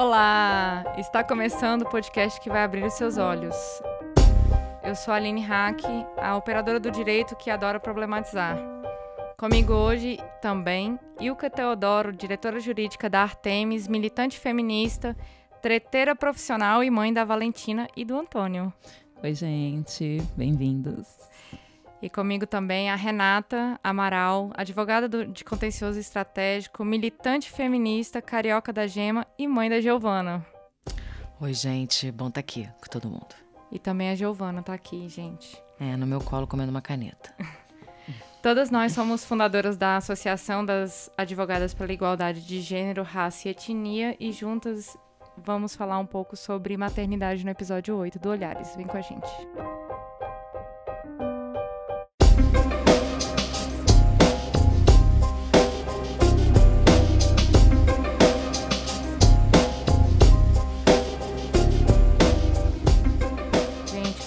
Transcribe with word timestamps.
Olá! 0.00 0.84
Está 0.96 1.24
começando 1.24 1.82
o 1.82 1.90
podcast 1.90 2.40
que 2.40 2.48
vai 2.48 2.62
abrir 2.62 2.84
os 2.84 2.92
seus 2.92 3.18
olhos. 3.18 3.56
Eu 4.84 4.94
sou 4.94 5.12
a 5.12 5.16
Aline 5.16 5.40
Hack, 5.40 5.82
a 6.16 6.36
operadora 6.36 6.78
do 6.78 6.88
direito 6.88 7.34
que 7.34 7.50
adora 7.50 7.80
problematizar. 7.80 8.56
Comigo 9.36 9.72
hoje 9.72 10.16
também 10.40 11.00
Ilka 11.20 11.50
Teodoro, 11.50 12.12
diretora 12.12 12.60
jurídica 12.60 13.10
da 13.10 13.22
Artemis, 13.22 13.88
militante 13.88 14.38
feminista, 14.38 15.16
treteira 15.60 16.14
profissional 16.14 16.84
e 16.84 16.90
mãe 16.92 17.12
da 17.12 17.24
Valentina 17.24 17.88
e 17.96 18.04
do 18.04 18.16
Antônio. 18.16 18.72
Oi, 19.20 19.34
gente, 19.34 20.22
bem-vindos. 20.36 21.08
E 22.00 22.08
comigo 22.08 22.46
também 22.46 22.90
a 22.90 22.94
Renata 22.94 23.78
Amaral, 23.82 24.52
advogada 24.54 25.08
do, 25.08 25.26
de 25.26 25.44
contencioso 25.44 25.98
estratégico, 25.98 26.84
militante 26.84 27.50
feminista, 27.50 28.22
carioca 28.22 28.72
da 28.72 28.86
Gema 28.86 29.26
e 29.36 29.48
mãe 29.48 29.68
da 29.68 29.80
Giovana. 29.80 30.46
Oi, 31.40 31.52
gente, 31.52 32.10
bom 32.12 32.28
estar 32.28 32.34
tá 32.34 32.40
aqui 32.40 32.68
com 32.80 32.88
todo 32.88 33.10
mundo. 33.10 33.34
E 33.72 33.78
também 33.78 34.10
a 34.10 34.14
Giovana 34.14 34.62
tá 34.62 34.74
aqui, 34.74 35.08
gente. 35.08 35.60
É, 35.80 35.96
no 35.96 36.06
meu 36.06 36.20
colo 36.20 36.46
comendo 36.46 36.70
uma 36.70 36.82
caneta. 36.82 37.34
Todas 38.40 38.70
nós 38.70 38.92
somos 38.92 39.24
fundadoras 39.24 39.76
da 39.76 39.96
Associação 39.96 40.64
das 40.64 41.10
Advogadas 41.16 41.74
pela 41.74 41.92
Igualdade 41.92 42.46
de 42.46 42.60
Gênero, 42.60 43.02
Raça 43.02 43.48
e 43.48 43.50
Etnia 43.50 44.16
e 44.20 44.30
juntas 44.30 44.96
vamos 45.36 45.74
falar 45.74 45.98
um 45.98 46.06
pouco 46.06 46.36
sobre 46.36 46.76
maternidade 46.76 47.44
no 47.44 47.50
episódio 47.50 47.96
8 47.96 48.18
do 48.18 48.30
Olhares. 48.30 48.74
Vem 48.76 48.86
com 48.86 48.96
a 48.96 49.00
gente. 49.00 49.28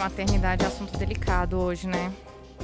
Maternidade 0.02 0.64
é 0.64 0.68
assunto 0.68 0.98
delicado 0.98 1.60
hoje, 1.60 1.86
né? 1.88 2.12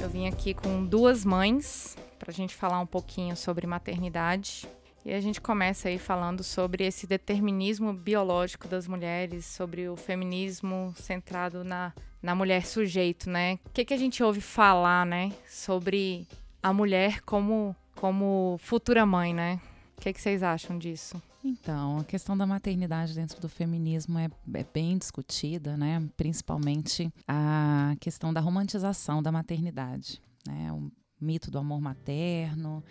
Eu 0.02 0.08
vim 0.08 0.26
aqui 0.26 0.52
com 0.52 0.84
duas 0.84 1.24
mães 1.24 1.96
para 2.18 2.32
a 2.32 2.34
gente 2.34 2.52
falar 2.52 2.80
um 2.80 2.86
pouquinho 2.86 3.36
sobre 3.36 3.64
maternidade. 3.64 4.66
E 5.04 5.14
a 5.14 5.20
gente 5.20 5.40
começa 5.40 5.88
aí 5.88 6.00
falando 6.00 6.42
sobre 6.42 6.84
esse 6.84 7.06
determinismo 7.06 7.92
biológico 7.92 8.66
das 8.66 8.88
mulheres, 8.88 9.46
sobre 9.46 9.88
o 9.88 9.94
feminismo 9.94 10.92
centrado 10.96 11.62
na, 11.62 11.92
na 12.20 12.34
mulher 12.34 12.66
sujeito, 12.66 13.30
né? 13.30 13.60
O 13.66 13.70
que, 13.70 13.84
que 13.84 13.94
a 13.94 13.98
gente 13.98 14.20
ouve 14.20 14.40
falar, 14.40 15.06
né? 15.06 15.32
Sobre 15.48 16.26
a 16.60 16.72
mulher 16.72 17.20
como, 17.20 17.74
como 17.94 18.58
futura 18.58 19.06
mãe, 19.06 19.32
né? 19.32 19.60
O 19.96 20.00
que, 20.00 20.12
que 20.12 20.20
vocês 20.20 20.42
acham 20.42 20.76
disso? 20.76 21.22
Então, 21.42 21.98
a 21.98 22.04
questão 22.04 22.36
da 22.36 22.46
maternidade 22.46 23.14
dentro 23.14 23.40
do 23.40 23.48
feminismo 23.48 24.18
é, 24.18 24.28
é, 24.54 24.64
bem 24.74 24.98
discutida, 24.98 25.76
né? 25.76 26.06
Principalmente 26.16 27.12
a 27.26 27.94
questão 28.00 28.32
da 28.32 28.40
romantização 28.40 29.22
da 29.22 29.30
maternidade, 29.30 30.20
né? 30.46 30.72
O 30.72 30.90
mito 31.20 31.50
do 31.50 31.58
amor 31.58 31.80
materno 31.80 32.82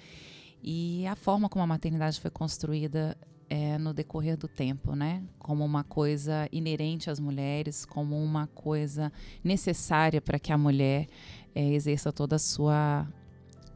e 0.64 1.06
a 1.08 1.16
forma 1.16 1.50
como 1.50 1.64
a 1.64 1.68
maternidade 1.68 2.20
foi 2.20 2.32
construída 2.32 3.18
é, 3.50 3.78
no 3.78 3.94
decorrer 3.94 4.38
do 4.38 4.48
tempo, 4.48 4.96
né? 4.96 5.24
Como 5.40 5.64
uma 5.64 5.84
coisa 5.84 6.48
inerente 6.52 7.10
às 7.10 7.20
mulheres, 7.20 7.86
como 7.86 8.22
uma 8.22 8.48
coisa 8.48 9.12
necessária 9.44 10.22
para 10.22 10.40
que 10.40 10.52
a 10.52 10.58
mulher 10.58 11.08
é, 11.54 11.74
exerça 11.74 12.12
toda 12.12 12.38
a 12.38 12.40
sua, 12.40 13.08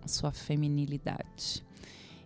sua 0.05 0.31
feminilidade. 0.31 1.63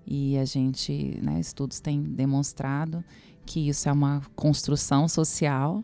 E 0.06 0.38
a 0.38 0.46
gente, 0.46 1.20
né, 1.22 1.40
estudos 1.40 1.80
têm 1.80 2.02
demonstrado 2.02 3.04
que 3.46 3.70
isso 3.70 3.88
é 3.90 3.92
uma 3.92 4.22
construção 4.36 5.08
social 5.08 5.84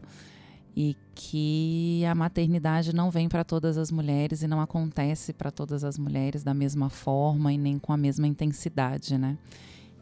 e 0.76 0.96
que 1.14 2.04
a 2.06 2.16
maternidade 2.16 2.94
não 2.96 3.12
vem 3.12 3.28
para 3.28 3.44
todas 3.44 3.78
as 3.78 3.92
mulheres 3.92 4.42
e 4.42 4.48
não 4.48 4.62
acontece 4.62 5.34
para 5.34 5.52
todas 5.52 5.84
as 5.84 5.98
mulheres 5.98 6.44
da 6.44 6.54
mesma 6.54 6.90
forma 6.90 7.52
e 7.52 7.58
nem 7.58 7.78
com 7.78 7.92
a 7.92 7.98
mesma 7.98 8.28
intensidade, 8.28 9.18
né? 9.18 9.38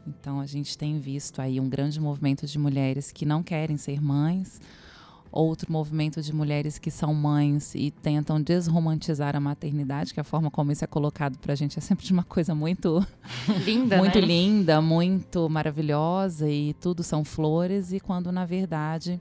Então 0.06 0.40
a 0.40 0.46
gente 0.46 0.78
tem 0.78 0.98
visto 0.98 1.40
aí 1.40 1.60
um 1.60 1.68
grande 1.68 2.00
movimento 2.00 2.46
de 2.46 2.58
mulheres 2.58 3.12
que 3.12 3.26
não 3.26 3.42
querem 3.42 3.76
ser 3.76 4.00
mães 4.00 4.60
outro 5.30 5.70
movimento 5.72 6.20
de 6.20 6.34
mulheres 6.34 6.78
que 6.78 6.90
são 6.90 7.14
mães 7.14 7.74
e 7.74 7.90
tentam 7.90 8.40
desromantizar 8.40 9.36
a 9.36 9.40
maternidade, 9.40 10.12
que 10.12 10.20
a 10.20 10.24
forma 10.24 10.50
como 10.50 10.72
isso 10.72 10.84
é 10.84 10.86
colocado 10.86 11.38
para 11.38 11.52
a 11.52 11.56
gente 11.56 11.78
é 11.78 11.80
sempre 11.80 12.04
de 12.04 12.12
uma 12.12 12.24
coisa 12.24 12.54
muito 12.54 13.06
linda, 13.64 13.98
muito 13.98 14.20
né? 14.20 14.26
linda, 14.26 14.80
muito 14.80 15.48
maravilhosa 15.48 16.48
e 16.48 16.74
tudo 16.74 17.02
são 17.02 17.24
flores 17.24 17.92
e 17.92 18.00
quando 18.00 18.32
na 18.32 18.44
verdade 18.44 19.20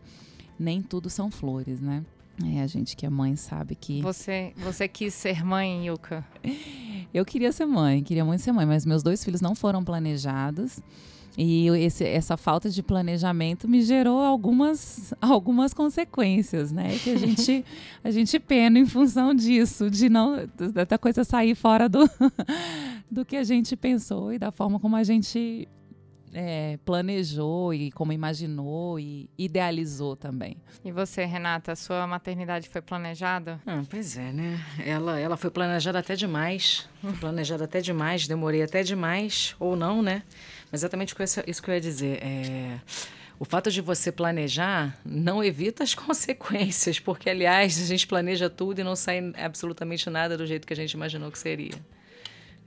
nem 0.59 0.81
tudo 0.81 1.09
são 1.09 1.31
flores, 1.31 1.79
né? 1.79 2.03
É, 2.45 2.61
a 2.61 2.67
gente 2.67 2.95
que 2.95 3.05
é 3.05 3.09
mãe 3.09 3.35
sabe 3.35 3.75
que. 3.75 4.01
Você, 4.01 4.53
você 4.55 4.87
quis 4.87 5.13
ser 5.13 5.43
mãe, 5.43 5.87
Yuka? 5.87 6.25
Eu 7.13 7.25
queria 7.25 7.51
ser 7.51 7.65
mãe, 7.65 8.03
queria 8.03 8.23
muito 8.23 8.41
ser 8.41 8.51
mãe, 8.51 8.65
mas 8.65 8.85
meus 8.85 9.03
dois 9.03 9.23
filhos 9.23 9.41
não 9.41 9.55
foram 9.55 9.83
planejados. 9.83 10.79
E 11.41 11.69
esse, 11.69 12.03
essa 12.03 12.35
falta 12.35 12.69
de 12.69 12.83
planejamento 12.83 13.65
me 13.65 13.81
gerou 13.81 14.19
algumas, 14.19 15.13
algumas 15.21 15.73
consequências, 15.73 16.69
né? 16.69 16.97
Que 17.01 17.11
a 17.11 17.15
gente, 17.15 17.63
a 18.03 18.11
gente 18.11 18.37
pena 18.37 18.77
em 18.77 18.85
função 18.85 19.33
disso, 19.33 19.89
de 19.89 20.09
não 20.09 20.35
da 20.85 20.97
coisa 20.97 21.23
sair 21.23 21.55
fora 21.55 21.87
do, 21.87 22.09
do 23.09 23.23
que 23.23 23.37
a 23.37 23.43
gente 23.45 23.77
pensou 23.77 24.33
e 24.33 24.37
da 24.37 24.51
forma 24.51 24.81
como 24.81 24.97
a 24.97 25.03
gente 25.05 25.65
é, 26.33 26.77
planejou 26.85 27.73
e 27.73 27.91
como 27.91 28.11
imaginou 28.11 28.99
e 28.99 29.29
idealizou 29.37 30.15
também. 30.15 30.57
E 30.83 30.91
você, 30.91 31.25
Renata, 31.25 31.71
a 31.71 31.75
sua 31.75 32.05
maternidade 32.05 32.69
foi 32.69 32.81
planejada? 32.81 33.59
Ah, 33.65 33.81
pois 33.89 34.17
é, 34.17 34.31
né? 34.31 34.59
Ela, 34.85 35.19
ela 35.19 35.37
foi 35.37 35.49
planejada 35.49 35.99
até 35.99 36.15
demais. 36.15 36.89
Foi 37.01 37.13
planejada 37.17 37.65
até 37.65 37.81
demais, 37.81 38.27
demorei 38.27 38.61
até 38.61 38.83
demais, 38.83 39.55
ou 39.59 39.75
não, 39.75 40.01
né? 40.01 40.23
Exatamente 40.71 41.15
isso 41.47 41.63
que 41.63 41.69
eu 41.69 41.73
ia 41.75 41.81
dizer. 41.81 42.19
É, 42.21 42.79
o 43.39 43.45
fato 43.45 43.71
de 43.71 43.81
você 43.81 44.11
planejar 44.11 44.99
não 45.05 45.43
evita 45.43 45.83
as 45.83 45.95
consequências, 45.95 46.99
porque, 46.99 47.29
aliás, 47.29 47.81
a 47.81 47.85
gente 47.85 48.05
planeja 48.05 48.49
tudo 48.49 48.79
e 48.81 48.83
não 48.83 48.95
sai 48.95 49.31
absolutamente 49.37 50.09
nada 50.09 50.37
do 50.37 50.45
jeito 50.45 50.67
que 50.67 50.73
a 50.73 50.75
gente 50.75 50.91
imaginou 50.91 51.31
que 51.31 51.39
seria. 51.39 51.75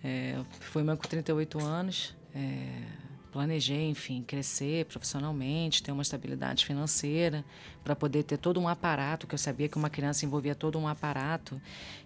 É, 0.02 0.36
fui 0.60 0.82
mãe 0.82 0.96
com 0.96 1.06
38 1.06 1.62
anos. 1.62 2.14
É, 2.34 3.11
planejei, 3.32 3.88
enfim, 3.88 4.22
crescer 4.22 4.84
profissionalmente, 4.84 5.82
ter 5.82 5.90
uma 5.90 6.02
estabilidade 6.02 6.66
financeira, 6.66 7.42
para 7.82 7.96
poder 7.96 8.22
ter 8.24 8.36
todo 8.36 8.60
um 8.60 8.68
aparato, 8.68 9.26
que 9.26 9.34
eu 9.34 9.38
sabia 9.38 9.68
que 9.68 9.76
uma 9.76 9.88
criança 9.88 10.26
envolvia 10.26 10.54
todo 10.54 10.78
um 10.78 10.86
aparato, 10.86 11.60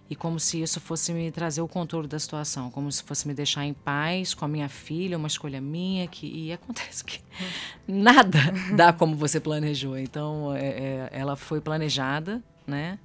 e 0.09 0.15
como 0.15 0.39
se 0.39 0.61
isso 0.61 0.79
fosse 0.79 1.11
me 1.13 1.29
trazer 1.29 1.59
o 1.61 1.67
controle 1.67 2.07
da 2.07 2.17
situação, 2.17 2.71
como 2.71 2.89
se 2.89 3.03
fosse 3.03 3.27
me 3.27 3.33
deixar 3.33 3.65
em 3.65 3.73
paz 3.73 4.33
com 4.33 4.45
a 4.45 4.47
minha 4.47 4.69
filha, 4.69 5.17
uma 5.17 5.27
escolha 5.27 5.59
minha, 5.59 6.07
que, 6.07 6.25
e 6.25 6.53
acontece 6.53 7.03
que 7.03 7.19
nada 7.85 8.39
dá 8.73 8.93
como 8.93 9.13
você 9.15 9.39
planejou. 9.39 9.97
Então, 9.97 10.55
é, 10.55 10.67
é, 10.67 11.09
ela 11.11 11.35
foi 11.35 11.59
planejada, 11.59 12.41
né? 12.65 12.97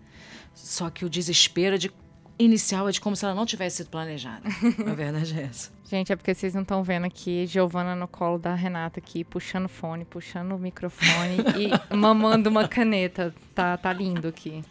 Só 0.55 0.89
que 0.91 1.05
o 1.05 1.11
desespero 1.11 1.77
de 1.77 1.91
inicial 2.39 2.89
é 2.89 2.93
de 2.93 3.01
como 3.01 3.17
se 3.17 3.25
ela 3.25 3.35
não 3.35 3.47
tivesse 3.47 3.79
sido 3.79 3.91
planejada. 3.91 4.49
A 4.87 4.95
verdade 4.95 5.39
é 5.39 5.43
essa. 5.43 5.72
Gente, 5.93 6.11
é 6.11 6.17
porque 6.17 6.33
vocês 6.33 6.55
não 6.55 6.63
estão 6.63 6.83
vendo 6.83 7.05
aqui 7.05 7.47
Giovana 7.47 7.95
no 7.95 8.09
colo 8.09 8.39
da 8.39 8.55
Renata 8.55 8.99
aqui, 8.99 9.23
puxando 9.23 9.69
fone, 9.69 10.07
puxando 10.07 10.53
o 10.53 10.59
microfone 10.59 11.37
e 11.91 11.95
mamando 11.95 12.49
uma 12.49 12.67
caneta. 12.67 13.35
Tá, 13.55 13.77
tá 13.77 13.93
lindo 13.93 14.27
aqui. 14.27 14.65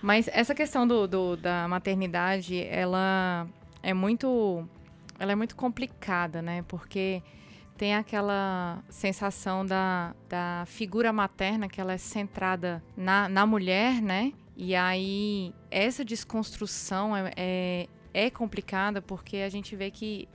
Mas 0.00 0.30
essa 0.32 0.54
questão 0.54 0.86
do, 0.86 1.06
do, 1.06 1.36
da 1.36 1.68
maternidade, 1.68 2.58
ela 2.58 3.46
é 3.82 3.92
muito. 3.92 4.66
Ela 5.18 5.32
é 5.32 5.34
muito 5.34 5.54
complicada, 5.54 6.40
né? 6.40 6.64
Porque 6.66 7.22
tem 7.76 7.94
aquela 7.94 8.82
sensação 8.88 9.66
da, 9.66 10.14
da 10.26 10.64
figura 10.66 11.12
materna 11.12 11.68
que 11.68 11.78
ela 11.78 11.92
é 11.92 11.98
centrada 11.98 12.82
na, 12.96 13.28
na 13.28 13.44
mulher, 13.44 14.00
né? 14.00 14.32
E 14.56 14.74
aí, 14.74 15.52
essa 15.70 16.02
desconstrução 16.02 17.14
é, 17.14 17.30
é, 17.36 17.88
é 18.12 18.30
complicada 18.30 19.00
porque 19.00 19.38
a 19.38 19.48
gente 19.48 19.74
vê 19.76 19.90
que 19.90 20.28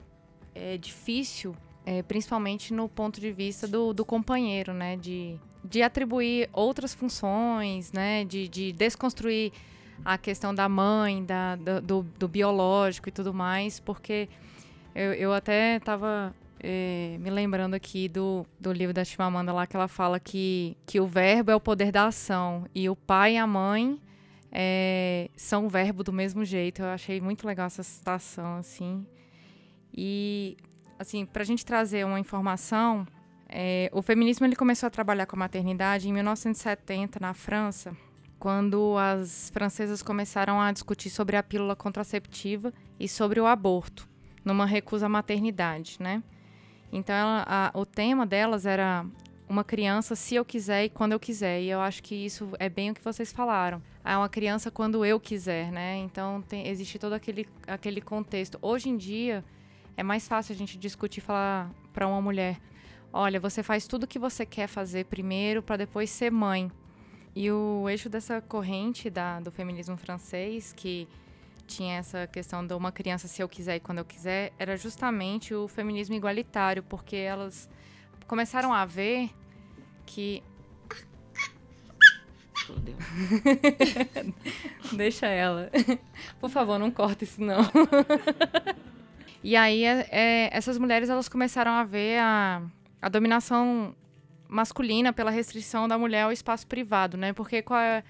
é 0.54 0.76
difícil, 0.76 1.54
é, 1.84 2.02
principalmente 2.02 2.72
no 2.72 2.88
ponto 2.88 3.20
de 3.20 3.30
vista 3.30 3.68
do, 3.68 3.92
do 3.92 4.04
companheiro, 4.04 4.72
né? 4.72 4.96
De, 4.96 5.38
de 5.62 5.82
atribuir 5.82 6.48
outras 6.52 6.94
funções, 6.94 7.92
né? 7.92 8.24
De, 8.24 8.48
de 8.48 8.72
desconstruir 8.72 9.52
a 10.04 10.18
questão 10.18 10.54
da 10.54 10.68
mãe, 10.68 11.24
da, 11.24 11.56
do, 11.56 12.02
do 12.02 12.28
biológico 12.28 13.08
e 13.08 13.12
tudo 13.12 13.32
mais, 13.32 13.80
porque 13.80 14.28
eu, 14.94 15.12
eu 15.12 15.32
até 15.32 15.76
estava 15.76 16.34
é, 16.60 17.16
me 17.20 17.30
lembrando 17.30 17.74
aqui 17.74 18.08
do, 18.08 18.46
do 18.58 18.72
livro 18.72 18.94
da 18.94 19.04
Chimamanda 19.04 19.52
lá 19.52 19.66
que 19.66 19.76
ela 19.76 19.88
fala 19.88 20.18
que, 20.18 20.76
que 20.86 21.00
o 21.00 21.06
verbo 21.06 21.50
é 21.50 21.56
o 21.56 21.60
poder 21.60 21.92
da 21.92 22.06
ação 22.06 22.66
e 22.74 22.88
o 22.88 22.96
pai 22.96 23.34
e 23.34 23.36
a 23.36 23.46
mãe 23.46 24.00
é, 24.50 25.30
são 25.36 25.68
verbo 25.68 26.02
do 26.02 26.12
mesmo 26.12 26.44
jeito. 26.44 26.82
Eu 26.82 26.88
achei 26.88 27.20
muito 27.20 27.46
legal 27.46 27.66
essa 27.66 27.82
citação, 27.82 28.58
assim. 28.58 29.06
E, 29.92 30.56
assim, 30.98 31.24
para 31.24 31.42
a 31.42 31.46
gente 31.46 31.64
trazer 31.64 32.04
uma 32.04 32.20
informação, 32.20 33.06
É, 33.48 33.88
o 33.92 34.02
feminismo 34.02 34.44
ele 34.44 34.56
começou 34.56 34.88
a 34.88 34.90
trabalhar 34.90 35.24
com 35.24 35.36
a 35.36 35.38
maternidade 35.38 36.08
em 36.08 36.12
1970 36.12 37.20
na 37.20 37.32
França, 37.32 37.96
quando 38.40 38.96
as 38.98 39.50
francesas 39.50 40.02
começaram 40.02 40.60
a 40.60 40.72
discutir 40.72 41.10
sobre 41.10 41.36
a 41.36 41.42
pílula 41.44 41.76
contraceptiva 41.76 42.72
e 42.98 43.06
sobre 43.06 43.38
o 43.40 43.46
aborto, 43.46 44.08
numa 44.44 44.66
recusa 44.66 45.06
à 45.06 45.08
maternidade, 45.08 45.96
né? 46.00 46.24
Então, 46.90 47.14
ela, 47.14 47.44
a, 47.46 47.70
o 47.78 47.86
tema 47.86 48.26
delas 48.26 48.66
era 48.66 49.06
uma 49.48 49.62
criança 49.62 50.16
se 50.16 50.34
eu 50.34 50.44
quiser 50.44 50.84
e 50.84 50.88
quando 50.88 51.12
eu 51.12 51.20
quiser. 51.20 51.60
E 51.62 51.68
eu 51.68 51.80
acho 51.80 52.02
que 52.02 52.14
isso 52.14 52.48
é 52.58 52.68
bem 52.68 52.90
o 52.90 52.94
que 52.94 53.02
vocês 53.02 53.32
falaram. 53.32 53.82
É 54.04 54.16
uma 54.16 54.28
criança 54.28 54.70
quando 54.70 55.04
eu 55.04 55.18
quiser, 55.20 55.70
né? 55.70 55.96
Então, 55.98 56.42
tem, 56.42 56.68
existe 56.68 56.98
todo 56.98 57.12
aquele, 57.12 57.48
aquele 57.66 58.00
contexto. 58.00 58.58
Hoje 58.60 58.88
em 58.88 58.96
dia, 58.96 59.44
é 59.96 60.02
mais 60.02 60.26
fácil 60.28 60.54
a 60.54 60.56
gente 60.56 60.78
discutir 60.78 61.20
e 61.20 61.22
falar 61.22 61.70
para 61.92 62.06
uma 62.06 62.20
mulher: 62.20 62.60
olha, 63.12 63.40
você 63.40 63.62
faz 63.62 63.86
tudo 63.86 64.04
o 64.04 64.06
que 64.06 64.18
você 64.18 64.44
quer 64.44 64.66
fazer 64.66 65.06
primeiro 65.06 65.62
para 65.62 65.76
depois 65.76 66.10
ser 66.10 66.30
mãe. 66.30 66.70
E 67.34 67.50
o 67.50 67.88
eixo 67.88 68.08
dessa 68.08 68.40
corrente 68.40 69.10
da, 69.10 69.40
do 69.40 69.50
feminismo 69.50 69.96
francês, 69.96 70.72
que 70.72 71.06
tinha 71.66 71.98
essa 71.98 72.26
questão 72.26 72.66
de 72.66 72.72
uma 72.72 72.90
criança 72.90 73.28
se 73.28 73.42
eu 73.42 73.48
quiser 73.48 73.76
e 73.76 73.80
quando 73.80 73.98
eu 73.98 74.04
quiser, 74.04 74.52
era 74.58 74.76
justamente 74.76 75.52
o 75.52 75.68
feminismo 75.68 76.14
igualitário, 76.14 76.82
porque 76.82 77.16
elas 77.16 77.68
começaram 78.26 78.72
a 78.72 78.84
ver 78.84 79.30
que. 80.04 80.42
Deixa 84.92 85.26
ela. 85.26 85.70
Por 86.40 86.50
favor, 86.50 86.78
não 86.78 86.90
corta 86.90 87.24
isso 87.24 87.40
não. 87.40 87.60
e 89.42 89.56
aí, 89.56 89.84
é, 89.84 90.08
é, 90.10 90.56
essas 90.56 90.78
mulheres 90.78 91.08
elas 91.08 91.28
começaram 91.28 91.72
a 91.72 91.84
ver 91.84 92.18
a, 92.18 92.62
a 93.00 93.08
dominação 93.08 93.94
masculina 94.48 95.12
pela 95.12 95.30
restrição 95.30 95.88
da 95.88 95.98
mulher 95.98 96.22
ao 96.22 96.32
espaço 96.32 96.66
privado, 96.66 97.16
né? 97.16 97.32
Porque 97.32 97.62
qual 97.62 97.80
é, 97.80 98.04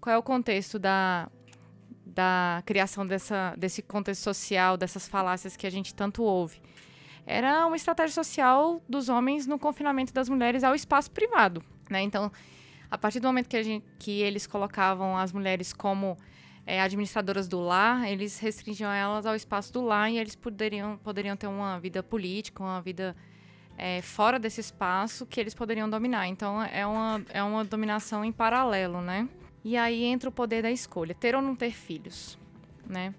qual 0.00 0.14
é 0.14 0.18
o 0.18 0.22
contexto 0.22 0.78
da, 0.78 1.30
da 2.06 2.62
criação 2.64 3.06
dessa, 3.06 3.54
desse 3.56 3.82
contexto 3.82 4.22
social, 4.22 4.76
dessas 4.76 5.08
falácias 5.08 5.56
que 5.56 5.66
a 5.66 5.70
gente 5.70 5.94
tanto 5.94 6.22
ouve? 6.22 6.60
Era 7.30 7.66
uma 7.66 7.76
estratégia 7.76 8.14
social 8.14 8.82
dos 8.88 9.10
homens 9.10 9.46
no 9.46 9.58
confinamento 9.58 10.14
das 10.14 10.30
mulheres 10.30 10.64
ao 10.64 10.74
espaço 10.74 11.10
privado, 11.10 11.62
né? 11.90 12.00
Então, 12.00 12.32
a 12.90 12.96
partir 12.96 13.20
do 13.20 13.28
momento 13.28 13.50
que, 13.50 13.62
gente, 13.62 13.84
que 13.98 14.22
eles 14.22 14.46
colocavam 14.46 15.14
as 15.14 15.30
mulheres 15.30 15.70
como 15.70 16.16
é, 16.66 16.80
administradoras 16.80 17.46
do 17.46 17.60
lar, 17.60 18.10
eles 18.10 18.38
restringiam 18.38 18.90
elas 18.90 19.26
ao 19.26 19.34
espaço 19.34 19.70
do 19.74 19.82
lar 19.82 20.10
e 20.10 20.16
eles 20.16 20.34
poderiam, 20.34 20.96
poderiam 20.96 21.36
ter 21.36 21.48
uma 21.48 21.78
vida 21.78 22.02
política, 22.02 22.62
uma 22.62 22.80
vida 22.80 23.14
é, 23.76 24.00
fora 24.00 24.38
desse 24.38 24.62
espaço 24.62 25.26
que 25.26 25.38
eles 25.38 25.52
poderiam 25.52 25.88
dominar. 25.88 26.26
Então 26.28 26.62
é 26.62 26.86
uma, 26.86 27.22
é 27.28 27.42
uma 27.42 27.62
dominação 27.62 28.24
em 28.24 28.32
paralelo, 28.32 29.02
né? 29.02 29.28
E 29.62 29.76
aí 29.76 30.04
entra 30.04 30.30
o 30.30 30.32
poder 30.32 30.62
da 30.62 30.70
escolha, 30.70 31.14
ter 31.14 31.34
ou 31.34 31.42
não 31.42 31.54
ter 31.54 31.72
filhos, 31.72 32.38
né? 32.86 33.14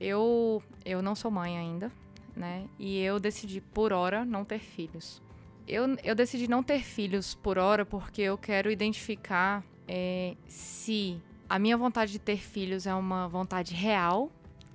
Eu, 0.00 0.62
eu 0.82 1.02
não 1.02 1.14
sou 1.14 1.30
mãe 1.30 1.58
ainda, 1.58 1.92
né? 2.40 2.66
E 2.78 2.98
eu 2.98 3.20
decidi 3.20 3.60
por 3.60 3.92
hora 3.92 4.24
não 4.24 4.44
ter 4.44 4.58
filhos. 4.58 5.22
Eu, 5.68 5.94
eu 6.02 6.14
decidi 6.14 6.48
não 6.48 6.62
ter 6.62 6.80
filhos 6.80 7.34
por 7.34 7.58
hora 7.58 7.84
porque 7.84 8.22
eu 8.22 8.38
quero 8.38 8.70
identificar 8.70 9.62
é, 9.86 10.34
se 10.48 11.20
a 11.48 11.58
minha 11.58 11.76
vontade 11.76 12.12
de 12.12 12.18
ter 12.18 12.38
filhos 12.38 12.86
é 12.86 12.94
uma 12.94 13.28
vontade 13.28 13.74
real 13.74 14.32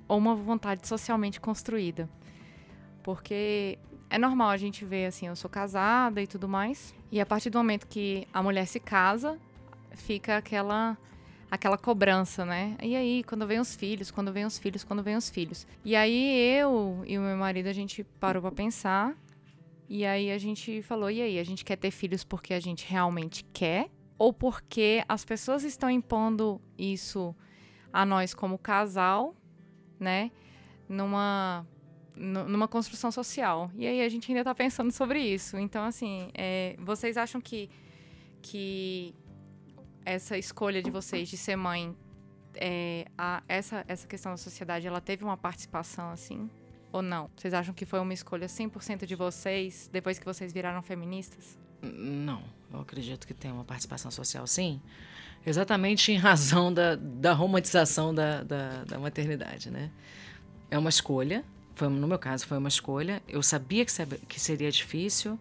ou 0.07 0.17
uma 0.17 0.35
vontade 0.35 0.87
socialmente 0.87 1.41
construída. 1.41 2.07
Porque 3.01 3.79
é 4.09 4.17
normal 4.19 4.49
a 4.49 4.57
gente 4.57 4.85
ver 4.85 5.07
assim, 5.07 5.27
eu 5.27 5.35
sou 5.35 5.49
casada 5.49 6.21
e 6.21 6.27
tudo 6.27 6.47
mais. 6.47 6.93
E 7.11 7.19
a 7.19 7.25
partir 7.25 7.49
do 7.49 7.57
momento 7.57 7.87
que 7.87 8.27
a 8.31 8.43
mulher 8.43 8.67
se 8.67 8.79
casa, 8.79 9.39
fica 9.91 10.37
aquela 10.37 10.95
aquela 11.55 11.77
cobrança, 11.77 12.45
né? 12.45 12.77
E 12.81 12.95
aí, 12.95 13.23
quando 13.23 13.47
vem 13.47 13.59
os 13.59 13.75
filhos, 13.75 14.11
quando 14.11 14.31
vem 14.31 14.45
os 14.45 14.57
filhos, 14.57 14.83
quando 14.83 15.01
vem 15.01 15.15
os 15.15 15.29
filhos. 15.29 15.65
E 15.83 15.95
aí 15.95 16.37
eu 16.57 17.03
e 17.05 17.17
o 17.17 17.21
meu 17.21 17.37
marido 17.37 17.67
a 17.67 17.73
gente 17.73 18.03
parou 18.19 18.41
para 18.41 18.51
pensar. 18.51 19.15
E 19.89 20.05
aí 20.05 20.31
a 20.31 20.37
gente 20.37 20.81
falou: 20.81 21.09
"E 21.09 21.21
aí, 21.21 21.39
a 21.39 21.43
gente 21.43 21.65
quer 21.65 21.77
ter 21.77 21.91
filhos 21.91 22.23
porque 22.23 22.53
a 22.53 22.59
gente 22.59 22.85
realmente 22.87 23.43
quer 23.53 23.89
ou 24.17 24.31
porque 24.31 25.03
as 25.07 25.25
pessoas 25.25 25.63
estão 25.63 25.89
impondo 25.89 26.61
isso 26.77 27.35
a 27.91 28.05
nós 28.05 28.33
como 28.33 28.57
casal, 28.57 29.35
né? 29.99 30.31
Numa 30.87 31.65
numa 32.17 32.67
construção 32.67 33.11
social. 33.11 33.69
E 33.75 33.85
aí 33.85 34.01
a 34.01 34.07
gente 34.07 34.29
ainda 34.29 34.39
está 34.41 34.55
pensando 34.55 34.89
sobre 34.89 35.19
isso. 35.19 35.57
Então, 35.57 35.83
assim, 35.83 36.29
é, 36.33 36.75
vocês 36.79 37.17
acham 37.17 37.41
que, 37.41 37.69
que 38.41 39.13
essa 40.05 40.37
escolha 40.37 40.81
de 40.81 40.91
vocês 40.91 41.27
de 41.27 41.35
ser 41.35 41.55
mãe, 41.55 41.95
é, 42.55 43.05
a, 43.17 43.43
essa, 43.47 43.83
essa 43.87 44.07
questão 44.07 44.31
da 44.31 44.37
sociedade, 44.37 44.87
ela 44.87 45.01
teve 45.01 45.23
uma 45.23 45.35
participação, 45.35 46.09
assim? 46.11 46.49
Ou 46.91 47.01
não? 47.01 47.29
Vocês 47.35 47.53
acham 47.53 47.73
que 47.73 47.85
foi 47.85 47.99
uma 47.99 48.13
escolha 48.13 48.47
100% 48.47 49.05
de 49.05 49.15
vocês, 49.15 49.89
depois 49.91 50.17
que 50.17 50.25
vocês 50.25 50.53
viraram 50.53 50.81
feministas? 50.81 51.57
Não, 51.81 52.41
eu 52.71 52.79
acredito 52.79 53.27
que 53.27 53.33
tem 53.33 53.51
uma 53.51 53.65
participação 53.65 54.09
social, 54.09 54.47
sim. 54.47 54.81
Exatamente 55.45 56.11
em 56.11 56.17
razão 56.17 56.73
da, 56.73 56.95
da 56.95 57.33
romantização 57.33 58.13
da, 58.13 58.43
da, 58.43 58.83
da 58.85 58.99
maternidade, 58.99 59.69
né? 59.69 59.91
É 60.71 60.77
uma 60.77 60.89
escolha, 60.89 61.43
foi, 61.75 61.89
no 61.89 62.07
meu 62.07 62.17
caso, 62.17 62.47
foi 62.47 62.57
uma 62.57 62.69
escolha. 62.69 63.21
Eu 63.27 63.43
sabia 63.43 63.85
que, 63.85 63.91
que 64.27 64.39
seria 64.39 64.71
difícil, 64.71 65.37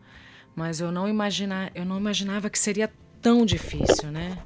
mas 0.55 0.81
eu 0.81 0.91
não, 0.91 1.09
imagina, 1.09 1.71
eu 1.75 1.85
não 1.85 1.97
imaginava 1.97 2.51
que 2.51 2.59
seria 2.59 2.93
tão 3.25 3.47
difícil, 3.47 4.13
né? 4.13 4.37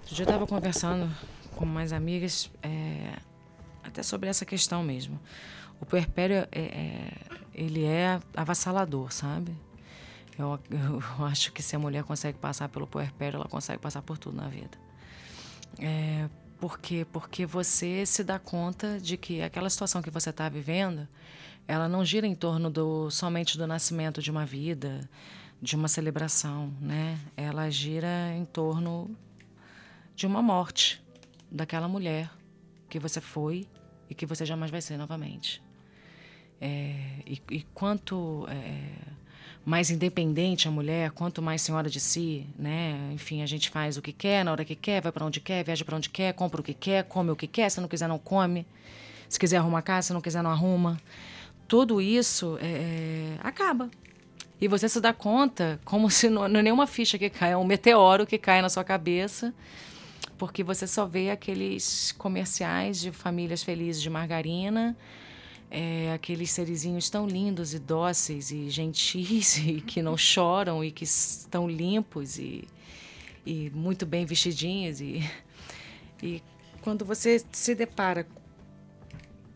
Outro 0.00 0.16
dia 0.16 0.24
eu 0.24 0.28
estava 0.28 0.46
conversando 0.48 1.08
com 1.54 1.64
mais 1.64 1.92
amigas 1.92 2.50
é, 2.60 3.12
até 3.84 4.02
sobre 4.02 4.28
essa 4.28 4.44
questão 4.44 4.82
mesmo. 4.82 5.20
O 5.80 5.86
puerpério, 5.86 6.38
é, 6.50 6.60
é, 6.60 7.12
ele 7.54 7.84
é 7.84 8.18
avassalador, 8.34 9.12
sabe? 9.12 9.56
Eu, 10.36 10.58
eu, 10.68 11.24
acho 11.24 11.52
que 11.52 11.62
se 11.62 11.76
a 11.76 11.78
mulher 11.78 12.02
consegue 12.02 12.36
passar 12.36 12.68
pelo 12.68 12.84
puerpério, 12.84 13.36
ela 13.36 13.48
consegue 13.48 13.78
passar 13.80 14.02
por 14.02 14.18
tudo 14.18 14.36
na 14.36 14.48
vida. 14.48 14.76
É, 15.78 16.28
por 16.58 16.80
quê? 16.80 17.06
Porque 17.12 17.46
você 17.46 18.04
se 18.04 18.24
dá 18.24 18.40
conta 18.40 18.98
de 18.98 19.16
que 19.16 19.40
aquela 19.40 19.70
situação 19.70 20.02
que 20.02 20.10
você 20.10 20.30
está 20.30 20.48
vivendo, 20.48 21.06
ela 21.68 21.88
não 21.88 22.04
gira 22.04 22.26
em 22.26 22.34
torno 22.34 22.70
do 22.70 23.08
somente 23.08 23.56
do 23.56 23.68
nascimento 23.68 24.20
de 24.20 24.32
uma 24.32 24.44
vida, 24.44 25.08
de 25.60 25.74
uma 25.76 25.88
celebração, 25.88 26.72
né? 26.80 27.18
Ela 27.36 27.70
gira 27.70 28.32
em 28.36 28.44
torno 28.44 29.16
de 30.14 30.26
uma 30.26 30.42
morte 30.42 31.02
daquela 31.50 31.88
mulher 31.88 32.30
que 32.88 32.98
você 32.98 33.20
foi 33.20 33.66
e 34.08 34.14
que 34.14 34.26
você 34.26 34.44
jamais 34.44 34.70
vai 34.70 34.80
ser 34.80 34.96
novamente. 34.96 35.62
É, 36.60 37.22
e, 37.26 37.42
e, 37.50 37.62
quanto 37.74 38.46
é, 38.48 39.14
mais 39.64 39.90
independente 39.90 40.68
a 40.68 40.70
mulher, 40.70 41.10
quanto 41.10 41.42
mais 41.42 41.60
senhora 41.60 41.90
de 41.90 42.00
si, 42.00 42.46
né? 42.58 43.10
Enfim, 43.12 43.42
a 43.42 43.46
gente 43.46 43.68
faz 43.68 43.96
o 43.96 44.02
que 44.02 44.12
quer, 44.12 44.44
na 44.44 44.52
hora 44.52 44.64
que 44.64 44.74
quer, 44.74 45.02
vai 45.02 45.12
para 45.12 45.24
onde 45.24 45.40
quer, 45.40 45.64
viaja 45.64 45.84
para 45.84 45.96
onde 45.96 46.08
quer, 46.08 46.32
compra 46.32 46.60
o 46.60 46.64
que 46.64 46.72
quer, 46.74 47.04
come 47.04 47.30
o 47.30 47.36
que 47.36 47.46
quer, 47.46 47.70
se 47.70 47.80
não 47.80 47.88
quiser 47.88 48.08
não 48.08 48.18
come. 48.18 48.66
Se 49.28 49.38
quiser 49.38 49.56
arrumar 49.56 49.82
casa, 49.82 50.08
se 50.08 50.12
não 50.12 50.20
quiser 50.20 50.42
não 50.42 50.50
arruma. 50.50 51.00
Tudo 51.66 52.00
isso 52.00 52.56
é 52.60 53.36
acaba. 53.42 53.90
E 54.60 54.68
você 54.68 54.88
se 54.88 55.00
dá 55.00 55.12
conta 55.12 55.78
como 55.84 56.10
se 56.10 56.30
não, 56.30 56.48
não 56.48 56.60
é 56.60 56.62
nenhuma 56.62 56.86
ficha 56.86 57.18
que 57.18 57.28
cai, 57.28 57.52
é 57.52 57.56
um 57.56 57.64
meteoro 57.64 58.26
que 58.26 58.38
cai 58.38 58.62
na 58.62 58.68
sua 58.68 58.82
cabeça, 58.82 59.54
porque 60.38 60.62
você 60.62 60.86
só 60.86 61.04
vê 61.04 61.30
aqueles 61.30 62.12
comerciais 62.12 63.00
de 63.00 63.12
famílias 63.12 63.62
felizes 63.62 64.00
de 64.00 64.08
margarina, 64.08 64.96
é, 65.70 66.12
aqueles 66.14 66.50
serizinhos 66.50 67.10
tão 67.10 67.26
lindos 67.26 67.74
e 67.74 67.78
dóceis 67.78 68.50
e 68.50 68.70
gentis 68.70 69.58
e 69.58 69.80
que 69.80 70.00
não 70.00 70.16
choram 70.16 70.82
e 70.82 70.90
que 70.90 71.04
estão 71.04 71.68
limpos 71.68 72.38
e, 72.38 72.66
e 73.44 73.70
muito 73.74 74.06
bem 74.06 74.24
vestidinhos 74.24 75.00
e, 75.00 75.28
e 76.22 76.42
quando 76.80 77.04
você 77.04 77.44
se 77.52 77.74
depara 77.74 78.26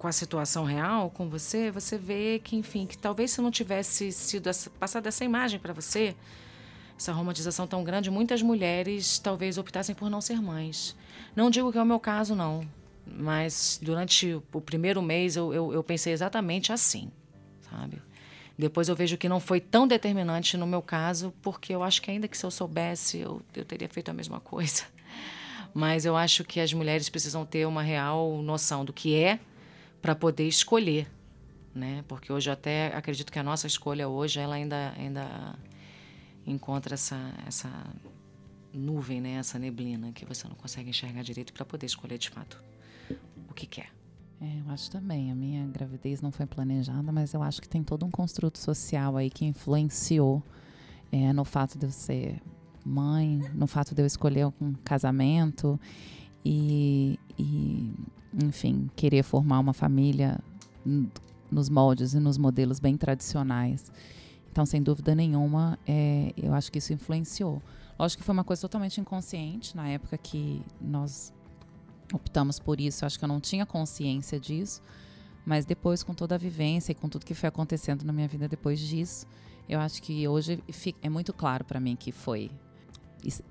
com 0.00 0.08
a 0.08 0.12
situação 0.12 0.64
real 0.64 1.10
com 1.10 1.28
você, 1.28 1.70
você 1.70 1.98
vê 1.98 2.40
que, 2.42 2.56
enfim, 2.56 2.86
que 2.86 2.96
talvez 2.96 3.32
se 3.32 3.42
não 3.42 3.50
tivesse 3.50 4.10
sido 4.10 4.48
essa, 4.48 4.70
passada 4.70 5.10
essa 5.10 5.26
imagem 5.26 5.60
para 5.60 5.74
você, 5.74 6.16
essa 6.96 7.12
romantização 7.12 7.66
tão 7.66 7.84
grande, 7.84 8.10
muitas 8.10 8.40
mulheres 8.40 9.18
talvez 9.18 9.58
optassem 9.58 9.94
por 9.94 10.08
não 10.08 10.22
ser 10.22 10.40
mães. 10.40 10.96
Não 11.36 11.50
digo 11.50 11.70
que 11.70 11.76
é 11.76 11.82
o 11.82 11.86
meu 11.86 12.00
caso, 12.00 12.34
não. 12.34 12.66
Mas 13.06 13.78
durante 13.82 14.40
o 14.54 14.60
primeiro 14.62 15.02
mês 15.02 15.36
eu, 15.36 15.52
eu, 15.52 15.70
eu 15.74 15.84
pensei 15.84 16.14
exatamente 16.14 16.72
assim, 16.72 17.12
sabe? 17.70 18.00
Depois 18.56 18.88
eu 18.88 18.96
vejo 18.96 19.18
que 19.18 19.28
não 19.28 19.38
foi 19.38 19.60
tão 19.60 19.86
determinante 19.86 20.56
no 20.56 20.66
meu 20.66 20.80
caso, 20.80 21.30
porque 21.42 21.74
eu 21.74 21.82
acho 21.82 22.00
que 22.00 22.10
ainda 22.10 22.26
que 22.26 22.38
se 22.38 22.46
eu 22.46 22.50
soubesse, 22.50 23.18
eu, 23.18 23.42
eu 23.54 23.66
teria 23.66 23.88
feito 23.88 24.08
a 24.10 24.14
mesma 24.14 24.40
coisa. 24.40 24.84
Mas 25.74 26.06
eu 26.06 26.16
acho 26.16 26.42
que 26.42 26.58
as 26.58 26.72
mulheres 26.72 27.10
precisam 27.10 27.44
ter 27.44 27.66
uma 27.66 27.82
real 27.82 28.40
noção 28.42 28.82
do 28.82 28.94
que 28.94 29.14
é 29.14 29.38
para 30.00 30.14
poder 30.14 30.46
escolher, 30.46 31.10
né? 31.74 32.04
Porque 32.08 32.32
hoje 32.32 32.48
eu 32.48 32.54
até 32.54 32.94
acredito 32.94 33.30
que 33.30 33.38
a 33.38 33.42
nossa 33.42 33.66
escolha 33.66 34.08
hoje 34.08 34.40
ela 34.40 34.54
ainda 34.54 34.92
ainda 34.96 35.58
encontra 36.46 36.94
essa, 36.94 37.32
essa 37.46 37.70
nuvem, 38.72 39.20
né? 39.20 39.32
essa 39.32 39.58
neblina 39.58 40.12
que 40.12 40.24
você 40.24 40.46
não 40.48 40.54
consegue 40.54 40.90
enxergar 40.90 41.22
direito 41.22 41.52
para 41.52 41.64
poder 41.64 41.86
escolher 41.86 42.18
de 42.18 42.30
fato 42.30 42.62
o 43.48 43.54
que 43.54 43.66
quer. 43.66 43.90
É, 44.40 44.60
eu 44.60 44.70
acho 44.70 44.90
também. 44.90 45.30
A 45.30 45.34
minha 45.34 45.66
gravidez 45.66 46.22
não 46.22 46.32
foi 46.32 46.46
planejada, 46.46 47.12
mas 47.12 47.34
eu 47.34 47.42
acho 47.42 47.60
que 47.60 47.68
tem 47.68 47.82
todo 47.82 48.06
um 48.06 48.10
construto 48.10 48.58
social 48.58 49.16
aí 49.16 49.28
que 49.28 49.44
influenciou 49.44 50.42
é, 51.12 51.32
no 51.32 51.44
fato 51.44 51.78
de 51.78 51.86
eu 51.86 51.90
ser 51.90 52.40
mãe, 52.84 53.38
no 53.54 53.66
fato 53.66 53.94
de 53.94 54.00
eu 54.00 54.06
escolher 54.06 54.46
um 54.46 54.72
casamento 54.84 55.78
e, 56.44 57.18
e, 57.38 57.92
enfim, 58.34 58.90
querer 58.94 59.22
formar 59.22 59.58
uma 59.58 59.72
família 59.72 60.38
nos 61.50 61.68
moldes 61.68 62.14
e 62.14 62.20
nos 62.20 62.38
modelos 62.38 62.78
bem 62.78 62.96
tradicionais. 62.96 63.90
Então, 64.50 64.66
sem 64.66 64.82
dúvida 64.82 65.14
nenhuma, 65.14 65.78
é, 65.86 66.32
eu 66.36 66.52
acho 66.54 66.70
que 66.70 66.78
isso 66.78 66.92
influenciou. 66.92 67.62
Lógico 67.98 68.20
que 68.20 68.26
foi 68.26 68.32
uma 68.32 68.44
coisa 68.44 68.62
totalmente 68.62 69.00
inconsciente 69.00 69.76
na 69.76 69.88
época 69.88 70.16
que 70.16 70.62
nós 70.80 71.32
optamos 72.12 72.58
por 72.58 72.80
isso. 72.80 73.04
Eu 73.04 73.06
acho 73.06 73.18
que 73.18 73.24
eu 73.24 73.28
não 73.28 73.40
tinha 73.40 73.66
consciência 73.66 74.40
disso, 74.40 74.82
mas 75.44 75.64
depois, 75.64 76.02
com 76.02 76.14
toda 76.14 76.34
a 76.34 76.38
vivência 76.38 76.92
e 76.92 76.94
com 76.94 77.08
tudo 77.08 77.24
que 77.24 77.34
foi 77.34 77.48
acontecendo 77.48 78.04
na 78.04 78.12
minha 78.12 78.26
vida 78.26 78.48
depois 78.48 78.80
disso, 78.80 79.26
eu 79.68 79.78
acho 79.78 80.02
que 80.02 80.26
hoje 80.26 80.62
é 81.02 81.08
muito 81.08 81.32
claro 81.32 81.64
para 81.64 81.78
mim 81.78 81.94
que 81.94 82.10
foi 82.10 82.50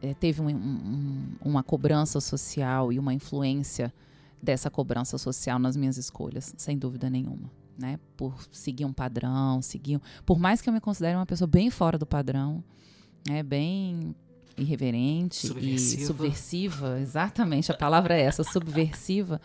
é, 0.02 0.14
teve 0.14 0.42
um, 0.42 0.50
um, 0.50 1.36
uma 1.42 1.64
cobrança 1.64 2.20
social 2.20 2.92
e 2.92 3.00
uma 3.00 3.14
influência 3.14 3.94
dessa 4.42 4.70
cobrança 4.70 5.18
social 5.18 5.60
nas 5.60 5.76
minhas 5.76 5.98
escolhas, 5.98 6.54
sem 6.58 6.78
dúvida 6.78 7.10
nenhuma. 7.10 7.50
Né, 7.78 7.98
por 8.18 8.36
seguir 8.52 8.84
um 8.84 8.92
padrão, 8.92 9.62
seguir, 9.62 10.02
por 10.26 10.38
mais 10.38 10.62
que 10.62 10.68
eu 10.68 10.74
me 10.74 10.82
considere 10.82 11.16
uma 11.16 11.26
pessoa 11.26 11.48
bem 11.48 11.70
fora 11.70 11.98
do 11.98 12.06
padrão, 12.06 12.62
né, 13.26 13.42
bem 13.42 14.14
irreverente 14.58 15.48
subversiva. 15.48 16.02
e 16.02 16.06
subversiva, 16.06 17.00
exatamente, 17.00 17.72
a 17.72 17.78
palavra 17.78 18.18
é 18.18 18.22
essa, 18.22 18.44
subversiva 18.44 19.40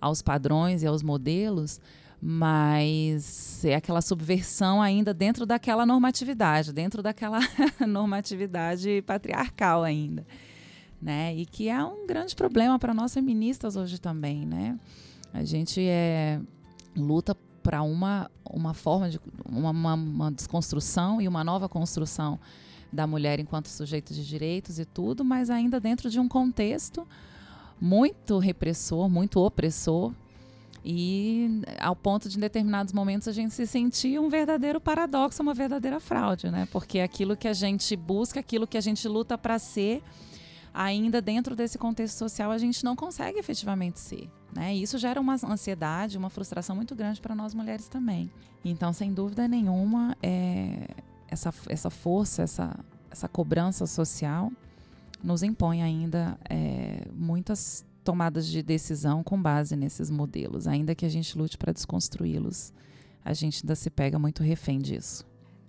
aos 0.00 0.22
padrões 0.22 0.82
e 0.82 0.86
aos 0.86 1.02
modelos, 1.02 1.80
mas 2.20 3.64
é 3.64 3.74
aquela 3.74 4.00
subversão 4.00 4.80
ainda 4.80 5.12
dentro 5.12 5.44
daquela 5.44 5.84
normatividade, 5.84 6.72
dentro 6.72 7.02
daquela 7.02 7.40
normatividade 7.86 9.02
patriarcal 9.02 9.82
ainda, 9.82 10.26
né? 11.00 11.34
E 11.34 11.46
que 11.46 11.68
é 11.68 11.82
um 11.84 12.06
grande 12.06 12.34
problema 12.34 12.78
para 12.78 12.94
nós 12.94 13.12
feministas 13.12 13.76
hoje 13.76 14.00
também, 14.00 14.46
né? 14.46 14.78
A 15.32 15.44
gente 15.44 15.80
é 15.80 16.40
luta 16.96 17.36
para 17.62 17.82
uma 17.82 18.30
uma 18.50 18.72
forma 18.74 19.10
de 19.10 19.20
uma, 19.44 19.70
uma, 19.70 19.94
uma 19.94 20.32
desconstrução 20.32 21.20
e 21.20 21.26
uma 21.26 21.42
nova 21.42 21.68
construção 21.68 22.38
da 22.92 23.06
mulher 23.06 23.40
enquanto 23.40 23.66
sujeito 23.66 24.14
de 24.14 24.26
direitos 24.26 24.78
e 24.78 24.84
tudo, 24.84 25.24
mas 25.24 25.50
ainda 25.50 25.80
dentro 25.80 26.08
de 26.08 26.20
um 26.20 26.28
contexto 26.28 27.06
muito 27.80 28.38
repressor, 28.38 29.08
muito 29.08 29.40
opressor, 29.40 30.12
e 30.88 31.62
ao 31.80 31.96
ponto 31.96 32.28
de 32.28 32.36
em 32.36 32.40
determinados 32.40 32.92
momentos 32.92 33.26
a 33.26 33.32
gente 33.32 33.52
se 33.52 33.66
sentir 33.66 34.20
um 34.20 34.28
verdadeiro 34.28 34.80
paradoxo, 34.80 35.42
uma 35.42 35.52
verdadeira 35.52 35.98
fraude, 35.98 36.48
né? 36.48 36.68
Porque 36.70 37.00
aquilo 37.00 37.36
que 37.36 37.48
a 37.48 37.52
gente 37.52 37.96
busca, 37.96 38.38
aquilo 38.38 38.68
que 38.68 38.78
a 38.78 38.80
gente 38.80 39.08
luta 39.08 39.36
para 39.36 39.58
ser, 39.58 40.00
ainda 40.76 41.22
dentro 41.22 41.56
desse 41.56 41.78
contexto 41.78 42.18
social 42.18 42.50
a 42.50 42.58
gente 42.58 42.84
não 42.84 42.94
consegue 42.94 43.38
efetivamente 43.38 43.98
ser. 43.98 44.30
Né? 44.54 44.74
Isso 44.74 44.98
gera 44.98 45.18
uma 45.18 45.34
ansiedade, 45.34 46.18
uma 46.18 46.28
frustração 46.28 46.76
muito 46.76 46.94
grande 46.94 47.20
para 47.20 47.34
nós 47.34 47.54
mulheres 47.54 47.88
também. 47.88 48.30
Então, 48.62 48.92
sem 48.92 49.12
dúvida 49.12 49.48
nenhuma, 49.48 50.16
é, 50.22 50.88
essa, 51.28 51.52
essa 51.68 51.88
força, 51.88 52.42
essa, 52.42 52.78
essa 53.10 53.26
cobrança 53.26 53.86
social 53.86 54.52
nos 55.24 55.42
impõe 55.42 55.82
ainda 55.82 56.38
é, 56.48 57.08
muitas 57.14 57.84
tomadas 58.04 58.46
de 58.46 58.62
decisão 58.62 59.24
com 59.24 59.40
base 59.40 59.74
nesses 59.74 60.10
modelos. 60.10 60.66
Ainda 60.66 60.94
que 60.94 61.06
a 61.06 61.08
gente 61.08 61.36
lute 61.38 61.56
para 61.56 61.72
desconstruí-los, 61.72 62.72
a 63.24 63.32
gente 63.32 63.64
ainda 63.64 63.74
se 63.74 63.88
pega 63.88 64.18
muito 64.18 64.42
refém 64.42 64.78
disso. 64.78 65.24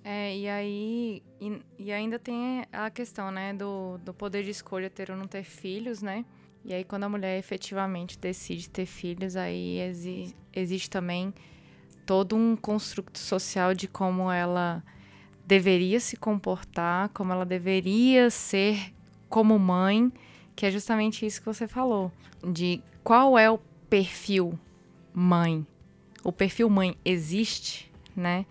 É, 0.10 0.38
e 0.38 0.48
aí 0.48 1.22
e, 1.42 1.62
e, 1.78 1.92
ainda 1.92 2.18
tem 2.18 2.64
a 2.72 2.90
questão, 2.90 3.30
né, 3.30 3.54
do, 3.54 3.98
do 3.98 4.14
poder 4.14 4.42
de 4.42 4.52
escolha 4.52 4.90
ter 4.90 5.12
ou 5.12 5.18
não 5.18 5.28
ter 5.28 5.44
filhos, 5.44 6.02
né? 6.02 6.24
E 6.64 6.74
aí 6.74 6.86
quando 6.86 7.04
a 7.04 7.10
mulher 7.10 7.38
efetivamente 7.38 8.18
decide 8.18 8.70
ter 8.70 8.86
filhos, 8.86 9.36
aí 9.36 9.82
exi, 9.82 10.34
existe 10.54 10.90
também 10.90 11.34
todo 12.06 12.38
um 12.38 12.56
construto 12.56 13.20
social 13.20 13.74
de 13.74 13.86
como 13.86 14.32
ela 14.32 14.82
deveria 15.46 16.00
se 16.00 16.16
comportar, 16.16 17.10
como 17.10 17.34
ela 17.34 17.46
deveria 17.46 18.30
ser 18.30 18.94
como 19.28 19.60
mãe, 19.60 20.10
que 20.56 20.66
é 20.66 20.72
justamente 20.72 21.26
isso 21.26 21.42
que 21.42 21.46
você 21.48 21.68
falou, 21.68 22.14
de 22.42 22.82
qual 23.04 23.38
é 23.38 23.52
o 23.52 23.58
perfil 23.90 24.58
mãe. 25.14 25.68
O 26.24 26.32
perfil 26.32 26.70
mãe 26.70 26.96
existe, 27.04 27.92
né? 28.16 28.46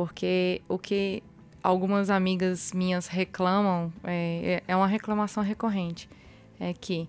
Porque 0.00 0.62
o 0.66 0.78
que 0.78 1.22
algumas 1.62 2.08
amigas 2.08 2.72
minhas 2.72 3.06
reclamam 3.06 3.92
é, 4.02 4.62
é 4.66 4.74
uma 4.74 4.86
reclamação 4.86 5.42
recorrente, 5.42 6.08
é 6.58 6.72
que 6.72 7.06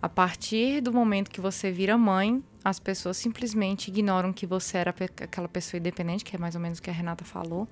a 0.00 0.08
partir 0.08 0.80
do 0.80 0.92
momento 0.92 1.28
que 1.28 1.40
você 1.40 1.72
vira 1.72 1.98
mãe, 1.98 2.40
as 2.64 2.78
pessoas 2.78 3.16
simplesmente 3.16 3.88
ignoram 3.88 4.32
que 4.32 4.46
você 4.46 4.78
era 4.78 4.94
aquela 5.22 5.48
pessoa 5.48 5.80
independente, 5.80 6.24
que 6.24 6.36
é 6.36 6.38
mais 6.38 6.54
ou 6.54 6.60
menos 6.60 6.78
o 6.78 6.82
que 6.82 6.88
a 6.88 6.92
Renata 6.92 7.24
falou 7.24 7.66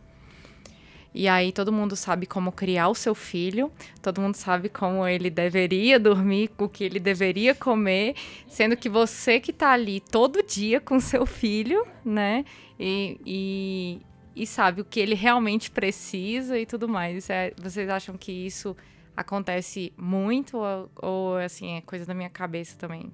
e 1.15 1.29
aí 1.29 1.53
todo 1.53 1.71
mundo 1.71 1.95
sabe 1.95 2.27
como 2.27 2.51
criar 2.51 2.89
o 2.89 2.95
seu 2.95 3.15
filho, 3.15 3.71
todo 4.01 4.21
mundo 4.21 4.35
sabe 4.35 4.69
como 4.69 5.07
ele 5.07 5.29
deveria 5.29 6.01
dormir, 6.01 6.51
o 6.59 6.69
que 6.69 6.85
ele 6.85 6.99
deveria 6.99 7.55
comer, 7.55 8.15
sendo 8.49 8.77
que 8.77 8.89
você 8.89 9.39
que 9.39 9.51
está 9.51 9.73
ali 9.73 10.01
todo 10.01 10.43
dia 10.43 10.81
com 10.81 10.99
seu 10.99 11.27
filho, 11.27 11.87
né? 12.05 12.45
E, 12.81 13.21
e, 13.27 14.01
e, 14.35 14.47
sabe 14.47 14.81
o 14.81 14.85
que 14.85 15.01
ele 15.01 15.15
realmente 15.15 15.71
precisa 15.71 16.59
e 16.59 16.67
tudo 16.67 16.89
mais. 16.89 17.29
É, 17.31 17.53
vocês 17.61 17.89
acham 17.89 18.17
que 18.17 18.33
isso 18.33 18.77
acontece 19.17 19.93
muito 19.97 20.59
ou, 20.59 20.91
ou 20.97 21.37
assim 21.37 21.73
é 21.77 21.81
coisa 21.83 22.07
da 22.07 22.15
minha 22.15 22.31
cabeça 22.31 22.77
também? 22.77 23.12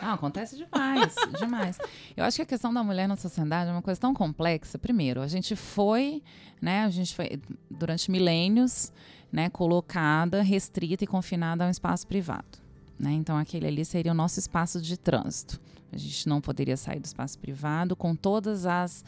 Não, 0.00 0.12
acontece 0.12 0.56
demais, 0.56 1.14
demais. 1.38 1.78
Eu 2.16 2.24
acho 2.24 2.36
que 2.36 2.42
a 2.42 2.46
questão 2.46 2.72
da 2.72 2.82
mulher 2.82 3.08
na 3.08 3.16
sociedade 3.16 3.70
é 3.70 3.72
uma 3.72 3.82
coisa 3.82 4.00
tão 4.00 4.14
complexa. 4.14 4.78
Primeiro, 4.78 5.20
a 5.20 5.26
gente 5.26 5.56
foi, 5.56 6.22
né, 6.60 6.84
a 6.84 6.90
gente 6.90 7.14
foi 7.14 7.40
durante 7.70 8.10
milênios, 8.10 8.92
né, 9.32 9.48
colocada, 9.50 10.42
restrita 10.42 11.04
e 11.04 11.06
confinada 11.06 11.64
a 11.64 11.66
um 11.66 11.70
espaço 11.70 12.06
privado. 12.06 12.58
Né? 12.98 13.12
Então, 13.12 13.36
aquele 13.36 13.66
ali 13.66 13.84
seria 13.84 14.12
o 14.12 14.14
nosso 14.14 14.38
espaço 14.38 14.80
de 14.80 14.96
trânsito. 14.96 15.60
A 15.92 15.96
gente 15.96 16.28
não 16.28 16.40
poderia 16.40 16.76
sair 16.76 17.00
do 17.00 17.04
espaço 17.04 17.38
privado 17.38 17.96
com 17.96 18.14
todas 18.14 18.66
as, 18.66 19.04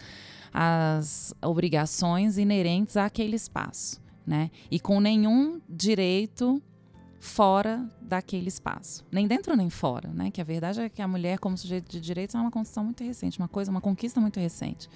as 0.59 1.35
obrigações 1.45 2.39
inerentes 2.39 2.97
àquele 2.97 3.37
espaço. 3.37 4.01
Né? 4.27 4.51
E 4.71 4.81
com 4.81 4.99
nenhum 5.01 5.61
direito 5.69 6.63
fora 7.21 7.87
daquele 8.01 8.49
espaço. 8.49 9.05
Nem 9.13 9.27
dentro 9.27 9.55
nem 9.55 9.69
fora, 9.69 10.09
né? 10.09 10.31
Que 10.31 10.41
a 10.41 10.45
verdade 10.45 10.81
é 10.81 10.89
que 10.89 11.03
a 11.03 11.07
mulher, 11.07 11.39
como 11.39 11.59
sujeito 11.59 11.91
de 11.91 12.01
direitos, 12.01 12.35
é 12.35 12.39
uma 12.39 12.51
construção 12.51 12.85
muito 12.85 13.05
recente, 13.05 13.39
uma 13.39 13.49
coisa, 13.49 13.71
uma 13.71 13.81
conquista 13.81 14.21
muito 14.21 14.41
recente. 14.41 14.89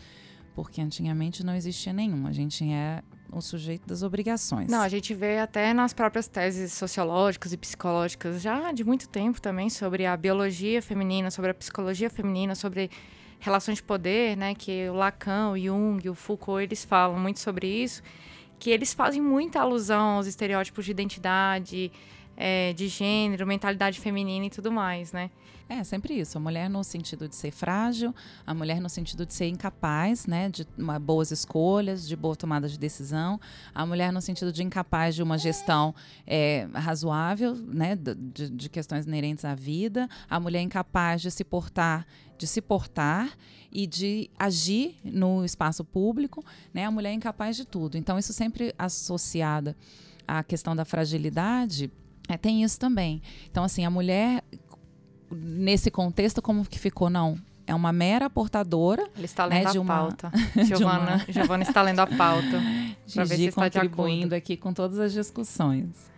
Porque 0.54 0.80
antigamente 0.80 1.44
não 1.44 1.54
existia 1.54 1.92
nenhum. 1.92 2.26
A 2.26 2.32
gente 2.32 2.64
é 2.64 3.02
o 3.30 3.40
sujeito 3.40 3.86
das 3.86 4.02
obrigações. 4.02 4.70
Não, 4.70 4.80
a 4.80 4.88
gente 4.88 5.12
vê 5.14 5.38
até 5.38 5.72
nas 5.74 5.92
próprias 5.92 6.26
teses 6.26 6.72
sociológicas 6.72 7.52
e 7.52 7.56
psicológicas 7.56 8.40
já 8.40 8.72
de 8.72 8.82
muito 8.82 9.08
tempo 9.08 9.40
também 9.40 9.68
sobre 9.68 10.06
a 10.06 10.16
biologia 10.16 10.80
feminina, 10.80 11.30
sobre 11.30 11.50
a 11.50 11.54
psicologia 11.54 12.10
feminina, 12.10 12.54
sobre 12.54 12.90
relações 13.40 13.78
de 13.78 13.82
poder, 13.82 14.36
né? 14.36 14.54
Que 14.54 14.88
o 14.88 14.94
Lacan, 14.94 15.50
o 15.50 15.58
Jung, 15.58 16.08
o 16.08 16.14
Foucault, 16.14 16.62
eles 16.62 16.84
falam 16.84 17.18
muito 17.18 17.40
sobre 17.40 17.66
isso 17.66 18.02
que 18.60 18.70
eles 18.70 18.92
fazem 18.92 19.20
muita 19.22 19.60
alusão 19.60 20.16
aos 20.18 20.26
estereótipos 20.26 20.84
de 20.84 20.90
identidade, 20.90 21.90
é, 22.36 22.74
de 22.74 22.86
gênero, 22.86 23.46
mentalidade 23.46 23.98
feminina 23.98 24.46
e 24.46 24.50
tudo 24.50 24.70
mais, 24.70 25.12
né? 25.12 25.30
É, 25.70 25.84
sempre 25.84 26.18
isso. 26.18 26.36
A 26.36 26.40
mulher 26.40 26.68
no 26.68 26.82
sentido 26.82 27.28
de 27.28 27.36
ser 27.36 27.52
frágil, 27.52 28.12
a 28.44 28.52
mulher 28.52 28.80
no 28.80 28.88
sentido 28.88 29.24
de 29.24 29.32
ser 29.32 29.46
incapaz, 29.46 30.26
né, 30.26 30.48
de 30.48 30.66
uma, 30.76 30.98
boas 30.98 31.30
escolhas, 31.30 32.08
de 32.08 32.16
boa 32.16 32.34
tomada 32.34 32.68
de 32.68 32.76
decisão, 32.76 33.40
a 33.72 33.86
mulher 33.86 34.12
no 34.12 34.20
sentido 34.20 34.52
de 34.52 34.64
incapaz 34.64 35.14
de 35.14 35.22
uma 35.22 35.38
gestão 35.38 35.94
é, 36.26 36.66
razoável, 36.74 37.54
né, 37.54 37.94
de, 37.94 38.50
de 38.50 38.68
questões 38.68 39.06
inerentes 39.06 39.44
à 39.44 39.54
vida, 39.54 40.08
a 40.28 40.40
mulher 40.40 40.60
incapaz 40.60 41.22
de 41.22 41.30
se 41.30 41.44
portar, 41.44 42.04
de 42.36 42.48
se 42.48 42.60
portar 42.60 43.30
e 43.70 43.86
de 43.86 44.28
agir 44.36 44.96
no 45.04 45.44
espaço 45.44 45.84
público, 45.84 46.44
né, 46.74 46.84
a 46.84 46.90
mulher 46.90 47.12
incapaz 47.12 47.54
de 47.54 47.64
tudo. 47.64 47.96
Então 47.96 48.18
isso 48.18 48.32
sempre 48.32 48.74
associada 48.76 49.76
à 50.26 50.42
questão 50.42 50.74
da 50.74 50.84
fragilidade 50.84 51.92
é, 52.28 52.36
tem 52.36 52.62
isso 52.62 52.78
também. 52.78 53.20
Então, 53.50 53.64
assim, 53.64 53.84
a 53.84 53.90
mulher 53.90 54.44
nesse 55.30 55.90
contexto, 55.90 56.42
como 56.42 56.64
que 56.64 56.78
ficou? 56.78 57.10
Não. 57.10 57.38
É 57.66 57.74
uma 57.74 57.92
mera 57.92 58.28
portadora. 58.28 59.08
Ele 59.14 59.26
está 59.26 59.44
lendo 59.44 59.64
né, 59.64 59.78
a 59.78 59.80
uma, 59.80 59.96
pauta. 59.96 60.32
Giovana, 60.64 61.14
uma... 61.14 61.26
Giovana 61.32 61.62
está 61.62 61.82
lendo 61.82 62.00
a 62.00 62.06
pauta. 62.06 62.60
Pra 63.14 63.24
ver 63.24 63.36
se 63.36 63.44
está 63.46 63.70
contribuindo 63.70 64.34
aqui 64.34 64.56
com 64.56 64.72
todas 64.72 64.98
as 64.98 65.12
discussões. 65.12 66.10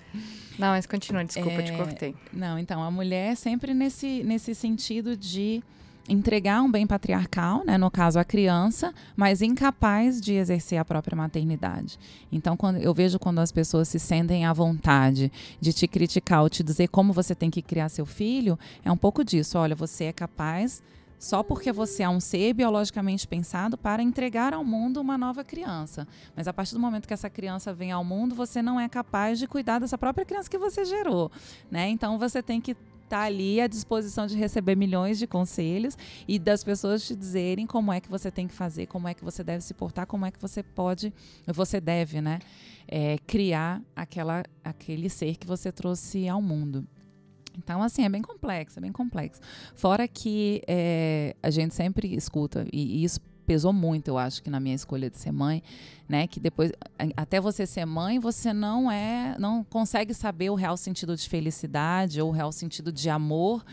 Não, 0.59 0.69
mas 0.69 0.87
continua, 0.87 1.25
desculpa, 1.25 1.61
É, 1.61 1.63
te 1.63 1.73
cortei. 1.73 2.15
Não, 2.33 2.59
então, 2.59 2.83
a 2.83 2.91
mulher 2.91 3.33
é 3.33 3.35
sempre 3.35 3.75
nesse, 3.75 4.23
nesse 4.23 4.55
sentido 4.55 5.17
de 5.17 5.63
entregar 6.09 6.63
um 6.63 6.71
bem 6.71 6.87
patriarcal, 6.87 7.65
né, 7.65 7.79
no 7.79 7.91
caso 7.91 8.19
a 8.19 8.25
criança, 8.25 8.93
mas 9.17 9.41
incapaz 9.41 10.21
de 10.21 10.35
exercer 10.35 10.79
a 10.79 10.85
própria 10.85 11.17
maternidade. 11.17 11.99
Então, 12.31 12.57
quando 12.57 12.79
eu 12.79 12.93
vejo 12.93 13.19
quando 13.19 13.39
as 13.39 13.53
pessoas 13.53 13.89
se 13.89 13.99
sentem 13.99 14.45
à 14.45 14.53
vontade 14.53 15.31
de 15.61 15.73
te 15.73 15.87
criticar 15.87 16.43
ou 16.43 16.51
te 16.51 16.63
dizer 16.63 16.89
como 16.89 17.13
você 17.13 17.35
tem 17.35 17.51
que 17.51 17.63
criar 17.63 17.89
seu 17.89 18.05
filho, 18.05 18.59
é 18.85 18.91
um 18.91 18.97
pouco 18.97 19.25
disso. 19.25 19.59
Olha, 19.59 19.75
você 19.75 20.05
é 20.05 20.13
capaz 20.13 20.83
só 21.23 21.41
porque 21.41 21.71
você 21.71 22.03
é 22.03 22.09
um 22.09 22.19
ser 22.19 22.53
biologicamente 22.53 23.29
pensado 23.29 23.79
para 23.79 24.03
entregar 24.03 24.53
ao 24.53 24.65
mundo 24.65 25.01
uma 25.01 25.17
nova 25.17 25.45
criança. 25.45 26.07
Mas 26.35 26.49
a 26.49 26.53
partir 26.53 26.75
do 26.75 26.81
momento 26.81 27.07
que 27.07 27.15
essa 27.15 27.31
criança 27.31 27.73
vem 27.73 27.93
ao 27.93 28.03
mundo, 28.03 28.35
você 28.35 28.61
não 28.61 28.81
é 28.81 28.89
capaz 28.89 29.39
de 29.39 29.47
cuidar 29.47 29.79
dessa 29.79 29.97
própria 29.97 30.25
criança 30.25 30.51
que 30.51 30.59
você 30.59 30.85
gerou, 30.85 31.31
né? 31.71 31.89
Então 31.89 32.19
você 32.19 32.43
tem 32.43 32.61
que 32.61 32.77
estar 33.13 33.25
ali 33.25 33.61
à 33.61 33.67
disposição 33.67 34.27
de 34.27 34.35
receber 34.37 34.75
milhões 34.75 35.19
de 35.19 35.27
conselhos 35.27 35.99
e 36.27 36.39
das 36.39 36.65
pessoas 36.65 37.07
te 37.07 37.15
dizerem 37.15 37.67
como 37.67 37.93
é 37.93 38.01
que 38.01 38.09
você 38.09 38.31
tem 38.31 38.49
que 38.49 38.55
fazer, 38.55 38.87
como 38.87 39.07
é 39.07 39.13
que 39.13 39.23
você 39.23 39.45
deve 39.45 39.63
se 39.63 39.75
portar, 39.75 40.07
como 40.07 40.25
é 40.25 40.31
que 40.31 40.41
você 40.41 40.63
pode, 40.63 41.13
você 41.47 41.79
deve, 41.79 42.23
né, 42.23 42.39
é, 42.89 43.19
criar 43.27 43.83
aquela, 43.95 44.43
aquele 44.65 45.11
ser 45.11 45.37
que 45.37 45.47
você 45.47 45.71
trouxe 45.71 46.27
ao 46.27 46.41
mundo. 46.41 46.87
Então, 47.59 47.83
assim, 47.83 48.03
é 48.03 48.09
bem 48.09 48.23
complexo, 48.23 48.79
é 48.79 48.81
bem 48.83 48.93
complexo. 48.93 49.43
Fora 49.75 50.09
que 50.09 50.63
é, 50.67 51.37
a 51.43 51.51
gente 51.51 51.75
sempre 51.75 52.15
escuta, 52.15 52.67
e 52.73 53.05
isso 53.05 53.21
pesou 53.47 53.73
muito, 53.73 54.09
eu 54.09 54.19
acho, 54.19 54.43
que 54.43 54.51
na 54.51 54.61
minha 54.61 54.75
escolha 54.75 55.11
de 55.11 55.19
ser 55.19 55.33
mãe, 55.33 55.63
né? 56.09 56.27
Que 56.27 56.41
depois, 56.41 56.73
até 57.17 57.41
você 57.41 57.67
ser 57.67 57.85
mãe, 57.85 58.19
você 58.19 58.53
não 58.53 58.91
é, 58.91 59.37
não 59.39 59.65
consegue 59.65 60.15
saber 60.15 60.51
o 60.51 60.55
real 60.55 60.77
sentido 60.77 61.17
de 61.17 61.29
felicidade 61.29 62.21
ou 62.21 62.29
o 62.29 62.33
real 62.33 62.53
sentido 62.53 62.93
de 62.93 63.09
amor 63.11 63.65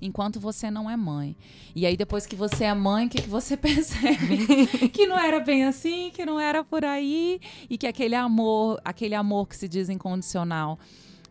enquanto 0.00 0.38
você 0.38 0.70
não 0.70 0.90
é 0.90 0.96
mãe. 0.96 1.36
E 1.74 1.86
aí 1.86 1.96
depois 1.96 2.26
que 2.26 2.36
você 2.36 2.64
é 2.64 2.74
mãe, 2.74 3.06
o 3.06 3.08
que, 3.08 3.22
que 3.22 3.28
você 3.28 3.56
percebe? 3.56 4.88
que 4.92 5.06
não 5.06 5.18
era 5.18 5.40
bem 5.40 5.64
assim, 5.64 6.10
que 6.10 6.24
não 6.26 6.38
era 6.38 6.62
por 6.62 6.84
aí 6.84 7.40
e 7.68 7.78
que 7.78 7.86
aquele 7.86 8.14
amor, 8.14 8.80
aquele 8.84 9.14
amor 9.14 9.48
que 9.48 9.56
se 9.56 9.66
diz 9.66 9.88
incondicional 9.88 10.78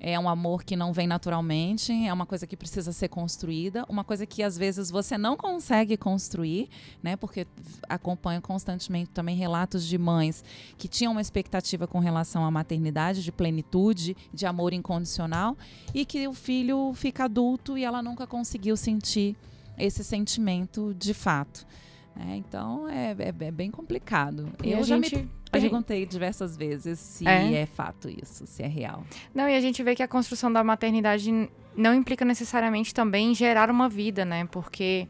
é 0.06 0.20
um 0.20 0.28
amor 0.28 0.64
que 0.66 0.76
não 0.76 0.92
vem 0.92 1.08
naturalmente, 1.08 1.94
é 1.94 2.12
uma 2.12 2.26
coisa 2.26 2.46
que 2.46 2.58
precisa 2.58 2.92
ser 2.92 3.08
construída, 3.08 3.86
uma 3.88 4.04
coisa 4.04 4.26
que 4.26 4.44
às 4.44 4.58
vezes 4.58 4.92
você 4.92 5.18
não 5.18 5.38
consegue 5.38 5.96
construir, 5.96 6.70
né? 7.02 7.16
Porque 7.16 7.48
acompanho 7.88 8.42
constantemente 8.42 9.10
também 9.12 9.38
relatos 9.38 9.86
de 9.88 9.98
mães 9.98 10.44
que 10.78 10.90
tinham 10.90 11.14
uma 11.14 11.22
expectativa 11.22 11.88
com 11.88 12.00
relação 12.00 12.44
à 12.44 12.52
maternidade, 12.52 13.24
de 13.24 13.32
plenitude, 13.32 14.18
de 14.34 14.46
amor 14.46 14.74
incondicional, 14.74 15.58
e 15.94 16.04
que 16.06 16.28
o 16.28 16.34
filho 16.34 16.94
fica 16.94 17.24
adulto 17.24 17.78
e 17.78 17.86
ela 17.86 18.02
nunca 18.04 18.28
conseguiu 18.28 18.76
sentir 18.76 19.38
esse 19.78 20.04
sentimento 20.04 20.94
de 20.94 21.14
fato. 21.14 21.66
né? 22.14 22.36
então 22.36 22.90
é, 22.90 23.16
é- 23.18 23.46
é 23.48 23.52
bem 23.52 23.72
complicado. 23.72 24.52
E 24.62 24.72
Eu 24.72 24.84
já 24.84 24.96
gente, 24.98 25.16
me 25.16 25.30
gente- 25.60 25.70
perguntei 25.70 26.06
diversas 26.06 26.56
vezes 26.58 27.00
se 27.00 27.28
É? 27.28 27.54
é 27.62 27.66
fato 27.66 28.10
isso, 28.10 28.46
se 28.48 28.64
é 28.64 28.68
real. 28.68 29.04
Não, 29.34 29.48
e 29.50 29.56
a 29.56 29.62
gente 29.62 29.82
vê 29.84 29.96
que 29.96 30.04
a 30.04 30.08
construção 30.08 30.52
da 30.52 30.64
maternidade 30.64 31.32
não 31.76 31.94
implica 31.94 32.24
necessariamente 32.26 32.94
também 32.94 33.34
gerar 33.34 33.70
uma 33.70 33.90
vida, 33.90 34.24
né? 34.26 34.46
Porque 34.52 35.08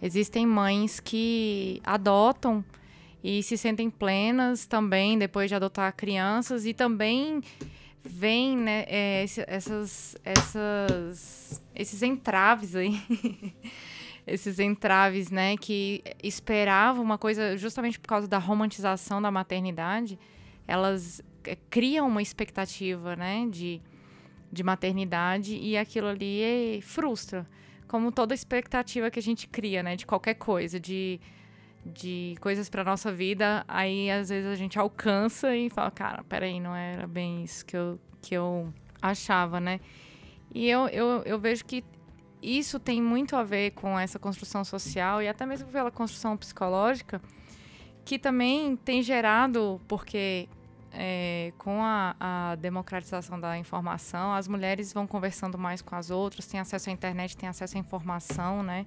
existem 0.00 0.46
mães 0.46 1.00
que 1.00 1.80
adotam 1.84 2.64
e 3.22 3.42
se 3.42 3.56
sentem 3.58 3.90
plenas 3.90 4.64
também 4.66 5.18
depois 5.18 5.48
de 5.50 5.54
adotar 5.54 5.92
crianças 5.94 6.64
e 6.66 6.72
também 6.72 7.42
vem, 8.04 8.56
né, 8.56 8.84
é, 8.86 9.24
essas, 9.48 10.16
essas, 10.24 11.62
esses 11.74 12.02
entraves 12.02 12.74
aí. 12.74 12.98
esses 14.28 14.58
entraves, 14.58 15.30
né, 15.30 15.56
que 15.56 16.02
esperavam 16.22 17.02
uma 17.02 17.18
coisa 17.18 17.56
justamente 17.56 17.98
por 17.98 18.08
causa 18.08 18.28
da 18.28 18.38
romantização 18.38 19.20
da 19.20 19.30
maternidade, 19.30 20.18
elas 20.66 21.22
é, 21.44 21.56
criam 21.70 22.06
uma 22.06 22.22
expectativa, 22.22 23.16
né, 23.16 23.46
de, 23.50 23.80
de 24.52 24.62
maternidade 24.62 25.56
e 25.56 25.76
aquilo 25.76 26.08
ali 26.08 26.42
é- 26.42 26.80
frustra. 26.80 27.46
Como 27.86 28.12
toda 28.12 28.34
expectativa 28.34 29.10
que 29.10 29.18
a 29.18 29.22
gente 29.22 29.48
cria, 29.48 29.82
né, 29.82 29.96
de 29.96 30.04
qualquer 30.04 30.34
coisa, 30.34 30.78
de, 30.78 31.18
de 31.86 32.36
coisas 32.40 32.68
para 32.68 32.84
nossa 32.84 33.10
vida, 33.10 33.64
aí 33.66 34.10
às 34.10 34.28
vezes 34.28 34.50
a 34.50 34.54
gente 34.54 34.78
alcança 34.78 35.56
e 35.56 35.70
fala, 35.70 35.90
cara, 35.90 36.22
peraí, 36.24 36.60
não 36.60 36.76
era 36.76 37.06
bem 37.06 37.42
isso 37.44 37.64
que 37.64 37.76
eu, 37.76 37.98
que 38.20 38.34
eu 38.34 38.72
achava, 39.00 39.58
né? 39.58 39.80
E 40.54 40.68
eu, 40.68 40.86
eu, 40.88 41.22
eu 41.24 41.38
vejo 41.38 41.64
que 41.64 41.84
isso 42.42 42.78
tem 42.78 43.02
muito 43.02 43.36
a 43.36 43.42
ver 43.42 43.72
com 43.72 43.98
essa 43.98 44.18
construção 44.18 44.64
social 44.64 45.22
e 45.22 45.28
até 45.28 45.44
mesmo 45.44 45.68
pela 45.68 45.90
construção 45.90 46.36
psicológica, 46.36 47.20
que 48.04 48.18
também 48.18 48.76
tem 48.76 49.02
gerado, 49.02 49.80
porque 49.86 50.48
é, 50.92 51.52
com 51.58 51.82
a, 51.82 52.16
a 52.18 52.54
democratização 52.56 53.38
da 53.38 53.58
informação, 53.58 54.32
as 54.32 54.48
mulheres 54.48 54.92
vão 54.92 55.06
conversando 55.06 55.58
mais 55.58 55.82
com 55.82 55.94
as 55.94 56.10
outras, 56.10 56.46
têm 56.46 56.60
acesso 56.60 56.88
à 56.90 56.92
internet, 56.92 57.36
têm 57.36 57.48
acesso 57.48 57.76
à 57.76 57.80
informação, 57.80 58.62
né? 58.62 58.86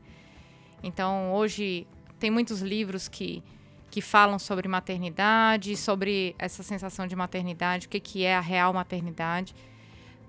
Então, 0.83 1.31
hoje, 1.33 1.85
tem 2.19 2.31
muitos 2.31 2.61
livros 2.61 3.07
que, 3.07 3.43
que 3.89 4.01
falam 4.01 4.39
sobre 4.39 4.67
maternidade, 4.67 5.77
sobre 5.77 6.35
essa 6.39 6.63
sensação 6.63 7.05
de 7.05 7.15
maternidade, 7.15 7.87
o 7.87 7.89
que, 7.89 7.99
que 7.99 8.23
é 8.23 8.35
a 8.35 8.41
real 8.41 8.73
maternidade. 8.73 9.53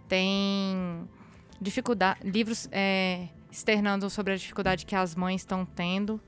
Tem 0.08 1.08
dificuldade, 1.62 2.20
livros 2.29 2.68
é, 2.72 3.29
externando 3.51 4.11
sobre 4.11 4.33
a 4.33 4.37
dificuldade 4.37 4.85
que 4.85 4.96
as 4.96 5.14
mães 5.14 5.42
estão 5.42 5.64
tendo 5.64 6.20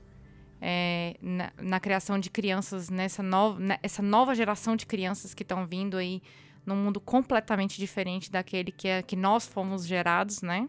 é, 0.61 1.15
na, 1.21 1.51
na 1.61 1.79
criação 1.79 2.17
de 2.17 2.29
crianças 2.29 2.89
nessa 2.89 3.21
nova, 3.21 3.61
essa 3.83 4.01
nova 4.01 4.33
geração 4.33 4.75
de 4.75 4.85
crianças 4.85 5.33
que 5.33 5.43
estão 5.43 5.67
vindo 5.67 5.97
aí 5.97 6.21
num 6.65 6.75
mundo 6.75 6.99
completamente 6.99 7.77
diferente 7.77 8.31
daquele 8.31 8.71
que, 8.71 8.87
é, 8.87 9.03
que 9.03 9.15
nós 9.15 9.45
fomos 9.45 9.85
gerados, 9.85 10.41
né? 10.41 10.67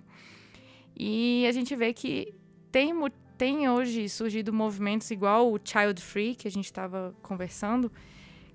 E 0.94 1.46
a 1.48 1.52
gente 1.52 1.74
vê 1.74 1.92
que 1.92 2.34
tem, 2.70 2.92
tem 3.38 3.68
hoje 3.68 4.08
surgido 4.08 4.52
movimentos 4.52 5.10
igual 5.10 5.52
o 5.52 5.58
Child 5.62 6.02
Free, 6.02 6.34
que 6.34 6.48
a 6.48 6.50
gente 6.50 6.66
estava 6.66 7.14
conversando, 7.22 7.90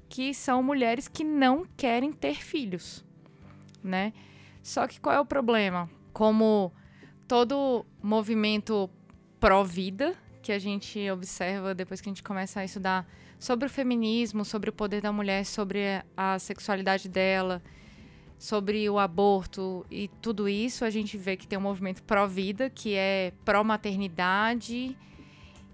que 0.10 0.34
são 0.34 0.62
mulheres 0.62 1.08
que 1.08 1.24
não 1.24 1.66
querem 1.78 2.12
ter 2.12 2.36
filhos, 2.36 3.04
né? 3.84 4.14
Só 4.62 4.88
que 4.88 5.00
qual 5.00 5.16
é 5.16 5.20
o 5.20 5.26
problema? 5.26 5.90
Como 6.14 6.72
todo 7.28 7.86
movimento 8.02 8.90
pró-vida 9.40 10.16
que 10.42 10.52
a 10.52 10.60
gente 10.60 11.10
observa 11.10 11.74
depois 11.76 12.02
que 12.02 12.10
a 12.10 12.12
gente 12.12 12.24
começa 12.24 12.60
a 12.60 12.66
estudar 12.66 13.08
sobre 13.40 13.68
o 13.68 13.70
feminismo, 13.70 14.44
sobre 14.44 14.70
o 14.70 14.74
poder 14.74 15.02
da 15.02 15.12
mulher, 15.12 15.46
sobre 15.46 16.04
a 16.18 16.38
sexualidade 16.40 17.08
dela, 17.08 17.62
sobre 18.38 18.90
o 18.90 18.98
aborto 18.98 19.86
e 19.90 20.10
tudo 20.22 20.50
isso, 20.50 20.84
a 20.84 20.90
gente 20.90 21.16
vê 21.18 21.38
que 21.38 21.48
tem 21.48 21.60
um 21.60 21.62
movimento 21.62 22.02
pró-vida, 22.04 22.70
que 22.70 22.96
é 22.96 23.34
pró-maternidade. 23.46 24.98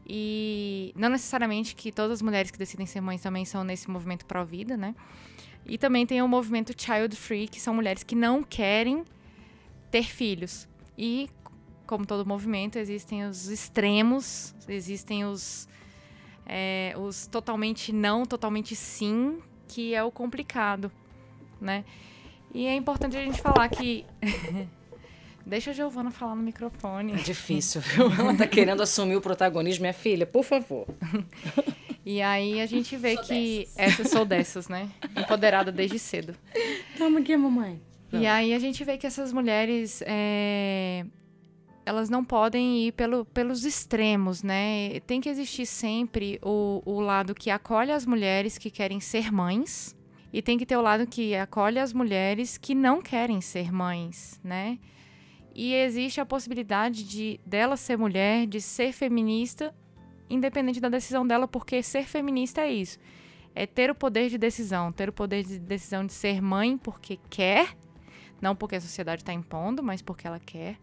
E 0.06 0.94
não 0.96 1.10
necessariamente 1.10 1.76
que 1.76 1.92
todas 1.92 2.14
as 2.14 2.22
mulheres 2.22 2.52
que 2.52 2.58
decidem 2.58 2.86
ser 2.86 3.02
mães 3.02 3.22
também 3.22 3.46
são 3.46 3.64
nesse 3.64 3.90
movimento 3.90 4.26
pró-vida, 4.26 4.78
né? 4.78 4.96
E 5.66 5.78
também 5.78 6.06
tem 6.06 6.22
o 6.22 6.28
movimento 6.28 6.74
child 6.78 7.16
free, 7.16 7.48
que 7.48 7.60
são 7.60 7.74
mulheres 7.74 8.04
que 8.04 8.16
não 8.16 8.42
querem 8.44 9.04
ter 9.92 10.04
filhos. 10.04 10.68
E, 10.98 11.30
como 11.86 12.06
todo 12.06 12.26
movimento, 12.26 12.78
existem 12.78 13.26
os 13.26 13.48
extremos, 13.50 14.56
existem 14.68 15.26
os, 15.26 15.68
é, 16.46 16.94
os 16.98 17.28
totalmente 17.28 17.94
não, 17.94 18.26
totalmente 18.26 18.76
sim, 18.76 19.40
que 19.68 19.94
é 19.94 20.04
o 20.04 20.12
complicado, 20.12 20.92
né? 21.60 21.84
E 22.54 22.66
é 22.66 22.76
importante 22.76 23.18
a 23.18 23.24
gente 23.24 23.42
falar 23.42 23.68
que. 23.70 24.06
Deixa 25.46 25.72
a 25.72 25.74
Giovana 25.74 26.12
falar 26.12 26.36
no 26.36 26.44
microfone. 26.44 27.14
É 27.14 27.18
difícil, 27.18 27.80
viu? 27.80 28.12
Ela 28.12 28.36
tá 28.36 28.46
querendo 28.46 28.84
assumir 28.84 29.16
o 29.16 29.22
protagonismo, 29.22 29.84
minha 29.84 29.94
filha, 29.94 30.26
por 30.26 30.44
favor. 30.44 30.86
E 32.10 32.22
aí 32.22 32.62
a 32.62 32.66
gente 32.66 32.96
vê 32.96 33.18
que. 33.18 33.68
Essa 33.76 34.06
sou 34.06 34.24
dessas, 34.24 34.70
né? 34.70 34.90
Empoderada 35.16 35.74
desde 35.74 36.00
cedo. 36.00 36.34
Toma 36.98 37.20
aqui, 37.20 37.36
mamãe. 37.36 37.82
E 38.12 38.26
aí 38.26 38.54
a 38.54 38.60
gente 38.60 38.84
vê 38.84 38.98
que 38.98 39.06
essas 39.08 39.34
mulheres. 39.34 40.02
é, 40.06 41.06
Elas 41.86 42.10
não 42.10 42.24
podem 42.24 42.88
ir 42.88 42.92
pelo, 42.94 43.26
pelos 43.26 43.66
extremos, 43.66 44.44
né? 44.44 45.00
Tem 45.06 45.20
que 45.22 45.30
existir 45.30 45.66
sempre 45.66 46.40
o, 46.42 46.82
o 46.86 47.00
lado 47.02 47.36
que 47.36 47.50
acolhe 47.50 47.92
as 47.92 48.06
mulheres 48.06 48.58
que 48.58 48.70
querem 48.72 49.00
ser 49.00 49.32
mães. 49.32 49.96
E 50.32 50.42
tem 50.42 50.58
que 50.58 50.66
ter 50.66 50.76
o 50.78 50.82
lado 50.82 51.08
que 51.08 51.36
acolhe 51.36 51.80
as 51.80 51.94
mulheres 51.94 52.58
que 52.58 52.76
não 52.76 53.02
querem 53.02 53.40
ser 53.42 53.72
mães, 53.72 54.40
né? 54.44 54.78
E 55.56 55.74
existe 55.74 56.22
a 56.22 56.26
possibilidade 56.26 57.04
de 57.04 57.40
dela 57.46 57.76
ser 57.78 57.98
mulher, 57.98 58.46
de 58.46 58.62
ser 58.62 58.92
feminista, 58.92 59.74
independente 60.30 60.80
da 60.80 60.90
decisão 60.90 61.26
dela, 61.26 61.48
porque 61.48 61.82
ser 61.82 62.04
feminista 62.06 62.62
é 62.62 62.72
isso. 62.72 63.00
é 63.56 63.66
ter 63.66 63.90
o 63.90 63.96
poder 63.96 64.30
de 64.30 64.38
decisão, 64.38 64.92
ter 64.92 65.10
o 65.10 65.14
poder 65.14 65.44
de 65.44 65.58
decisão 65.58 66.06
de 66.06 66.14
ser 66.14 66.42
mãe 66.42 66.78
porque 66.78 67.18
quer, 67.30 67.76
não 68.42 68.56
porque 68.56 68.76
a 68.76 68.82
sociedade 68.82 69.22
está 69.22 69.34
impondo, 69.34 69.84
mas 69.84 70.02
porque 70.02 70.28
ela 70.28 70.40
quer, 70.40 70.78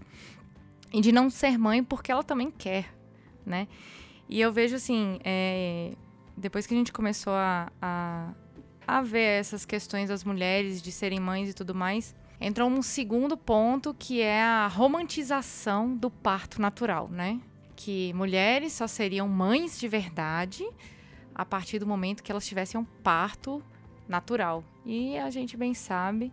e 0.93 1.01
de 1.01 1.11
não 1.11 1.29
ser 1.29 1.59
mãe 1.59 1.83
porque 1.83 2.13
ela 2.13 2.23
também 2.23 2.51
quer, 2.51 2.95
né? 3.45 3.67
E 4.29 4.41
eu 4.41 4.53
vejo 4.53 4.77
assim, 4.77 5.19
é, 5.25 5.93
depois 6.37 6.67
que 6.67 6.75
a 6.75 6.77
gente 6.77 6.93
começou 6.93 7.33
a, 7.33 7.71
a, 7.83 8.33
a 8.87 9.03
ver 9.03 9.41
essas 9.41 9.65
questões 9.65 10.09
das 10.09 10.25
mulheres 10.25 10.81
de 10.81 10.93
serem 10.93 11.21
mães 11.21 11.51
e 11.51 11.53
tudo 11.53 11.75
mais, 11.75 12.15
entrou 12.41 12.69
um 12.69 12.81
segundo 12.81 13.37
ponto 13.37 13.93
que 13.93 14.21
é 14.21 14.43
a 14.43 14.67
romantização 14.69 15.97
do 15.97 16.11
parto 16.11 16.61
natural, 16.61 17.09
né? 17.09 17.41
Que 17.77 18.13
mulheres 18.15 18.73
só 18.73 18.87
seriam 18.87 19.29
mães 19.29 19.79
de 19.79 19.89
verdade 19.89 20.65
a 21.35 21.45
partir 21.45 21.81
do 21.81 21.87
momento 21.87 22.23
que 22.23 22.31
elas 22.31 22.47
tivessem 22.47 22.81
um 22.81 22.85
parto 22.85 23.63
natural. 24.09 24.63
E 24.87 25.19
a 25.19 25.29
gente 25.29 25.57
bem 25.57 25.75
sabe 25.75 26.33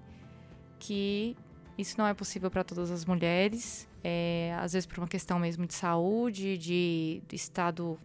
que 0.81 1.37
isso 1.77 1.95
não 1.97 2.07
é 2.07 2.13
possível 2.13 2.49
para 2.49 2.63
todas 2.63 2.89
as 2.89 3.05
mulheres, 3.05 3.87
é, 4.03 4.55
às 4.59 4.73
vezes 4.73 4.87
por 4.87 4.97
uma 4.97 5.07
questão 5.07 5.37
mesmo 5.37 5.67
de 5.67 5.75
saúde, 5.75 6.57
de, 6.57 7.21
de 7.27 7.35
estado 7.35 7.99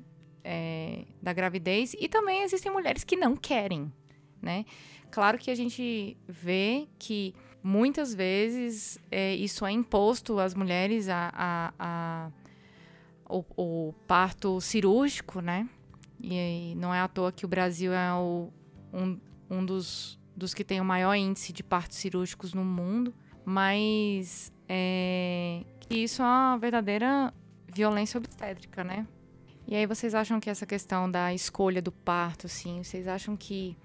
é, 0.45 1.05
da 1.23 1.33
gravidez, 1.33 1.97
e 1.99 2.07
também 2.07 2.43
existem 2.43 2.71
mulheres 2.71 3.03
que 3.03 3.17
não 3.17 3.35
querem, 3.35 3.91
né? 4.43 4.67
Claro 5.11 5.39
que 5.39 5.51
a 5.51 5.55
gente 5.55 6.17
vê 6.29 6.87
que 6.99 7.35
muitas 7.63 8.15
vezes 8.15 8.99
é, 9.11 9.35
isso 9.35 9.65
é 9.65 9.73
imposto 9.73 10.39
às 10.39 10.55
mulheres 10.55 11.09
a, 11.09 11.33
a, 11.33 11.73
a 11.79 12.31
o, 13.29 13.45
o, 13.57 13.95
parto 14.07 14.61
cirúrgico, 14.61 15.41
né? 15.41 15.67
E 16.23 16.75
não 16.77 16.93
é 16.93 17.01
à 17.01 17.09
toa 17.09 17.33
que 17.33 17.47
o 17.47 17.49
Brasil 17.49 17.93
é 17.93 18.13
o, 18.13 18.51
um, 18.93 19.19
um 19.51 19.65
dos, 19.65 20.16
dos 20.37 20.53
que 20.53 20.63
tem 20.63 20.81
o 20.81 20.85
maior 20.85 21.15
índice 21.15 21.53
de 21.53 21.63
partos 21.63 21.99
cirúrgicos 21.99 22.53
no 22.53 22.65
mundo, 22.65 23.15
mas 23.45 24.53
é, 24.69 25.65
isso 25.89 26.23
é 26.23 26.25
uma 26.25 26.59
verdadeira 26.59 27.33
violência 27.73 28.19
obstétrica, 28.19 28.85
né? 28.85 29.07
E 29.67 29.75
aí 29.75 29.87
vocês 29.87 30.15
acham 30.15 30.39
que 30.39 30.49
essa 30.49 30.65
questão 30.65 31.11
da 31.11 31.35
escolha 31.35 31.83
do 31.83 31.91
parto, 31.91 32.47
assim, 32.47 32.83
vocês 32.83 33.09
acham 33.09 33.37
que 33.37 33.77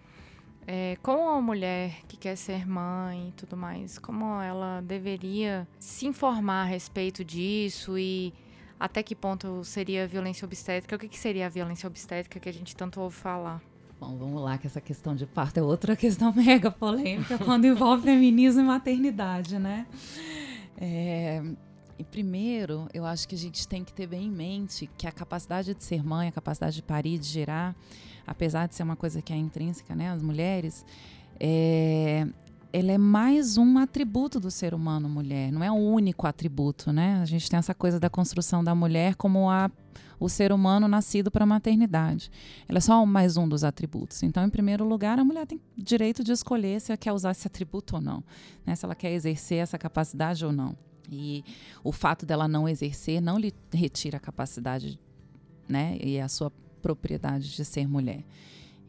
é, 0.68 0.96
como 1.02 1.24
uma 1.24 1.42
mulher 1.42 2.04
que 2.08 2.16
quer 2.16 2.36
ser 2.36 2.68
mãe 2.68 3.30
e 3.30 3.32
tudo 3.32 3.58
mais, 3.58 3.98
como 3.98 4.40
ela 4.42 4.82
deveria 4.82 5.68
se 5.80 6.06
informar 6.06 6.64
a 6.64 6.66
respeito 6.66 7.26
disso 7.26 7.98
e 7.98 8.34
até 8.80 9.02
que 9.02 9.16
ponto 9.16 9.64
seria 9.64 10.08
violência 10.08 10.46
obstétrica? 10.46 10.96
O 10.96 11.00
que, 11.00 11.08
que 11.08 11.20
seria 11.20 11.48
a 11.48 11.50
violência 11.50 11.88
obstétrica 11.88 12.40
que 12.40 12.50
a 12.50 12.54
gente 12.54 12.76
tanto 12.76 13.02
ouve 13.02 13.16
falar? 13.16 13.62
Bom, 14.02 14.18
vamos 14.18 14.42
lá, 14.42 14.58
que 14.58 14.66
essa 14.66 14.82
questão 14.82 15.16
de 15.16 15.28
parto 15.28 15.60
é 15.60 15.62
outra 15.62 15.96
questão 15.96 16.34
mega 16.34 16.72
polêmica 16.72 17.38
quando 17.38 17.66
envolve 17.66 18.02
feminismo 18.02 18.62
e 18.62 18.64
maternidade, 18.64 19.60
né? 19.60 19.86
É, 20.76 21.44
e 22.00 22.04
primeiro, 22.04 22.88
eu 22.96 23.06
acho 23.06 23.28
que 23.28 23.36
a 23.36 23.38
gente 23.38 23.68
tem 23.68 23.84
que 23.84 23.94
ter 23.94 24.08
bem 24.08 24.26
em 24.26 24.32
mente 24.32 24.90
que 24.98 25.06
a 25.06 25.12
capacidade 25.12 25.76
de 25.76 25.84
ser 25.84 26.04
mãe, 26.04 26.30
a 26.30 26.32
capacidade 26.32 26.78
de 26.78 26.82
parir, 26.82 27.20
de 27.20 27.28
gerar, 27.28 27.76
apesar 28.26 28.68
de 28.68 28.74
ser 28.74 28.82
uma 28.82 28.96
coisa 28.96 29.22
que 29.22 29.32
é 29.32 29.36
intrínseca, 29.38 29.94
né, 29.94 30.10
às 30.10 30.24
mulheres, 30.24 30.84
é, 31.40 32.26
ela 32.74 32.92
é 32.92 32.98
mais 32.98 33.56
um 33.56 33.78
atributo 33.78 34.40
do 34.40 34.50
ser 34.50 34.74
humano, 34.74 35.08
mulher. 35.08 35.52
Não 35.52 35.64
é 35.64 35.72
o 35.72 35.76
único 35.76 36.26
atributo, 36.26 36.92
né? 36.92 37.20
A 37.22 37.26
gente 37.26 37.48
tem 37.48 37.60
essa 37.60 37.76
coisa 37.76 38.00
da 38.00 38.10
construção 38.10 38.64
da 38.64 38.74
mulher 38.74 39.14
como 39.14 39.48
a, 39.48 39.70
o 40.22 40.30
ser 40.30 40.54
humano 40.54 40.88
nascido 40.88 41.32
para 41.32 41.44
a 41.44 41.48
maternidade. 41.48 42.32
Ela 42.70 42.78
é 42.78 42.82
só 42.82 43.04
mais 43.08 43.38
um 43.38 43.50
dos 43.50 43.64
atributos. 43.64 44.22
Então, 44.22 44.46
em 44.46 44.52
primeiro 44.52 44.88
lugar, 44.88 45.18
a 45.18 45.26
mulher 45.26 45.48
tem 45.48 45.60
direito 45.76 46.24
de 46.24 46.32
escolher 46.32 46.80
se 46.80 46.92
ela 46.92 46.98
quer 46.98 47.12
usar 47.12 47.32
esse 47.32 47.48
atributo 47.48 47.96
ou 47.96 48.02
não, 48.02 48.24
né? 48.64 48.76
Se 48.76 48.86
ela 48.86 48.94
quer 48.94 49.12
exercer 49.12 49.58
essa 49.58 49.80
capacidade 49.80 50.46
ou 50.46 50.52
não. 50.52 50.78
E 51.12 51.44
o 51.84 51.92
fato 51.92 52.24
dela 52.24 52.48
não 52.48 52.70
exercer 52.70 53.20
não 53.20 53.40
lhe 53.40 53.52
retira 53.74 54.18
a 54.18 54.20
capacidade, 54.20 55.00
né? 55.68 55.98
E 56.00 56.20
a 56.20 56.28
sua 56.28 56.52
propriedade 56.84 57.56
de 57.56 57.66
ser 57.66 57.88
mulher. 57.88 58.24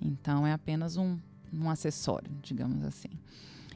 Então, 0.02 0.46
é 0.46 0.52
apenas 0.52 0.98
um, 0.98 1.16
um 1.50 1.70
acessório, 1.70 2.30
digamos 2.42 2.84
assim. 2.84 3.08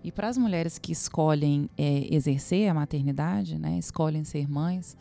E 0.04 0.12
para 0.12 0.28
as 0.28 0.36
mulheres 0.36 0.78
que 0.78 0.92
escolhem 0.92 1.70
é, 1.76 2.14
exercer 2.14 2.68
a 2.68 2.74
maternidade, 2.74 3.58
né, 3.58 3.78
escolhem 3.78 4.24
ser 4.24 4.46
mães, 4.46 4.94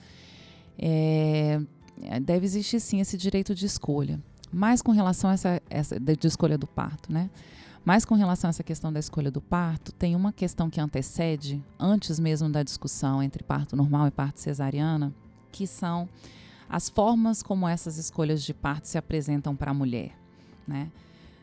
é, 0.80 1.62
deve 2.22 2.46
existir 2.46 2.80
sim 2.80 3.00
esse 3.00 3.18
direito 3.18 3.54
de 3.56 3.66
escolha. 3.66 4.20
Mas 4.52 4.82
com 4.82 4.92
relação 4.92 5.30
a 5.30 5.34
essa, 5.34 5.62
essa 5.70 6.00
de 6.00 6.28
escolha 6.28 6.58
do 6.58 6.68
parto, 6.68 7.12
né? 7.12 7.30
Mas 7.84 8.04
com 8.04 8.16
relação 8.16 8.48
a 8.48 8.50
essa 8.50 8.64
questão 8.64 8.92
da 8.92 9.00
escolha 9.00 9.30
do 9.30 9.40
parto, 9.40 9.92
tem 9.92 10.16
uma 10.16 10.34
questão 10.34 10.70
que 10.70 10.82
antecede, 10.82 11.64
antes 11.80 12.20
mesmo 12.20 12.50
da 12.50 12.64
discussão 12.64 13.22
entre 13.22 13.44
parto 13.44 13.76
normal 13.76 14.08
e 14.08 14.12
parto 14.12 14.40
cesariana, 14.40 15.14
que 15.52 15.68
são 15.68 16.10
as 16.68 16.90
formas 16.90 17.44
como 17.44 17.68
essas 17.68 17.98
escolhas 17.98 18.42
de 18.44 18.54
parto 18.56 18.88
se 18.88 18.98
apresentam 18.98 19.56
para 19.56 19.70
a 19.70 19.74
mulher, 19.74 20.18
né? 20.68 20.90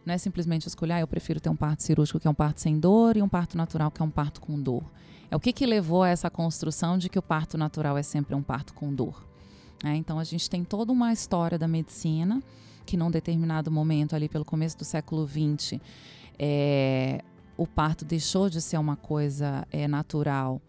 Não 0.05 0.13
é 0.13 0.19
simplesmente 0.19 0.67
escolher, 0.67 0.95
ah, 0.95 1.01
eu 1.01 1.07
prefiro 1.07 1.39
ter 1.39 1.49
um 1.49 1.55
parto 1.55 1.85
cirúrgico 1.85 2.19
que 2.19 2.27
é 2.27 2.31
um 2.31 2.35
parto 2.35 2.61
sem 2.61 2.81
dor 2.81 3.17
e 3.17 3.23
um 3.23 3.29
parto 3.29 3.57
natural 3.57 3.89
que 3.89 4.03
é 4.03 4.05
um 4.05 4.11
parto 4.11 4.41
com 4.41 4.61
dor. 4.61 4.83
É 5.31 5.37
o 5.37 5.41
que, 5.41 5.53
que 5.53 5.65
levou 5.65 6.03
a 6.03 6.09
essa 6.09 6.29
construção 6.29 6.99
de 6.99 7.09
que 7.09 7.19
o 7.19 7.23
parto 7.23 7.57
natural 7.57 7.97
é 7.97 8.03
sempre 8.03 8.35
um 8.35 8.43
parto 8.43 8.75
com 8.75 8.93
dor. 8.93 9.25
É, 9.85 9.95
então 9.97 10.19
a 10.19 10.25
gente 10.25 10.49
tem 10.49 10.65
toda 10.65 10.93
uma 10.93 11.13
história 11.13 11.59
da 11.59 11.67
medicina 11.67 12.43
que 12.87 12.97
num 12.97 13.11
determinado 13.11 13.71
momento 13.71 14.15
ali 14.15 14.29
pelo 14.29 14.45
começo 14.45 14.79
do 14.79 14.85
século 14.85 15.27
XX 15.27 15.81
é, 16.39 17.23
o 17.57 17.67
parto 17.67 18.05
deixou 18.05 18.49
de 18.49 18.61
ser 18.61 18.79
uma 18.79 18.97
coisa 18.97 19.67
é, 19.71 19.87
natural 19.87 20.61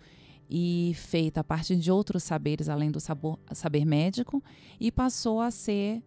e 0.49 0.93
feita 0.95 1.41
a 1.41 1.43
partir 1.43 1.75
de 1.75 1.91
outros 1.91 2.23
saberes 2.23 2.69
além 2.69 2.91
do 2.91 2.99
sabor, 2.99 3.39
saber 3.51 3.85
médico 3.85 4.43
e 4.79 4.91
passou 4.91 5.41
a 5.41 5.49
ser 5.49 6.03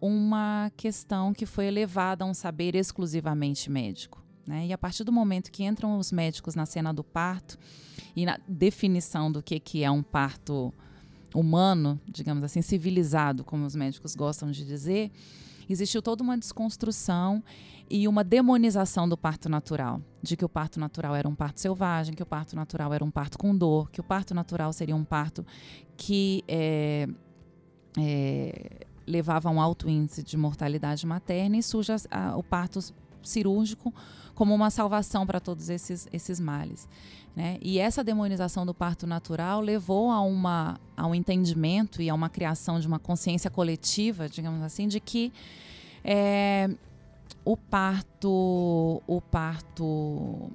uma 0.00 0.70
questão 0.76 1.32
que 1.32 1.46
foi 1.46 1.66
elevada 1.66 2.24
a 2.24 2.26
um 2.26 2.34
saber 2.34 2.74
exclusivamente 2.74 3.70
médico. 3.70 4.22
Né? 4.46 4.66
E 4.66 4.72
a 4.72 4.78
partir 4.78 5.04
do 5.04 5.12
momento 5.12 5.50
que 5.50 5.64
entram 5.64 5.98
os 5.98 6.12
médicos 6.12 6.54
na 6.54 6.66
cena 6.66 6.92
do 6.92 7.02
parto 7.02 7.58
e 8.14 8.24
na 8.24 8.38
definição 8.46 9.32
do 9.32 9.42
que, 9.42 9.58
que 9.58 9.82
é 9.82 9.90
um 9.90 10.02
parto 10.02 10.72
humano, 11.38 12.00
digamos 12.06 12.42
assim, 12.42 12.62
civilizado, 12.62 13.44
como 13.44 13.66
os 13.66 13.76
médicos 13.76 14.14
gostam 14.14 14.50
de 14.50 14.64
dizer, 14.64 15.10
existiu 15.68 16.00
toda 16.00 16.22
uma 16.22 16.38
desconstrução 16.38 17.42
e 17.88 18.08
uma 18.08 18.24
demonização 18.24 19.08
do 19.08 19.16
parto 19.16 19.48
natural, 19.48 20.00
de 20.22 20.36
que 20.36 20.44
o 20.44 20.48
parto 20.48 20.80
natural 20.80 21.14
era 21.14 21.28
um 21.28 21.34
parto 21.34 21.60
selvagem, 21.60 22.14
que 22.14 22.22
o 22.22 22.26
parto 22.26 22.56
natural 22.56 22.92
era 22.92 23.04
um 23.04 23.10
parto 23.10 23.38
com 23.38 23.56
dor, 23.56 23.90
que 23.90 24.00
o 24.00 24.04
parto 24.04 24.34
natural 24.34 24.72
seria 24.72 24.96
um 24.96 25.04
parto 25.04 25.46
que 25.96 26.42
é, 26.48 27.08
é, 27.98 28.86
levava 29.06 29.48
a 29.48 29.52
um 29.52 29.60
alto 29.60 29.88
índice 29.88 30.22
de 30.22 30.36
mortalidade 30.36 31.06
materna 31.06 31.56
e 31.56 31.62
surge 31.62 31.92
a, 31.92 31.96
a, 32.10 32.36
o 32.36 32.42
parto 32.42 32.80
cirúrgico 33.22 33.92
como 34.34 34.54
uma 34.54 34.70
salvação 34.70 35.26
para 35.26 35.40
todos 35.40 35.68
esses, 35.68 36.08
esses 36.12 36.40
males. 36.40 36.88
Né? 37.36 37.58
E 37.60 37.78
essa 37.78 38.02
demonização 38.02 38.64
do 38.64 38.72
parto 38.72 39.06
natural 39.06 39.60
levou 39.60 40.10
a, 40.10 40.22
uma, 40.22 40.80
a 40.96 41.06
um 41.06 41.14
entendimento 41.14 42.00
e 42.00 42.08
a 42.08 42.14
uma 42.14 42.30
criação 42.30 42.80
de 42.80 42.86
uma 42.86 42.98
consciência 42.98 43.50
coletiva, 43.50 44.26
digamos 44.26 44.62
assim, 44.62 44.88
de 44.88 44.98
que 44.98 45.30
é, 46.02 46.70
o 47.44 47.54
parto, 47.54 49.02
o 49.06 49.20
parto, 49.20 50.50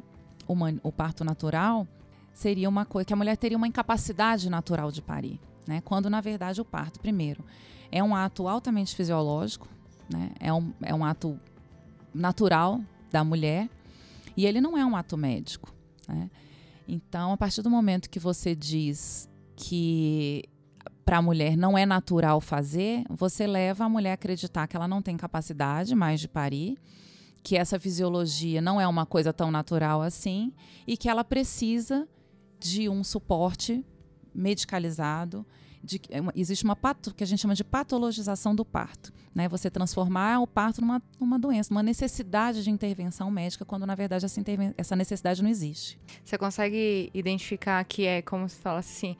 uma, 0.48 0.74
o 0.82 0.91
parto 0.91 1.24
natural 1.24 1.88
seria 2.34 2.67
uma 2.67 2.84
coisa 2.84 3.06
que 3.06 3.13
a 3.13 3.15
mulher 3.15 3.38
teria 3.38 3.58
uma 3.58 3.67
incapacidade 3.67 4.50
natural 4.50 4.91
de 4.91 5.04
parir, 5.04 5.39
né? 5.67 5.82
Quando 5.82 6.10
na 6.10 6.20
verdade 6.20 6.60
o 6.60 6.65
parto, 6.65 7.00
primeiro, 7.00 7.44
é 7.91 8.04
um 8.04 8.15
ato 8.15 8.48
altamente 8.48 8.96
fisiológico, 8.96 9.67
né? 10.12 10.32
é, 10.39 10.52
um, 10.52 10.74
é 10.82 10.96
um 10.96 11.06
ato 11.06 11.39
natural 12.13 12.82
da 13.12 13.24
mulher 13.24 13.70
e 14.36 14.48
ele 14.48 14.60
não 14.60 14.78
é 14.78 14.86
um 14.86 14.96
ato 14.96 15.15
médico. 15.15 15.72
Né? 16.08 16.30
Então, 16.93 17.32
a 17.32 17.38
partir 17.38 17.62
do 17.62 17.69
momento 17.69 18.10
que 18.10 18.19
você 18.19 18.54
diz 18.54 19.30
que 19.56 20.43
para 21.06 21.19
a 21.19 21.21
mulher 21.21 21.56
não 21.56 21.77
é 21.77 21.86
natural 21.86 22.41
fazer, 22.41 23.06
você 23.10 23.47
leva 23.47 23.86
a 23.86 23.89
mulher 23.89 24.12
a 24.12 24.13
acreditar 24.15 24.67
que 24.67 24.75
ela 24.75 24.89
não 24.89 25.01
tem 25.01 25.15
capacidade 25.15 25.95
mais 25.95 26.19
de 26.19 26.27
parir, 26.27 26.77
que 27.41 27.56
essa 27.56 27.80
fisiologia 27.80 28.62
não 28.62 28.80
é 28.80 28.86
uma 28.86 29.06
coisa 29.06 29.32
tão 29.32 29.49
natural 29.49 30.01
assim 30.01 30.51
e 30.86 30.97
que 30.97 31.08
ela 31.08 31.23
precisa 31.23 32.06
de 32.60 32.89
um 32.89 33.06
suporte 33.06 33.86
medicalizado 34.36 35.45
de, 35.84 36.00
é 36.10 36.22
uma, 36.22 36.32
existe 36.36 36.63
uma 36.63 36.76
pato, 36.76 37.13
que 37.13 37.24
a 37.24 37.28
gente 37.28 37.39
chama 37.39 37.56
de 37.56 37.63
patologização 37.63 38.56
do 38.56 38.63
parto. 38.63 39.12
Né? 39.34 39.48
Você 39.48 39.70
transformar 39.70 40.39
o 40.39 40.48
parto 40.48 40.82
numa, 40.82 41.02
numa 41.20 41.39
doença, 41.39 41.74
numa 41.74 41.84
necessidade 41.84 42.63
de 42.63 42.70
intervenção 42.70 43.32
médica, 43.32 43.65
quando 43.65 43.86
na 43.86 43.96
verdade 43.96 44.26
essa, 44.26 44.41
essa 44.78 44.96
necessidade 44.96 45.41
não 45.41 45.50
existe. 45.50 46.00
Você 46.24 46.38
consegue 46.38 47.10
identificar 47.13 47.84
que 47.84 48.06
é 48.06 48.22
como 48.22 48.48
se 48.48 48.58
fala 48.58 48.80
assim. 48.80 49.15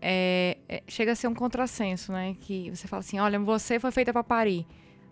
É, 0.00 0.58
é, 0.68 0.82
chega 0.86 1.12
a 1.12 1.16
ser 1.16 1.28
um 1.28 1.34
contrassenso, 1.34 2.12
né? 2.12 2.36
Que 2.40 2.70
você 2.70 2.86
fala 2.86 3.00
assim: 3.00 3.18
olha, 3.18 3.38
você 3.38 3.80
foi 3.80 3.90
feita 3.90 4.12
para 4.12 4.22
parir, 4.22 4.66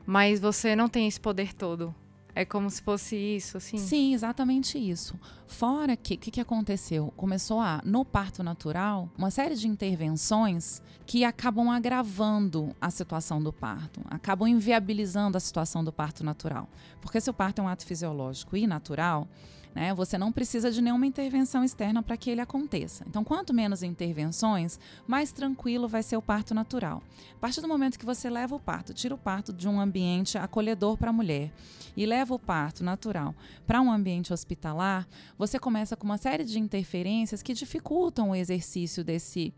mas 0.05 0.39
você 0.39 0.77
não 0.77 0.89
tem 0.89 1.07
esse 1.07 1.21
poder 1.21 1.55
todo. 1.55 1.95
É 2.35 2.45
como 2.47 2.71
se 2.71 2.81
fosse 2.81 3.15
isso, 3.15 3.59
assim? 3.59 3.77
Sim, 3.77 4.15
exatamente 4.15 4.79
isso. 4.79 5.19
Fora 5.47 5.95
que, 5.97 6.15
o 6.15 6.19
que, 6.19 6.31
que 6.31 6.41
aconteceu? 6.41 7.13
Começou 7.15 7.61
a, 7.61 7.83
no 7.85 8.05
parto 8.05 8.43
natural, 8.43 9.11
uma 9.19 9.31
série 9.31 9.55
de 9.55 9.69
intervenções 9.69 10.83
que 11.05 11.25
acabam 11.25 11.69
agravando 11.69 12.75
a 12.81 12.91
situação 12.91 13.43
do 13.43 13.53
parto, 13.53 14.01
acabam 14.07 14.49
inviabilizando 14.49 15.37
a 15.37 15.41
situação 15.41 15.85
do 15.85 15.93
parto 15.93 16.25
natural. 16.25 16.69
Porque 17.03 17.21
se 17.21 17.29
o 17.29 17.35
parto 17.35 17.61
é 17.61 17.65
um 17.65 17.69
ato 17.69 17.85
fisiológico 17.85 18.57
e 18.57 18.67
natural, 18.67 19.29
né? 19.75 19.95
Você 19.95 20.19
não 20.19 20.31
precisa 20.33 20.71
de 20.71 20.81
nenhuma 20.83 21.07
intervenção 21.07 21.65
externa 21.65 22.03
para 22.03 22.17
que 22.17 22.31
ele 22.31 22.41
aconteça. 22.41 23.05
Então, 23.09 23.25
quanto 23.25 23.55
menos 23.55 23.83
intervenções, 23.83 24.79
mais 25.07 25.33
tranquilo 25.33 25.89
vai 25.89 26.03
ser 26.03 26.17
o 26.17 26.23
parto 26.23 26.55
natural. 26.55 27.03
A 27.37 27.39
partir 27.39 27.61
do 27.61 27.69
momento 27.69 27.99
que 27.99 28.05
você 28.05 28.29
leva 28.29 28.55
o 28.55 28.61
parto, 28.61 28.93
tira 28.93 29.15
o 29.15 29.19
parto 29.19 29.53
de 29.53 29.69
um 29.69 29.81
ambiente 29.81 30.37
acolhedor 30.39 30.97
para 30.97 31.11
a 31.11 31.13
mulher 31.13 31.53
e 31.97 32.07
leva 32.07 32.35
o 32.35 32.39
parto 32.39 32.85
natural 32.85 33.35
para 33.67 33.81
um 33.81 33.91
ambiente 33.91 34.33
hospitalar, 34.33 35.07
você 35.37 35.59
começa 35.59 35.97
com 35.97 36.05
uma 36.05 36.19
série 36.19 36.45
de 36.45 36.59
interferências 36.59 37.43
que 37.43 37.55
dificultam 37.55 38.31
o 38.31 38.35
exercício 38.35 39.05
desse 39.05 39.55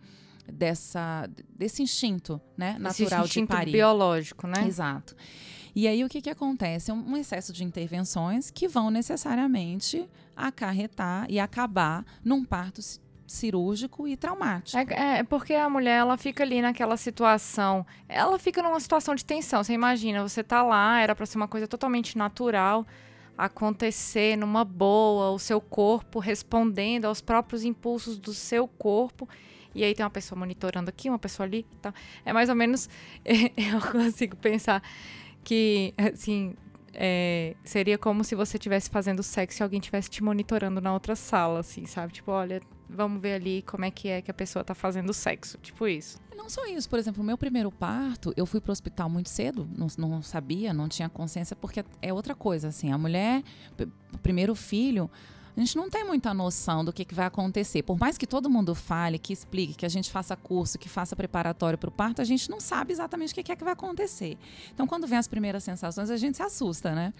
dessa 0.46 1.26
desse 1.56 1.82
instinto, 1.82 2.38
né, 2.54 2.76
natural 2.78 3.20
Esse 3.20 3.30
instinto 3.30 3.50
de 3.50 3.56
parir. 3.56 3.72
biológico, 3.72 4.46
né? 4.46 4.66
Exato. 4.66 5.16
E 5.74 5.88
aí 5.88 6.04
o 6.04 6.08
que, 6.08 6.20
que 6.20 6.30
acontece? 6.30 6.92
Um 6.92 7.16
excesso 7.16 7.52
de 7.52 7.64
intervenções 7.64 8.50
que 8.50 8.68
vão 8.68 8.90
necessariamente 8.90 10.08
acarretar 10.36 11.26
e 11.28 11.40
acabar 11.40 12.04
num 12.24 12.44
parto 12.44 12.80
cirúrgico 13.26 14.06
e 14.06 14.16
traumático. 14.16 14.78
É, 14.78 15.18
é, 15.18 15.22
porque 15.24 15.54
a 15.54 15.68
mulher 15.68 15.98
ela 15.98 16.16
fica 16.16 16.44
ali 16.44 16.60
naquela 16.62 16.96
situação, 16.96 17.84
ela 18.08 18.38
fica 18.38 18.62
numa 18.62 18.78
situação 18.78 19.14
de 19.14 19.24
tensão. 19.24 19.64
Você 19.64 19.72
imagina, 19.72 20.22
você 20.22 20.44
tá 20.44 20.62
lá, 20.62 21.00
era 21.00 21.14
para 21.14 21.26
ser 21.26 21.36
uma 21.36 21.48
coisa 21.48 21.66
totalmente 21.66 22.16
natural 22.16 22.86
acontecer 23.36 24.36
numa 24.36 24.64
boa, 24.64 25.30
o 25.30 25.38
seu 25.40 25.60
corpo 25.60 26.20
respondendo 26.20 27.06
aos 27.06 27.20
próprios 27.20 27.64
impulsos 27.64 28.16
do 28.16 28.32
seu 28.32 28.68
corpo. 28.68 29.28
E 29.74 29.82
aí 29.82 29.92
tem 29.92 30.04
uma 30.04 30.10
pessoa 30.10 30.38
monitorando 30.38 30.88
aqui, 30.88 31.08
uma 31.08 31.18
pessoa 31.18 31.46
ali, 31.46 31.66
tá? 31.82 31.92
É 32.24 32.32
mais 32.32 32.48
ou 32.48 32.54
menos 32.54 32.88
eu 33.24 33.80
consigo 33.90 34.36
pensar 34.36 34.80
que, 35.44 35.94
assim, 35.96 36.54
é, 36.92 37.54
seria 37.64 37.98
como 37.98 38.24
se 38.24 38.34
você 38.34 38.56
estivesse 38.56 38.88
fazendo 38.88 39.22
sexo 39.22 39.60
e 39.60 39.62
alguém 39.62 39.80
estivesse 39.80 40.08
te 40.08 40.22
monitorando 40.22 40.80
na 40.80 40.92
outra 40.92 41.14
sala, 41.14 41.60
assim, 41.60 41.86
sabe? 41.86 42.12
Tipo, 42.12 42.30
olha, 42.32 42.60
vamos 42.88 43.20
ver 43.20 43.34
ali 43.34 43.62
como 43.62 43.84
é 43.84 43.90
que 43.90 44.08
é 44.08 44.22
que 44.22 44.30
a 44.30 44.34
pessoa 44.34 44.64
tá 44.64 44.74
fazendo 44.74 45.12
sexo, 45.12 45.58
tipo 45.58 45.86
isso. 45.86 46.18
Não 46.36 46.48
só 46.48 46.66
isso, 46.66 46.88
por 46.88 46.98
exemplo, 46.98 47.22
o 47.22 47.26
meu 47.26 47.38
primeiro 47.38 47.72
parto, 47.72 48.32
eu 48.36 48.44
fui 48.44 48.60
pro 48.60 48.70
hospital 48.72 49.08
muito 49.08 49.28
cedo, 49.28 49.68
não, 49.76 49.86
não 49.96 50.22
sabia, 50.22 50.72
não 50.72 50.88
tinha 50.88 51.08
consciência, 51.08 51.56
porque 51.56 51.84
é 52.02 52.12
outra 52.12 52.34
coisa, 52.34 52.68
assim, 52.68 52.92
a 52.92 52.98
mulher, 52.98 53.42
primeiro 54.22 54.54
filho, 54.54 55.10
a 55.56 55.60
gente 55.60 55.76
não 55.76 55.88
tem 55.88 56.04
muita 56.04 56.34
noção 56.34 56.84
do 56.84 56.92
que, 56.92 57.04
que 57.04 57.14
vai 57.14 57.26
acontecer. 57.26 57.82
Por 57.84 57.96
mais 57.96 58.18
que 58.18 58.26
todo 58.26 58.50
mundo 58.50 58.74
fale, 58.74 59.20
que 59.20 59.32
explique, 59.32 59.74
que 59.74 59.86
a 59.86 59.88
gente 59.88 60.10
faça 60.10 60.34
curso, 60.34 60.76
que 60.76 60.88
faça 60.88 61.14
preparatório 61.14 61.78
para 61.78 61.88
o 61.88 61.92
parto, 61.92 62.20
a 62.20 62.24
gente 62.24 62.50
não 62.50 62.58
sabe 62.58 62.92
exatamente 62.92 63.30
o 63.32 63.34
que, 63.34 63.42
que 63.44 63.52
é 63.52 63.56
que 63.56 63.62
vai 63.62 63.72
acontecer. 63.72 64.36
Então, 64.72 64.84
quando 64.84 65.06
vem 65.06 65.16
as 65.16 65.28
primeiras 65.28 65.62
sensações, 65.62 66.10
a 66.10 66.16
gente 66.16 66.36
se 66.36 66.42
assusta, 66.42 66.92
né? 66.92 67.14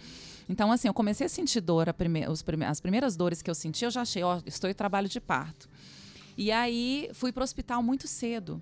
Então, 0.49 0.73
assim, 0.73 0.89
eu 0.89 0.95
comecei 0.95 1.27
a 1.27 1.29
sentir 1.29 1.61
dor, 1.61 1.89
a 1.89 1.95
prime 1.95 2.23
prime 2.45 2.65
as 2.65 2.81
primeiras 2.81 3.17
dores 3.17 3.41
que 3.41 3.49
eu 3.49 3.55
senti, 3.55 3.85
eu 3.85 3.91
já 3.91 4.03
achei, 4.03 4.25
ó, 4.25 4.41
estou 4.45 4.69
em 4.69 4.75
trabalho 4.75 5.09
de 5.09 5.21
parto. 5.21 5.69
E 6.37 6.51
aí, 6.51 7.11
fui 7.15 7.31
para 7.31 7.43
o 7.43 7.45
hospital 7.45 7.85
muito 7.85 8.09
cedo. 8.09 8.61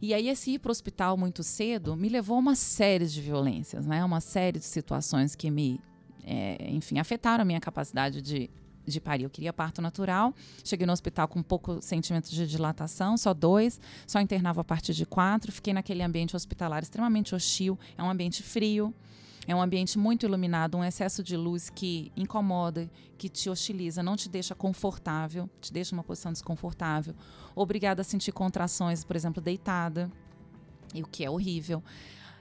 E 0.00 0.14
aí, 0.14 0.28
esse 0.28 0.52
ir 0.52 0.60
para 0.60 0.68
o 0.68 0.72
hospital 0.72 1.16
muito 1.16 1.42
cedo 1.42 1.96
me 1.96 2.08
levou 2.08 2.36
a 2.36 2.38
uma 2.38 2.54
série 2.54 3.06
de 3.06 3.20
violências, 3.20 3.86
né? 3.86 4.04
Uma 4.04 4.20
série 4.20 4.60
de 4.60 4.66
situações 4.66 5.34
que 5.34 5.50
me, 5.50 5.80
é, 6.22 6.70
enfim, 6.70 7.00
afetaram 7.00 7.42
a 7.42 7.44
minha 7.44 7.60
capacidade 7.60 8.22
de 8.22 8.48
de 8.86 9.00
parir. 9.00 9.24
Eu 9.24 9.30
queria 9.30 9.52
parto 9.52 9.80
natural. 9.80 10.34
Cheguei 10.64 10.86
no 10.86 10.92
hospital 10.92 11.28
com 11.28 11.42
pouco 11.42 11.80
sentimento 11.80 12.30
de 12.30 12.46
dilatação, 12.46 13.16
só 13.16 13.32
dois. 13.32 13.80
Só 14.06 14.20
internava 14.20 14.60
a 14.60 14.64
partir 14.64 14.94
de 14.94 15.06
quatro. 15.06 15.52
Fiquei 15.52 15.72
naquele 15.72 16.02
ambiente 16.02 16.36
hospitalar 16.36 16.82
extremamente 16.82 17.34
hostil. 17.34 17.78
É 17.96 18.02
um 18.02 18.10
ambiente 18.10 18.42
frio. 18.42 18.94
É 19.46 19.54
um 19.54 19.60
ambiente 19.60 19.98
muito 19.98 20.24
iluminado, 20.24 20.78
um 20.78 20.82
excesso 20.82 21.22
de 21.22 21.36
luz 21.36 21.68
que 21.68 22.10
incomoda, 22.16 22.90
que 23.18 23.28
te 23.28 23.50
hostiliza, 23.50 24.02
não 24.02 24.16
te 24.16 24.26
deixa 24.26 24.54
confortável, 24.54 25.50
te 25.60 25.70
deixa 25.70 25.94
numa 25.94 26.02
posição 26.02 26.32
desconfortável. 26.32 27.14
Obrigada 27.54 28.00
a 28.00 28.04
sentir 28.04 28.32
contrações, 28.32 29.04
por 29.04 29.14
exemplo, 29.14 29.42
deitada, 29.42 30.10
e 30.94 31.02
o 31.02 31.06
que 31.06 31.24
é 31.24 31.30
horrível 31.30 31.82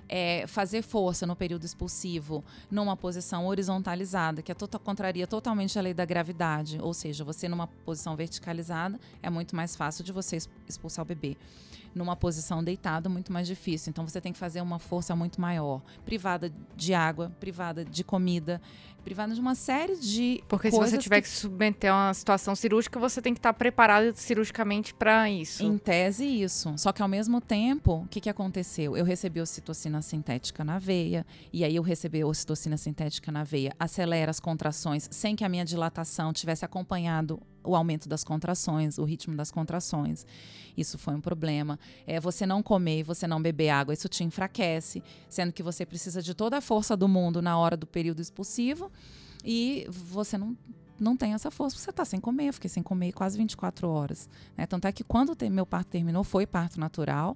é, 0.08 0.46
fazer 0.48 0.82
força 0.82 1.26
no 1.26 1.36
período 1.36 1.66
expulsivo 1.66 2.44
numa 2.70 2.96
posição 2.96 3.46
horizontalizada, 3.46 4.42
que 4.42 4.52
é 4.52 4.56
tota, 4.56 4.78
contraria 4.78 5.28
totalmente 5.28 5.78
a 5.78 5.82
lei 5.82 5.94
da 5.94 6.06
gravidade, 6.06 6.78
ou 6.82 6.94
seja, 6.94 7.24
você 7.24 7.48
numa 7.48 7.68
posição 7.68 8.16
verticalizada 8.16 9.00
é 9.22 9.30
muito 9.30 9.56
mais 9.56 9.76
fácil 9.76 10.04
de 10.04 10.12
você 10.12 10.38
expulsar 10.68 11.04
o 11.04 11.08
bebê. 11.08 11.38
Numa 11.94 12.16
posição 12.16 12.64
deitada, 12.64 13.08
muito 13.08 13.32
mais 13.32 13.46
difícil. 13.46 13.92
Então 13.92 14.08
você 14.08 14.20
tem 14.20 14.34
que 14.34 14.40
fazer 14.40 14.62
uma 14.62 14.80
força 14.80 15.16
muito 15.16 15.40
maior. 15.40 15.80
Privada 16.04 16.52
de 16.76 16.92
água, 16.92 17.32
privada 17.40 17.86
de 17.86 18.04
comida, 18.04 18.60
privada 19.04 19.34
de 19.34 19.42
uma 19.42 19.56
série 19.56 19.96
de. 19.98 20.44
Porque 20.48 20.72
se 20.72 20.78
você 20.78 20.98
tiver 20.98 21.22
que... 21.22 21.28
que 21.28 21.34
submeter 21.34 21.92
a 21.92 22.08
uma 22.08 22.14
situação 22.14 22.56
cirúrgica, 22.56 23.00
você 23.00 23.22
tem 23.22 23.34
que 23.34 23.40
estar 23.40 23.54
preparado 23.54 24.14
cirurgicamente 24.16 24.94
para 24.94 25.30
isso. 25.30 25.64
Em 25.64 25.78
tese, 25.78 26.26
isso. 26.26 26.74
Só 26.78 26.92
que 26.92 27.02
ao 27.02 27.08
mesmo 27.08 27.42
tempo, 27.42 28.04
o 28.04 28.08
que, 28.08 28.22
que 28.22 28.30
aconteceu? 28.30 28.98
Eu 28.98 29.06
recebi 29.06 29.42
ocitocina 29.42 30.02
sintética 30.02 30.64
na 30.64 30.80
veia, 30.80 31.26
e 31.52 31.64
aí 31.64 31.76
eu 31.76 31.84
recebi 31.84 32.24
ocitocina 32.24 32.78
sintética 32.78 33.32
na 33.32 33.44
veia, 33.44 33.76
acelera 33.80 34.32
as 34.32 34.40
contrações 34.40 35.08
sem 35.12 35.36
que 35.36 35.44
a 35.44 35.50
minha 35.50 35.66
dilatação 35.66 36.32
tivesse 36.32 36.66
acompanhado 36.66 37.40
o 37.64 37.76
aumento 37.76 38.10
das 38.10 38.24
contrações, 38.24 38.98
o 38.98 39.04
ritmo 39.04 39.36
das 39.36 39.52
contrações. 39.52 40.26
Isso 40.76 40.98
foi 40.98 41.14
um 41.14 41.22
problema. 41.22 41.80
É, 42.06 42.20
você 42.20 42.46
não 42.46 42.64
comer 42.64 43.04
você 43.04 43.28
não 43.28 43.42
beber 43.42 43.70
água, 43.70 43.94
isso 43.94 44.10
te 44.10 44.24
enfraquece, 44.24 45.04
sendo 45.30 45.52
que 45.52 45.64
você 45.64 45.86
precisa 45.86 46.22
de 46.22 46.34
toda 46.34 46.58
a 46.58 46.62
força 46.62 46.96
do 46.96 47.08
mundo 47.08 47.42
na 47.42 47.58
hora 47.58 47.76
do 47.78 47.86
período 47.86 48.22
expulsivo 48.22 48.92
e 49.44 49.86
você 49.90 50.38
não 50.38 50.58
não 51.00 51.18
tem 51.18 51.34
essa 51.34 51.52
força, 51.52 51.78
você 51.78 51.90
está 51.90 52.06
sem 52.06 52.20
comer. 52.20 52.48
Eu 52.48 52.54
fiquei 52.54 52.70
sem 52.70 52.82
comer 52.82 53.12
quase 53.12 53.38
24 53.38 53.90
horas. 53.90 54.30
Né? 54.56 54.66
Tanto 54.66 54.88
é 54.88 54.92
que 54.92 55.04
quando 55.04 55.36
meu 55.52 55.66
parto 55.66 55.90
terminou, 55.90 56.24
foi 56.24 56.46
parto 56.46 56.80
natural, 56.80 57.36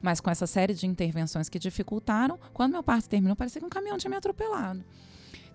mas 0.00 0.20
com 0.20 0.30
essa 0.30 0.46
série 0.46 0.74
de 0.74 0.86
intervenções 0.86 1.48
que 1.48 1.58
dificultaram, 1.58 2.38
quando 2.52 2.72
meu 2.72 2.82
parto 2.82 3.08
terminou, 3.08 3.34
parecia 3.34 3.60
que 3.60 3.66
um 3.66 3.70
caminhão 3.70 3.98
tinha 3.98 4.10
me 4.10 4.16
atropelado. 4.16 4.84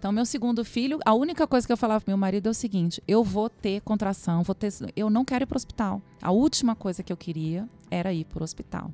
Então, 0.03 0.11
meu 0.11 0.25
segundo 0.25 0.65
filho, 0.65 0.99
a 1.05 1.13
única 1.13 1.47
coisa 1.47 1.65
que 1.65 1.71
eu 1.71 1.77
falava 1.77 2.01
pro 2.01 2.09
meu 2.09 2.17
marido 2.17 2.49
é 2.49 2.51
o 2.51 2.53
seguinte: 2.53 3.01
eu 3.07 3.23
vou 3.23 3.49
ter 3.49 3.79
contração, 3.79 4.43
vou 4.43 4.53
ter, 4.53 4.69
eu 4.97 5.09
não 5.09 5.23
quero 5.23 5.43
ir 5.43 5.45
pro 5.45 5.55
hospital. 5.55 6.01
A 6.21 6.29
última 6.29 6.75
coisa 6.75 7.01
que 7.01 7.13
eu 7.13 7.15
queria 7.15 7.69
era 7.89 8.11
ir 8.11 8.25
pro 8.25 8.43
hospital. 8.43 8.91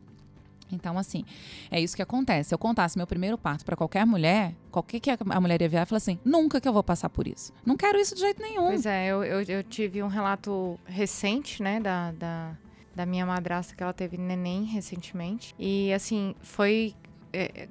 Então, 0.71 0.99
assim, 0.99 1.25
é 1.71 1.81
isso 1.81 1.95
que 1.95 2.03
acontece. 2.03 2.49
Se 2.49 2.53
eu 2.53 2.59
contasse 2.59 2.95
meu 2.95 3.07
primeiro 3.07 3.39
parto 3.39 3.65
para 3.65 3.75
qualquer 3.75 4.05
mulher, 4.05 4.53
qualquer 4.69 4.99
que 4.99 5.09
a 5.09 5.41
mulher 5.41 5.59
ia 5.63 5.67
ver, 5.67 5.81
e 5.81 5.85
falar 5.87 5.97
assim: 5.97 6.19
nunca 6.23 6.61
que 6.61 6.67
eu 6.67 6.73
vou 6.73 6.83
passar 6.83 7.09
por 7.09 7.27
isso. 7.27 7.51
Não 7.65 7.75
quero 7.75 7.97
isso 7.97 8.13
de 8.13 8.21
jeito 8.21 8.39
nenhum. 8.39 8.67
Pois 8.67 8.85
é, 8.85 9.07
eu, 9.07 9.23
eu, 9.23 9.41
eu 9.41 9.63
tive 9.63 10.03
um 10.03 10.07
relato 10.07 10.79
recente, 10.85 11.63
né, 11.63 11.79
da, 11.79 12.11
da, 12.11 12.55
da, 12.95 13.05
minha 13.07 13.25
madrasta, 13.25 13.75
que 13.75 13.81
ela 13.81 13.93
teve 13.93 14.15
neném 14.15 14.63
recentemente. 14.63 15.55
E, 15.57 15.91
assim, 15.91 16.35
foi. 16.43 16.93
É, 17.33 17.67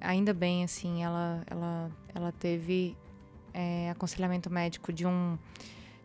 ainda 0.00 0.32
bem, 0.32 0.64
assim, 0.64 1.02
ela, 1.02 1.42
ela, 1.46 1.90
ela 2.14 2.32
teve 2.32 2.96
é, 3.52 3.90
aconselhamento 3.90 4.50
médico 4.50 4.92
de 4.92 5.06
um, 5.06 5.38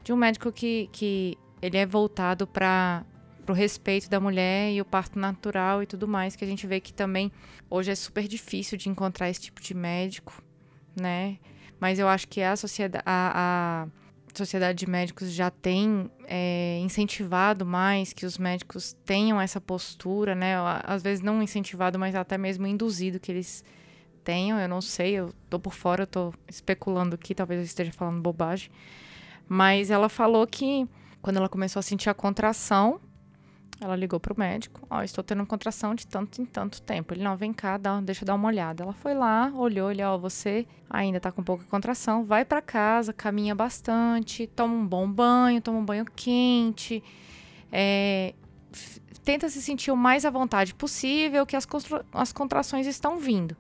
de 0.04 0.12
um 0.12 0.16
médico 0.16 0.52
que, 0.52 0.90
que 0.92 1.38
ele 1.62 1.78
é 1.78 1.86
voltado 1.86 2.48
para 2.48 3.06
o 3.48 3.54
respeito 3.54 4.10
da 4.10 4.20
mulher 4.20 4.72
e 4.72 4.82
o 4.82 4.86
parto 4.86 5.20
natural 5.20 5.84
e 5.84 5.86
tudo 5.86 6.08
mais, 6.08 6.36
que 6.36 6.44
a 6.44 6.48
gente 6.48 6.66
vê 6.66 6.80
que 6.80 6.94
também 6.94 7.32
hoje 7.70 7.92
é 7.92 7.96
super 7.96 8.28
difícil 8.28 8.78
de 8.78 8.90
encontrar 8.90 9.30
esse 9.30 9.42
tipo 9.42 9.62
de 9.62 9.74
médico, 9.74 10.42
né? 11.00 11.38
Mas 11.80 12.00
eu 12.00 12.08
acho 12.08 12.28
que 12.28 12.42
a 12.42 12.56
sociedade, 12.56 13.04
a, 13.06 13.86
a 13.86 14.38
sociedade 14.38 14.78
de 14.80 14.90
médicos 14.90 15.32
já 15.32 15.52
tem 15.52 16.10
é, 16.28 16.80
incentivado 16.82 17.66
mais 17.66 18.14
que 18.14 18.26
os 18.26 18.38
médicos 18.38 18.96
tenham 19.06 19.40
essa 19.40 19.60
postura, 19.60 20.34
né? 20.34 20.56
Às 20.84 21.04
vezes 21.04 21.22
não 21.22 21.44
incentivado, 21.44 22.00
mas 22.00 22.16
até 22.16 22.38
mesmo 22.38 22.66
induzido 22.66 23.20
que 23.20 23.32
eles 23.32 23.64
tenham, 24.24 24.60
eu 24.60 24.68
não 24.68 24.82
sei, 24.82 25.14
eu 25.14 25.34
tô 25.50 25.60
por 25.60 25.74
fora, 25.74 26.04
eu 26.04 26.08
tô 26.08 26.34
especulando 26.48 27.16
aqui, 27.16 27.36
talvez 27.36 27.60
eu 27.60 27.66
esteja 27.66 27.92
falando 27.92 28.22
bobagem. 28.22 28.72
Mas 29.48 29.92
ela 29.92 30.10
falou 30.10 30.48
que 30.48 30.88
quando 31.22 31.38
ela 31.38 31.50
começou 31.50 31.80
a 31.80 31.84
sentir 31.84 32.10
a 32.10 32.14
contração, 32.14 33.00
ela 33.82 33.96
ligou 33.96 34.20
pro 34.20 34.38
médico, 34.38 34.86
ó, 34.90 35.00
oh, 35.00 35.04
estou 35.04 35.24
tendo 35.24 35.46
contração 35.46 35.94
de 35.94 36.08
tanto 36.08 36.42
em 36.42 36.46
tanto 36.46 36.82
tempo. 36.82 37.14
Ele, 37.14 37.24
não, 37.24 37.36
vem 37.36 37.52
cá, 37.52 37.78
dá, 37.78 38.00
deixa 38.00 38.24
eu 38.24 38.28
dar 38.28 38.36
uma 38.36 38.48
olhada. 38.48 38.84
Ela 38.84 38.94
foi 38.94 39.14
lá, 39.14 39.52
olhou, 39.56 39.92
ele, 39.92 40.02
ó, 40.04 40.16
oh, 40.16 40.20
você 40.20 40.66
ainda 40.90 41.20
tá 41.20 41.32
com 41.32 41.44
pouca 41.44 41.66
contração, 41.66 42.24
vai 42.24 42.46
para 42.46 42.62
casa, 42.62 43.12
caminha 43.12 43.54
bastante, 43.54 44.48
toma 44.48 44.74
um 44.74 44.88
bom 44.88 45.10
banho, 45.10 45.62
toma 45.62 45.80
um 45.80 45.86
banho 45.86 46.06
quente, 46.16 47.04
é, 47.72 48.34
tenta 49.24 49.50
se 49.50 49.62
sentir 49.62 49.92
o 49.92 49.98
mais 49.98 50.26
à 50.26 50.30
vontade 50.30 50.74
possível, 50.74 51.46
que 51.46 51.56
as, 51.56 51.68
as 52.14 52.32
contrações 52.32 52.88
estão 52.88 53.18
vindo. 53.18 53.56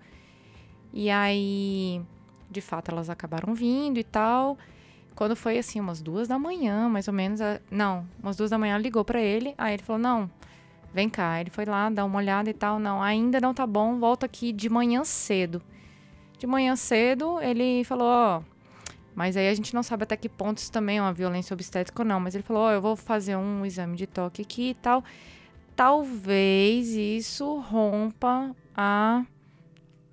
E 0.94 1.10
aí 1.10 2.02
de 2.54 2.62
fato 2.62 2.92
elas 2.92 3.10
acabaram 3.10 3.54
vindo 3.54 4.00
e 4.00 4.04
tal. 4.04 4.58
Quando 5.16 5.36
foi 5.36 5.58
assim, 5.58 5.80
umas 5.80 6.02
duas 6.02 6.28
da 6.28 6.40
manhã, 6.40 6.88
mais 6.90 7.08
ou 7.08 7.14
menos. 7.14 7.42
A... 7.42 7.60
Não, 7.70 8.06
umas 8.22 8.38
duas 8.38 8.50
da 8.50 8.58
manhã 8.58 8.78
ligou 8.78 9.04
para 9.04 9.22
ele. 9.22 9.54
Aí 9.58 9.74
ele 9.74 9.84
falou: 9.84 10.02
Não, 10.02 10.30
vem 10.94 11.10
cá. 11.10 11.40
Ele 11.42 11.50
foi 11.50 11.66
lá 11.66 11.90
dar 11.90 12.06
uma 12.06 12.18
olhada 12.18 12.50
e 12.50 12.54
tal. 12.54 12.80
Não, 12.80 13.02
ainda 13.02 13.42
não 13.42 13.54
tá 13.54 13.68
bom, 13.68 14.00
volta 14.00 14.26
aqui 14.26 14.54
de 14.54 14.70
manhã 14.70 15.04
cedo. 15.04 15.62
De 16.38 16.48
manhã 16.48 16.76
cedo, 16.76 17.40
ele 17.42 17.84
falou: 17.84 18.08
Ó, 18.08 18.42
mas 19.16 19.38
aí 19.38 19.50
a 19.50 19.54
gente 19.54 19.74
não 19.74 19.84
sabe 19.84 20.04
até 20.04 20.18
que 20.18 20.30
ponto 20.30 20.58
isso 20.58 20.72
também 20.72 20.98
é 20.98 21.02
uma 21.02 21.14
violência 21.14 21.54
obstétrica 21.54 22.02
ou 22.02 22.08
não. 22.08 22.20
Mas 22.20 22.34
ele 22.34 22.44
falou: 22.44 22.64
Ó, 22.64 22.72
eu 22.72 22.82
vou 22.82 22.96
fazer 22.96 23.36
um 23.36 23.66
exame 23.66 23.96
de 23.96 24.08
toque 24.08 24.42
aqui 24.42 24.70
e 24.70 24.76
tal. 24.76 25.04
Talvez 25.76 26.90
isso 26.90 27.60
rompa 27.60 28.56
a, 28.76 29.24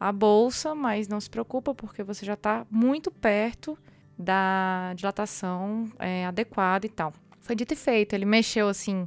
a 0.00 0.10
bolsa, 0.10 0.74
mas 0.74 1.06
não 1.06 1.20
se 1.20 1.28
preocupa, 1.28 1.74
porque 1.74 2.02
você 2.02 2.24
já 2.24 2.34
tá 2.34 2.66
muito 2.70 3.10
perto 3.10 3.78
da 4.18 4.94
dilatação 4.96 5.90
é, 5.98 6.24
adequada 6.24 6.86
e 6.86 6.88
tal. 6.88 7.12
Foi 7.38 7.54
dito 7.54 7.74
e 7.74 7.76
feito. 7.76 8.14
Ele 8.14 8.24
mexeu 8.24 8.68
assim, 8.68 9.06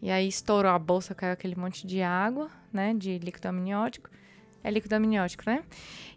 e 0.00 0.10
aí 0.10 0.26
estourou 0.26 0.70
a 0.70 0.78
bolsa, 0.78 1.14
caiu 1.14 1.34
aquele 1.34 1.54
monte 1.54 1.86
de 1.86 2.00
água, 2.00 2.50
né, 2.72 2.94
de 2.94 3.18
líquido 3.18 3.48
amniótico. 3.48 4.08
É 4.64 4.70
líquido 4.70 4.96
amniótico, 4.96 5.44
né? 5.46 5.62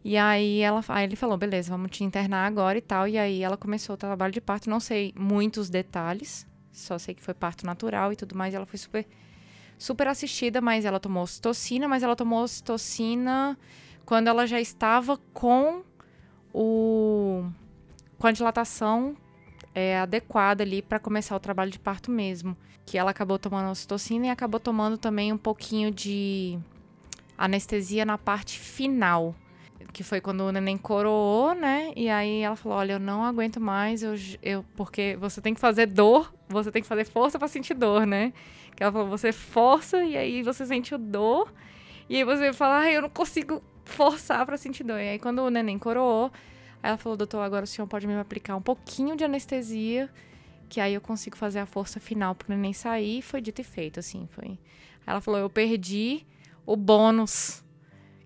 E 0.03 0.17
aí, 0.17 0.61
ela, 0.61 0.83
aí 0.87 1.05
ele 1.05 1.15
falou, 1.15 1.37
beleza, 1.37 1.69
vamos 1.69 1.91
te 1.91 2.03
internar 2.03 2.47
agora 2.47 2.77
e 2.77 2.81
tal. 2.81 3.07
E 3.07 3.17
aí 3.17 3.43
ela 3.43 3.55
começou 3.55 3.93
o 3.93 3.97
trabalho 3.97 4.33
de 4.33 4.41
parto. 4.41 4.69
Não 4.69 4.79
sei 4.79 5.13
muitos 5.15 5.69
detalhes, 5.69 6.47
só 6.71 6.97
sei 6.97 7.13
que 7.13 7.21
foi 7.21 7.33
parto 7.33 7.65
natural 7.65 8.11
e 8.11 8.15
tudo 8.15 8.35
mais. 8.35 8.53
E 8.53 8.57
ela 8.57 8.65
foi 8.65 8.79
super, 8.79 9.07
super 9.77 10.07
assistida, 10.07 10.59
mas 10.59 10.85
ela 10.85 10.99
tomou 10.99 11.23
ocitocina, 11.23 11.87
mas 11.87 12.01
ela 12.01 12.15
tomou 12.15 12.43
ocitocina 12.43 13.57
quando 14.05 14.27
ela 14.27 14.45
já 14.45 14.59
estava 14.59 15.17
com 15.33 15.83
o 16.53 17.45
com 18.17 18.27
a 18.27 18.31
dilatação 18.31 19.15
é, 19.73 19.97
adequada 19.97 20.63
ali 20.63 20.81
para 20.81 20.99
começar 20.99 21.35
o 21.35 21.39
trabalho 21.39 21.71
de 21.71 21.79
parto 21.79 22.11
mesmo. 22.11 22.55
Que 22.85 22.97
ela 22.97 23.11
acabou 23.11 23.39
tomando 23.39 23.71
ocitocina 23.71 24.27
e 24.27 24.29
acabou 24.29 24.59
tomando 24.59 24.97
também 24.97 25.31
um 25.31 25.37
pouquinho 25.37 25.91
de 25.91 26.59
anestesia 27.37 28.05
na 28.05 28.17
parte 28.17 28.59
final. 28.59 29.35
Que 29.93 30.03
foi 30.03 30.21
quando 30.21 30.41
o 30.41 30.51
neném 30.51 30.77
coroou, 30.77 31.53
né? 31.53 31.91
E 31.95 32.09
aí 32.09 32.41
ela 32.41 32.55
falou: 32.55 32.77
Olha, 32.77 32.93
eu 32.93 32.99
não 32.99 33.23
aguento 33.23 33.59
mais, 33.59 34.03
eu, 34.03 34.13
eu, 34.41 34.65
porque 34.75 35.17
você 35.19 35.41
tem 35.41 35.53
que 35.53 35.59
fazer 35.59 35.85
dor, 35.87 36.33
você 36.47 36.71
tem 36.71 36.81
que 36.81 36.87
fazer 36.87 37.05
força 37.05 37.37
para 37.37 37.47
sentir 37.47 37.73
dor, 37.73 38.05
né? 38.05 38.31
Que 38.75 38.83
ela 38.83 38.91
falou: 38.91 39.09
Você 39.09 39.31
força 39.31 40.03
e 40.03 40.15
aí 40.15 40.43
você 40.43 40.65
sente 40.65 40.95
dor, 40.95 41.51
e 42.07 42.17
aí 42.17 42.23
você 42.23 42.53
fala: 42.53 42.89
Eu 42.89 43.01
não 43.01 43.09
consigo 43.09 43.61
forçar 43.91 44.45
para 44.45 44.57
sentir 44.57 44.83
dor. 44.83 44.99
E 44.99 45.09
aí 45.09 45.19
quando 45.19 45.39
o 45.39 45.49
neném 45.49 45.77
coroou, 45.77 46.31
ela 46.83 46.97
falou, 46.97 47.17
doutor, 47.17 47.41
agora 47.41 47.63
o 47.63 47.67
senhor 47.67 47.87
pode 47.87 48.07
me 48.07 48.15
aplicar 48.15 48.55
um 48.55 48.61
pouquinho 48.61 49.15
de 49.15 49.23
anestesia, 49.23 50.09
que 50.67 50.79
aí 50.79 50.93
eu 50.93 51.01
consigo 51.01 51.37
fazer 51.37 51.59
a 51.59 51.65
força 51.65 51.99
final 51.99 52.33
pro 52.33 52.49
neném 52.49 52.73
sair. 52.73 53.19
E 53.19 53.21
foi 53.21 53.41
dito 53.41 53.61
e 53.61 53.63
feito, 53.63 53.99
assim, 53.99 54.27
foi. 54.31 54.57
Ela 55.05 55.21
falou, 55.21 55.39
eu 55.39 55.49
perdi 55.49 56.25
o 56.65 56.75
bônus, 56.75 57.63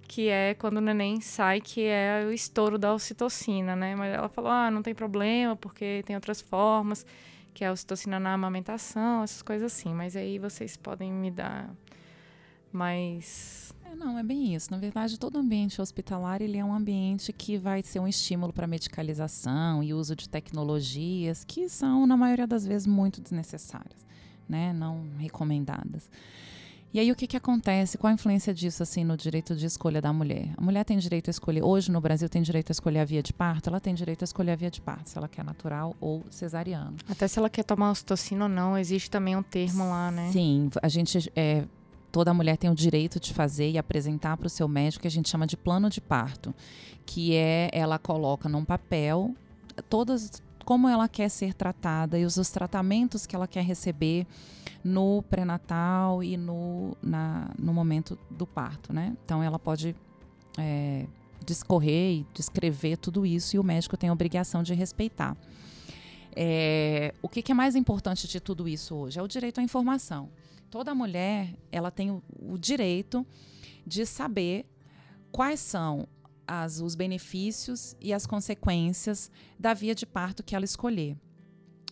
que 0.07 0.29
é 0.29 0.53
quando 0.53 0.77
o 0.77 0.81
neném 0.81 1.19
sai, 1.19 1.59
que 1.59 1.81
é 1.81 2.25
o 2.27 2.31
estouro 2.31 2.77
da 2.77 2.93
ocitocina, 2.93 3.75
né? 3.75 3.95
Mas 3.95 4.13
ela 4.13 4.29
falou, 4.29 4.51
ah, 4.51 4.71
não 4.71 4.81
tem 4.81 4.93
problema, 4.93 5.55
porque 5.55 6.03
tem 6.05 6.15
outras 6.15 6.39
formas, 6.39 7.05
que 7.53 7.63
é 7.63 7.67
a 7.67 7.71
ocitocina 7.71 8.19
na 8.19 8.33
amamentação, 8.33 9.23
essas 9.23 9.41
coisas 9.41 9.73
assim. 9.73 9.93
Mas 9.93 10.15
aí 10.15 10.39
vocês 10.39 10.77
podem 10.77 11.11
me 11.11 11.31
dar 11.31 11.69
mais 12.71 13.74
não, 13.93 14.17
é 14.17 14.23
bem 14.23 14.55
isso. 14.55 14.71
Na 14.71 14.77
verdade, 14.77 15.19
todo 15.19 15.37
ambiente 15.37 15.81
hospitalar 15.81 16.41
ele 16.41 16.57
é 16.57 16.63
um 16.63 16.73
ambiente 16.73 17.33
que 17.33 17.57
vai 17.57 17.83
ser 17.83 17.99
um 17.99 18.07
estímulo 18.07 18.53
para 18.53 18.65
medicalização 18.65 19.83
e 19.83 19.93
uso 19.93 20.15
de 20.15 20.29
tecnologias 20.29 21.43
que 21.43 21.67
são, 21.67 22.07
na 22.07 22.15
maioria 22.15 22.47
das 22.47 22.65
vezes, 22.65 22.87
muito 22.87 23.19
desnecessárias, 23.19 24.05
né? 24.47 24.71
não 24.73 25.03
recomendadas. 25.17 26.09
E 26.95 26.99
aí 26.99 27.11
o 27.11 27.15
que, 27.15 27.27
que 27.27 27.35
acontece? 27.35 27.97
Qual 27.97 28.09
a 28.09 28.13
influência 28.13 28.53
disso 28.53 28.81
assim 28.81 29.03
no 29.03 29.17
direito 29.17 29.53
de 29.53 29.65
escolha 29.65 30.01
da 30.01 30.13
mulher? 30.13 30.53
A 30.55 30.61
mulher 30.61 30.85
tem 30.85 30.97
direito 30.97 31.27
a 31.27 31.31
escolher, 31.31 31.61
hoje 31.61 31.91
no 31.91 31.99
Brasil 31.99 32.29
tem 32.29 32.41
direito 32.41 32.69
a 32.69 32.71
escolher 32.71 32.99
a 32.99 33.03
via 33.03 33.21
de 33.21 33.33
parto, 33.33 33.67
ela 33.67 33.81
tem 33.81 33.93
direito 33.93 34.21
a 34.21 34.23
escolher 34.23 34.51
a 34.51 34.55
via 34.55 34.71
de 34.71 34.79
parto, 34.79 35.09
se 35.09 35.17
ela 35.17 35.27
quer 35.27 35.43
natural 35.43 35.93
ou 35.99 36.23
cesariano. 36.29 36.95
Até 37.09 37.27
se 37.27 37.37
ela 37.37 37.49
quer 37.49 37.63
tomar 37.63 37.91
ocitocina 37.91 38.45
ou 38.45 38.49
não, 38.49 38.77
existe 38.77 39.11
também 39.11 39.35
um 39.35 39.43
termo 39.43 39.83
lá, 39.83 40.09
né? 40.09 40.29
Sim, 40.31 40.69
a 40.81 40.87
gente 40.87 41.29
é, 41.35 41.65
toda 42.15 42.33
mulher 42.33 42.55
tem 42.55 42.69
o 42.69 42.73
direito 42.73 43.19
de 43.19 43.33
fazer 43.33 43.71
e 43.71 43.77
apresentar 43.77 44.37
para 44.37 44.47
o 44.47 44.49
seu 44.49 44.69
médico 44.69 45.01
que 45.01 45.07
a 45.09 45.11
gente 45.11 45.29
chama 45.29 45.45
de 45.45 45.57
plano 45.57 45.89
de 45.89 45.99
parto, 45.99 46.55
que 47.05 47.35
é 47.35 47.69
ela 47.73 47.99
coloca 47.99 48.47
num 48.47 48.63
papel 48.63 49.35
todas 49.89 50.41
como 50.63 50.87
ela 50.87 51.09
quer 51.09 51.27
ser 51.27 51.53
tratada 51.53 52.17
e 52.17 52.23
os, 52.23 52.37
os 52.37 52.49
tratamentos 52.49 53.25
que 53.25 53.35
ela 53.35 53.49
quer 53.49 53.65
receber 53.65 54.25
no 54.81 55.23
pré-natal 55.23 56.23
e 56.23 56.37
no, 56.37 56.95
na, 57.03 57.51
no 57.59 57.73
momento 57.73 58.17
do 58.31 58.47
parto, 58.47 58.93
né? 58.93 59.13
Então 59.25 59.43
ela 59.43 59.59
pode 59.59 59.93
é, 60.57 61.05
discorrer 61.45 62.19
e 62.19 62.25
descrever 62.33 62.95
tudo 62.95 63.25
isso 63.25 63.57
e 63.57 63.59
o 63.59 63.63
médico 63.63 63.97
tem 63.97 64.09
a 64.09 64.13
obrigação 64.13 64.63
de 64.63 64.73
respeitar. 64.73 65.35
É, 66.33 67.13
o 67.21 67.27
que, 67.27 67.41
que 67.41 67.51
é 67.51 67.55
mais 67.55 67.75
importante 67.75 68.25
de 68.25 68.39
tudo 68.39 68.69
isso 68.69 68.95
hoje? 68.95 69.19
É 69.19 69.21
o 69.21 69.27
direito 69.27 69.59
à 69.59 69.63
informação 69.63 70.29
toda 70.75 70.93
mulher 70.93 71.57
ela 71.71 71.89
tem 71.89 72.11
o, 72.11 72.57
direito 72.57 73.25
de 73.87 74.05
saber 74.05 74.65
quais 75.31 75.61
são 75.61 76.05
as, 76.45 76.81
os 76.81 76.95
benefícios 76.95 77.95
e 78.01 78.11
as 78.11 78.25
consequências 78.25 79.31
da 79.57 79.73
via 79.73 79.95
de 79.95 80.05
parto 80.05 80.43
que 80.43 80.53
ela 80.53 80.65
escolher. 80.65 81.15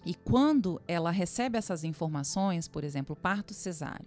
E 0.06 0.14
quando 0.14 0.82
ela 0.86 1.12
recebe 1.12 1.58
essas 1.58 1.86
informações, 1.86 2.68
por 2.68 2.84
exemplo, 2.84 3.16
parto 3.16 3.54
cesáreo, 3.54 4.06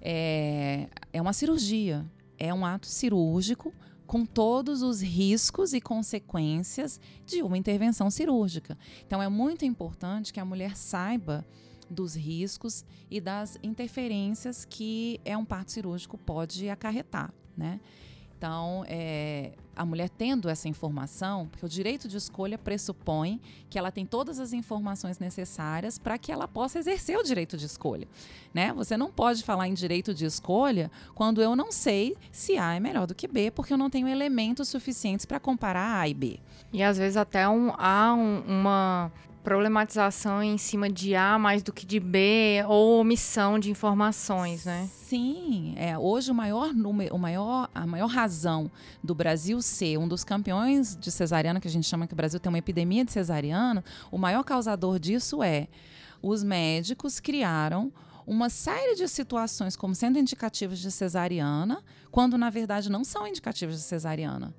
é, 0.00 0.88
é 1.12 1.20
uma 1.20 1.32
cirurgia, 1.32 2.06
é 2.38 2.54
um 2.54 2.64
ato 2.64 2.86
cirúrgico 2.86 3.74
com 4.06 4.24
todos 4.24 4.80
os 4.80 5.02
riscos 5.02 5.72
e 5.72 5.80
consequências 5.80 7.00
de 7.26 7.42
uma 7.42 7.58
intervenção 7.58 8.12
cirúrgica. 8.12 8.78
Então, 9.04 9.20
é 9.20 9.28
muito 9.28 9.64
importante 9.64 10.32
que 10.32 10.38
a 10.38 10.44
mulher 10.44 10.76
saiba 10.76 11.44
dos 11.90 12.14
riscos 12.14 12.84
e 13.10 13.20
das 13.20 13.58
interferências 13.62 14.64
que 14.64 15.20
é 15.24 15.36
um 15.36 15.44
parto 15.44 15.72
cirúrgico 15.72 16.18
pode 16.18 16.68
acarretar, 16.68 17.32
né? 17.56 17.80
Então, 18.38 18.84
é, 18.86 19.50
a 19.74 19.84
mulher 19.84 20.08
tendo 20.08 20.48
essa 20.48 20.68
informação, 20.68 21.48
porque 21.48 21.66
o 21.66 21.68
direito 21.68 22.06
de 22.06 22.16
escolha 22.16 22.56
pressupõe 22.56 23.40
que 23.68 23.76
ela 23.76 23.90
tem 23.90 24.06
todas 24.06 24.38
as 24.38 24.52
informações 24.52 25.18
necessárias 25.18 25.98
para 25.98 26.16
que 26.16 26.30
ela 26.30 26.46
possa 26.46 26.78
exercer 26.78 27.18
o 27.18 27.24
direito 27.24 27.56
de 27.56 27.66
escolha. 27.66 28.06
Né? 28.54 28.72
Você 28.74 28.96
não 28.96 29.10
pode 29.10 29.42
falar 29.42 29.66
em 29.66 29.74
direito 29.74 30.14
de 30.14 30.24
escolha 30.24 30.88
quando 31.16 31.42
eu 31.42 31.56
não 31.56 31.72
sei 31.72 32.16
se 32.30 32.56
A 32.56 32.74
é 32.74 32.80
melhor 32.80 33.08
do 33.08 33.14
que 33.14 33.26
B, 33.26 33.50
porque 33.50 33.72
eu 33.72 33.78
não 33.78 33.90
tenho 33.90 34.06
elementos 34.06 34.68
suficientes 34.68 35.26
para 35.26 35.40
comparar 35.40 35.98
A 35.98 36.08
e 36.08 36.14
B. 36.14 36.38
E 36.72 36.80
às 36.80 36.96
vezes 36.96 37.16
até 37.16 37.48
um, 37.48 37.72
há 37.76 38.14
um, 38.14 38.40
uma 38.46 39.12
problematização 39.48 40.42
em 40.42 40.58
cima 40.58 40.90
de 40.90 41.14
A 41.14 41.38
mais 41.38 41.62
do 41.62 41.72
que 41.72 41.86
de 41.86 41.98
B 41.98 42.62
ou 42.68 43.00
omissão 43.00 43.58
de 43.58 43.70
informações, 43.70 44.66
né? 44.66 44.86
Sim, 44.92 45.72
é, 45.78 45.96
hoje 45.96 46.30
o 46.30 46.34
maior 46.34 46.74
número, 46.74 47.14
o 47.14 47.18
maior, 47.18 47.70
a 47.74 47.86
maior 47.86 48.08
razão 48.08 48.70
do 49.02 49.14
Brasil 49.14 49.62
ser 49.62 49.96
um 49.96 50.06
dos 50.06 50.22
campeões 50.22 50.94
de 50.94 51.10
cesariana, 51.10 51.60
que 51.60 51.66
a 51.66 51.70
gente 51.70 51.86
chama 51.86 52.06
que 52.06 52.12
o 52.12 52.16
Brasil 52.16 52.38
tem 52.38 52.50
uma 52.50 52.58
epidemia 52.58 53.06
de 53.06 53.10
cesariana, 53.10 53.82
o 54.12 54.18
maior 54.18 54.44
causador 54.44 54.98
disso 54.98 55.42
é 55.42 55.68
os 56.20 56.44
médicos 56.44 57.18
criaram 57.18 57.90
uma 58.26 58.50
série 58.50 58.96
de 58.96 59.08
situações 59.08 59.76
como 59.76 59.94
sendo 59.94 60.18
indicativas 60.18 60.78
de 60.78 60.90
cesariana, 60.90 61.82
quando 62.10 62.36
na 62.36 62.50
verdade 62.50 62.90
não 62.90 63.02
são 63.02 63.26
indicativas 63.26 63.76
de 63.76 63.82
cesariana 63.82 64.52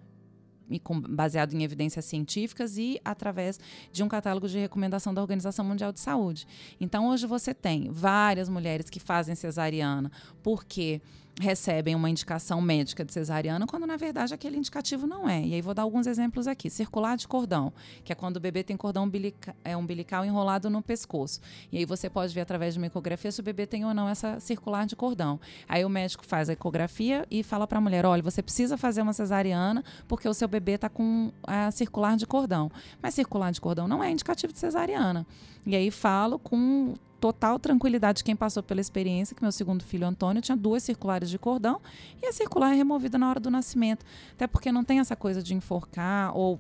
baseado 1.09 1.53
em 1.53 1.63
evidências 1.63 2.05
científicas 2.05 2.77
e 2.77 2.99
através 3.03 3.59
de 3.91 4.03
um 4.03 4.07
catálogo 4.07 4.47
de 4.47 4.59
recomendação 4.59 5.13
da 5.13 5.21
Organização 5.21 5.65
Mundial 5.65 5.91
de 5.91 5.99
Saúde. 5.99 6.45
Então, 6.79 7.09
hoje 7.09 7.25
você 7.25 7.53
tem 7.53 7.89
várias 7.89 8.49
mulheres 8.49 8.89
que 8.89 8.99
fazem 8.99 9.35
cesariana 9.35 10.11
porque 10.43 11.01
recebem 11.39 11.95
uma 11.95 12.09
indicação 12.09 12.61
médica 12.61 13.05
de 13.05 13.13
cesariana, 13.13 13.65
quando 13.65 13.87
na 13.87 13.95
verdade 13.95 14.33
aquele 14.33 14.57
indicativo 14.57 15.07
não 15.07 15.27
é. 15.27 15.41
E 15.41 15.53
aí 15.53 15.61
vou 15.61 15.73
dar 15.73 15.83
alguns 15.83 16.05
exemplos 16.05 16.47
aqui. 16.47 16.69
Circular 16.69 17.15
de 17.15 17.27
cordão, 17.27 17.71
que 18.03 18.11
é 18.11 18.15
quando 18.15 18.37
o 18.37 18.39
bebê 18.39 18.61
tem 18.61 18.75
cordão 18.75 19.05
umbilical, 19.05 19.55
é, 19.63 19.75
umbilical 19.75 20.25
enrolado 20.25 20.69
no 20.69 20.81
pescoço. 20.81 21.39
E 21.71 21.77
aí 21.77 21.85
você 21.85 22.09
pode 22.09 22.33
ver 22.33 22.41
através 22.41 22.73
de 22.73 22.79
uma 22.79 22.87
ecografia 22.87 23.31
se 23.31 23.39
o 23.39 23.43
bebê 23.43 23.65
tem 23.65 23.85
ou 23.85 23.93
não 23.93 24.09
essa 24.09 24.39
circular 24.39 24.85
de 24.85 24.95
cordão. 24.95 25.39
Aí 25.67 25.85
o 25.85 25.89
médico 25.89 26.25
faz 26.25 26.49
a 26.49 26.53
ecografia 26.53 27.25
e 27.31 27.41
fala 27.41 27.65
para 27.65 27.77
a 27.77 27.81
mulher: 27.81 28.05
olha, 28.05 28.21
você 28.21 28.43
precisa 28.43 28.77
fazer 28.77 29.01
uma 29.01 29.13
cesariana 29.13 29.83
porque 30.07 30.27
o 30.27 30.33
seu 30.33 30.47
bebê 30.47 30.73
está 30.73 30.89
com 30.89 31.31
a 31.43 31.71
circular 31.71 32.17
de 32.17 32.27
cordão. 32.27 32.69
Mas 33.01 33.13
circular 33.13 33.51
de 33.51 33.61
cordão 33.61 33.87
não 33.87 34.03
é 34.03 34.11
indicativo 34.11 34.51
de 34.51 34.59
cesariana. 34.59 35.25
E 35.65 35.75
aí 35.75 35.89
falo 35.89 36.37
com 36.37 36.95
total 37.19 37.59
tranquilidade 37.59 38.17
de 38.17 38.23
quem 38.23 38.35
passou 38.35 38.63
pela 38.63 38.81
experiência, 38.81 39.35
que 39.35 39.41
meu 39.41 39.51
segundo 39.51 39.83
filho, 39.83 40.07
Antônio, 40.07 40.41
tinha 40.41 40.55
duas 40.55 40.83
circulares 40.83 41.29
de 41.29 41.37
cordão 41.37 41.81
e 42.21 42.25
a 42.25 42.33
circular 42.33 42.73
é 42.73 42.75
removida 42.75 43.17
na 43.17 43.29
hora 43.29 43.39
do 43.39 43.49
nascimento. 43.49 44.05
Até 44.33 44.47
porque 44.47 44.71
não 44.71 44.83
tem 44.83 44.99
essa 44.99 45.15
coisa 45.15 45.43
de 45.43 45.53
enforcar 45.53 46.35
ou 46.35 46.59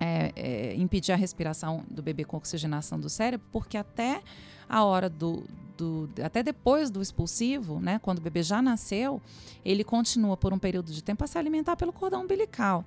é, 0.00 0.32
é, 0.36 0.74
impedir 0.74 1.12
a 1.12 1.16
respiração 1.16 1.84
do 1.90 2.02
bebê 2.02 2.24
com 2.24 2.36
oxigenação 2.36 2.98
do 2.98 3.08
cérebro, 3.08 3.46
porque 3.50 3.76
até 3.76 4.20
a 4.68 4.84
hora 4.84 5.08
do, 5.08 5.44
do, 5.76 6.10
até 6.22 6.42
depois 6.42 6.90
do 6.90 7.00
expulsivo, 7.00 7.80
né, 7.80 7.98
quando 8.00 8.18
o 8.18 8.20
bebê 8.20 8.42
já 8.42 8.60
nasceu, 8.60 9.22
ele 9.64 9.84
continua 9.84 10.36
por 10.36 10.52
um 10.52 10.58
período 10.58 10.92
de 10.92 11.02
tempo 11.02 11.24
a 11.24 11.26
se 11.26 11.38
alimentar 11.38 11.76
pelo 11.76 11.92
cordão 11.92 12.22
umbilical. 12.22 12.84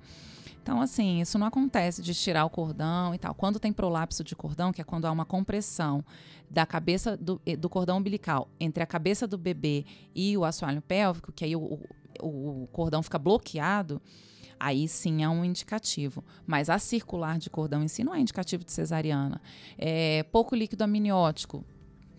Então, 0.70 0.80
assim, 0.80 1.20
isso 1.20 1.36
não 1.36 1.48
acontece 1.48 2.00
de 2.00 2.14
tirar 2.14 2.44
o 2.44 2.48
cordão 2.48 3.12
e 3.12 3.18
tal. 3.18 3.34
Quando 3.34 3.58
tem 3.58 3.72
prolapso 3.72 4.22
de 4.22 4.36
cordão, 4.36 4.72
que 4.72 4.80
é 4.80 4.84
quando 4.84 5.04
há 5.04 5.10
uma 5.10 5.24
compressão 5.24 6.04
da 6.48 6.64
cabeça 6.64 7.16
do, 7.16 7.42
do 7.58 7.68
cordão 7.68 7.98
umbilical 7.98 8.48
entre 8.60 8.80
a 8.80 8.86
cabeça 8.86 9.26
do 9.26 9.36
bebê 9.36 9.84
e 10.14 10.38
o 10.38 10.44
assoalho 10.44 10.80
pélvico, 10.80 11.32
que 11.32 11.44
aí 11.44 11.56
o, 11.56 11.80
o, 12.22 12.62
o 12.62 12.68
cordão 12.68 13.02
fica 13.02 13.18
bloqueado, 13.18 14.00
aí 14.60 14.86
sim 14.86 15.24
é 15.24 15.28
um 15.28 15.44
indicativo. 15.44 16.22
Mas 16.46 16.70
a 16.70 16.78
circular 16.78 17.36
de 17.36 17.50
cordão 17.50 17.82
em 17.82 17.88
si 17.88 18.04
não 18.04 18.14
é 18.14 18.20
indicativo 18.20 18.62
de 18.62 18.70
cesariana. 18.70 19.42
É, 19.76 20.22
pouco 20.22 20.54
líquido 20.54 20.84
amniótico, 20.84 21.64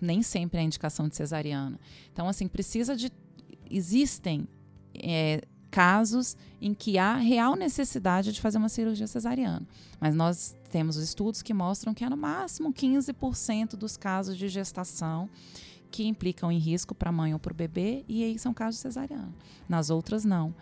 nem 0.02 0.22
sempre 0.22 0.60
é 0.60 0.62
indicação 0.62 1.08
de 1.08 1.16
cesariana. 1.16 1.80
Então, 2.12 2.28
assim, 2.28 2.50
precisa 2.50 2.98
de. 2.98 3.14
Existem 3.70 4.46
é, 4.94 5.42
casos 5.72 6.36
em 6.62 6.74
que 6.74 7.00
há 7.00 7.16
real 7.16 7.56
necessidade 7.56 8.34
de 8.34 8.42
fazer 8.42 8.58
uma 8.58 8.70
cirurgia 8.70 9.08
cesariana. 9.08 9.66
Mas 10.00 10.14
nós 10.14 10.56
temos 10.70 10.98
estudos 10.98 11.42
que 11.42 11.54
mostram 11.54 11.94
que 11.94 12.04
é 12.04 12.10
no 12.10 12.18
máximo 12.18 12.74
15% 12.74 13.76
dos 13.76 13.96
casos 13.98 14.38
de 14.38 14.48
gestação 14.50 15.30
que 15.90 16.06
implicam 16.06 16.52
em 16.52 16.58
risco 16.58 16.94
para 16.94 17.10
a 17.10 17.14
mãe 17.14 17.34
ou 17.34 17.40
para 17.40 17.52
o 17.52 17.56
bebê, 17.56 18.06
e 18.08 18.24
aí 18.24 18.40
são 18.40 18.54
casos 18.54 18.80
cesarianos. 18.80 19.34
Nas 19.68 19.90
outras, 19.90 20.24
não. 20.24 20.54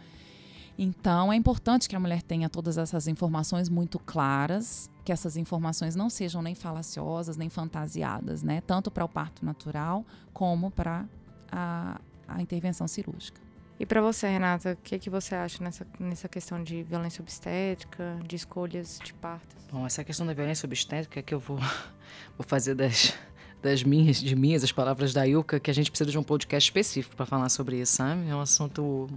Então, 0.77 1.31
é 1.31 1.35
importante 1.35 1.89
que 1.89 1.95
a 1.95 1.99
mulher 1.99 2.23
tenha 2.23 2.49
todas 2.49 2.77
essas 2.77 3.07
informações 3.07 3.69
muito 3.69 3.99
claras, 3.99 4.89
que 5.03 5.11
essas 5.11 5.35
informações 5.37 5.95
não 5.95 6.09
sejam 6.09 6.41
nem 6.41 6.55
falaciosas, 6.55 7.35
nem 7.35 7.49
fantasiadas, 7.49 8.41
né? 8.41 8.61
Tanto 8.61 8.89
para 8.89 9.03
o 9.03 9.09
parto 9.09 9.45
natural, 9.45 10.05
como 10.33 10.71
para 10.71 11.05
a, 11.51 11.99
a 12.27 12.41
intervenção 12.41 12.87
cirúrgica. 12.87 13.48
E 13.79 13.85
para 13.85 14.01
você, 14.01 14.27
Renata, 14.27 14.73
o 14.73 14.83
que, 14.83 14.99
que 14.99 15.09
você 15.09 15.33
acha 15.33 15.63
nessa, 15.63 15.87
nessa 15.97 16.27
questão 16.27 16.61
de 16.61 16.83
violência 16.83 17.21
obstétrica, 17.21 18.19
de 18.27 18.35
escolhas 18.35 18.99
de 19.01 19.13
partos? 19.13 19.55
Bom, 19.71 19.85
essa 19.85 20.03
questão 20.03 20.27
da 20.27 20.33
violência 20.33 20.67
obstétrica 20.67 21.21
é 21.21 21.23
que 21.23 21.33
eu 21.33 21.39
vou, 21.39 21.57
vou 22.37 22.45
fazer 22.45 22.75
das, 22.75 23.17
das 23.63 23.81
minhas, 23.81 24.19
de 24.19 24.35
minhas, 24.35 24.65
as 24.65 24.73
palavras 24.73 25.13
da 25.13 25.25
Ilka, 25.25 25.61
que 25.61 25.71
a 25.71 25.73
gente 25.73 25.89
precisa 25.89 26.11
de 26.11 26.19
um 26.19 26.23
podcast 26.23 26.67
específico 26.67 27.15
para 27.15 27.25
falar 27.25 27.47
sobre 27.47 27.79
isso, 27.79 27.93
sabe? 27.93 28.27
É 28.27 28.35
um 28.35 28.41
assunto 28.41 29.07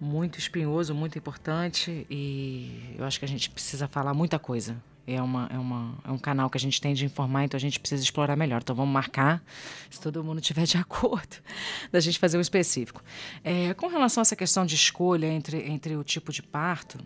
muito 0.00 0.40
espinhoso, 0.40 0.92
muito 0.92 1.16
importante 1.16 2.04
e 2.10 2.96
eu 2.98 3.04
acho 3.04 3.20
que 3.20 3.24
a 3.24 3.28
gente 3.28 3.48
precisa 3.48 3.86
falar 3.86 4.12
muita 4.12 4.40
coisa. 4.40 4.76
É, 5.06 5.20
uma, 5.20 5.48
é, 5.52 5.58
uma, 5.58 5.98
é 6.04 6.10
um 6.12 6.18
canal 6.18 6.48
que 6.48 6.56
a 6.56 6.60
gente 6.60 6.80
tem 6.80 6.94
de 6.94 7.04
informar, 7.04 7.44
então 7.44 7.58
a 7.58 7.60
gente 7.60 7.80
precisa 7.80 8.02
explorar 8.02 8.36
melhor. 8.36 8.60
Então 8.62 8.74
vamos 8.74 8.92
marcar, 8.92 9.42
se 9.90 10.00
todo 10.00 10.22
mundo 10.22 10.40
estiver 10.40 10.64
de 10.64 10.76
acordo, 10.78 11.36
da 11.90 11.98
gente 11.98 12.18
fazer 12.18 12.38
um 12.38 12.40
específico. 12.40 13.02
É, 13.42 13.74
com 13.74 13.88
relação 13.88 14.20
a 14.20 14.22
essa 14.22 14.36
questão 14.36 14.64
de 14.64 14.74
escolha 14.74 15.26
entre, 15.26 15.68
entre 15.68 15.96
o 15.96 16.04
tipo 16.04 16.30
de 16.32 16.42
parto, 16.42 16.98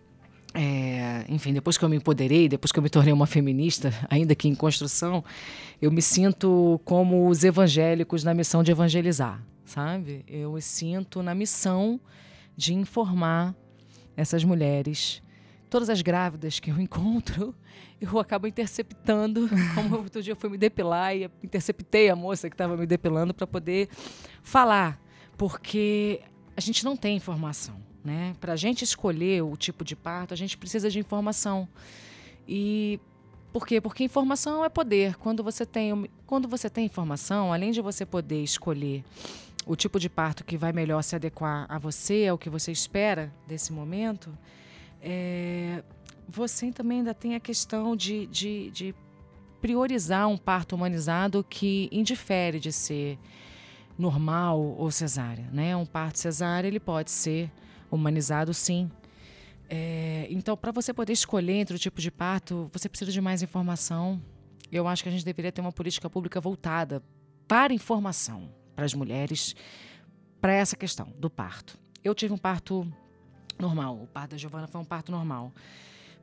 é, 0.58 1.26
enfim, 1.28 1.52
depois 1.52 1.76
que 1.76 1.84
eu 1.84 1.88
me 1.88 1.96
empoderei, 1.96 2.48
depois 2.48 2.72
que 2.72 2.78
eu 2.78 2.82
me 2.82 2.88
tornei 2.88 3.12
uma 3.12 3.26
feminista, 3.26 3.92
ainda 4.08 4.34
que 4.34 4.48
em 4.48 4.54
construção, 4.54 5.22
eu 5.82 5.90
me 5.90 6.00
sinto 6.00 6.80
como 6.82 7.28
os 7.28 7.44
evangélicos 7.44 8.24
na 8.24 8.32
missão 8.32 8.62
de 8.62 8.70
evangelizar, 8.70 9.42
sabe? 9.66 10.24
Eu 10.26 10.52
me 10.52 10.62
sinto 10.62 11.22
na 11.22 11.34
missão 11.34 12.00
de 12.56 12.72
informar 12.72 13.54
essas 14.16 14.42
mulheres. 14.44 15.22
Todas 15.68 15.90
as 15.90 16.00
grávidas 16.00 16.58
que 16.58 16.70
eu 16.70 16.78
encontro, 16.80 17.54
eu 18.00 18.18
acabo 18.18 18.46
interceptando. 18.46 19.48
Como 19.74 19.96
outro 19.96 20.22
dia 20.22 20.32
eu 20.32 20.36
fui 20.36 20.50
me 20.50 20.58
depilar 20.58 21.16
e 21.16 21.30
interceptei 21.42 22.08
a 22.08 22.16
moça 22.16 22.48
que 22.48 22.54
estava 22.54 22.76
me 22.76 22.86
depilando 22.86 23.32
para 23.32 23.46
poder 23.46 23.88
falar, 24.42 25.00
porque 25.36 26.20
a 26.56 26.60
gente 26.60 26.84
não 26.84 26.96
tem 26.96 27.16
informação. 27.16 27.76
Né? 28.04 28.36
Para 28.40 28.52
a 28.52 28.56
gente 28.56 28.82
escolher 28.84 29.42
o 29.42 29.56
tipo 29.56 29.84
de 29.84 29.96
parto, 29.96 30.32
a 30.32 30.36
gente 30.36 30.56
precisa 30.56 30.88
de 30.88 30.98
informação. 30.98 31.68
E 32.46 33.00
por 33.52 33.66
quê? 33.66 33.80
Porque 33.80 34.04
informação 34.04 34.64
é 34.64 34.68
poder. 34.68 35.16
Quando 35.16 35.42
você 35.42 35.66
tem, 35.66 36.08
quando 36.24 36.46
você 36.46 36.70
tem 36.70 36.86
informação, 36.86 37.52
além 37.52 37.72
de 37.72 37.80
você 37.80 38.06
poder 38.06 38.42
escolher 38.42 39.02
o 39.66 39.74
tipo 39.74 39.98
de 39.98 40.08
parto 40.08 40.44
que 40.44 40.56
vai 40.56 40.72
melhor 40.72 41.02
se 41.02 41.16
adequar 41.16 41.66
a 41.68 41.78
você, 41.78 42.28
ao 42.28 42.38
que 42.38 42.48
você 42.48 42.70
espera 42.70 43.32
desse 43.48 43.72
momento, 43.72 44.36
é, 45.02 45.82
você 46.28 46.70
também 46.70 46.98
ainda 46.98 47.14
tem 47.14 47.34
a 47.34 47.40
questão 47.40 47.96
de, 47.96 48.26
de, 48.26 48.70
de 48.70 48.94
priorizar 49.60 50.28
um 50.28 50.36
parto 50.36 50.74
humanizado 50.74 51.44
que 51.48 51.88
indifere 51.90 52.60
de 52.60 52.72
ser 52.72 53.18
normal 53.98 54.60
ou 54.60 54.90
cesárea. 54.90 55.48
Né? 55.52 55.76
Um 55.76 55.86
parto 55.86 56.18
cesárea 56.18 56.68
ele 56.68 56.80
pode 56.80 57.10
ser 57.10 57.50
humanizado, 57.90 58.52
sim. 58.52 58.90
É, 59.68 60.26
então, 60.30 60.56
para 60.56 60.70
você 60.70 60.92
poder 60.92 61.12
escolher 61.12 61.54
entre 61.54 61.74
o 61.74 61.78
tipo 61.78 62.00
de 62.00 62.10
parto, 62.10 62.70
você 62.72 62.88
precisa 62.88 63.10
de 63.10 63.20
mais 63.20 63.42
informação. 63.42 64.22
Eu 64.70 64.86
acho 64.86 65.02
que 65.02 65.08
a 65.08 65.12
gente 65.12 65.24
deveria 65.24 65.50
ter 65.50 65.60
uma 65.60 65.72
política 65.72 66.08
pública 66.08 66.40
voltada 66.40 67.02
para 67.48 67.72
informação, 67.72 68.48
para 68.74 68.84
as 68.84 68.94
mulheres 68.94 69.54
para 70.40 70.52
essa 70.52 70.76
questão 70.76 71.12
do 71.18 71.30
parto. 71.30 71.78
Eu 72.04 72.14
tive 72.14 72.32
um 72.32 72.38
parto 72.38 72.86
normal, 73.58 74.02
o 74.02 74.06
parto 74.06 74.32
da 74.32 74.36
Giovana 74.36 74.66
foi 74.66 74.80
um 74.80 74.84
parto 74.84 75.10
normal. 75.10 75.52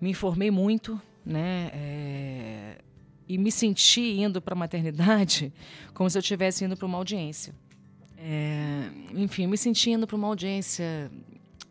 Me 0.03 0.09
informei 0.09 0.51
muito, 0.51 1.01
né? 1.25 1.71
É, 1.73 2.77
e 3.25 3.37
me 3.37 3.49
senti 3.49 4.01
indo 4.19 4.41
para 4.41 4.53
a 4.53 4.57
maternidade 4.57 5.53
como 5.95 6.09
se 6.09 6.17
eu 6.17 6.19
estivesse 6.19 6.65
indo 6.65 6.75
para 6.75 6.85
uma 6.85 6.97
audiência. 6.97 7.55
É, 8.17 8.89
enfim, 9.13 9.47
me 9.47 9.57
senti 9.57 9.91
indo 9.91 10.05
para 10.05 10.17
uma 10.17 10.27
audiência 10.27 11.09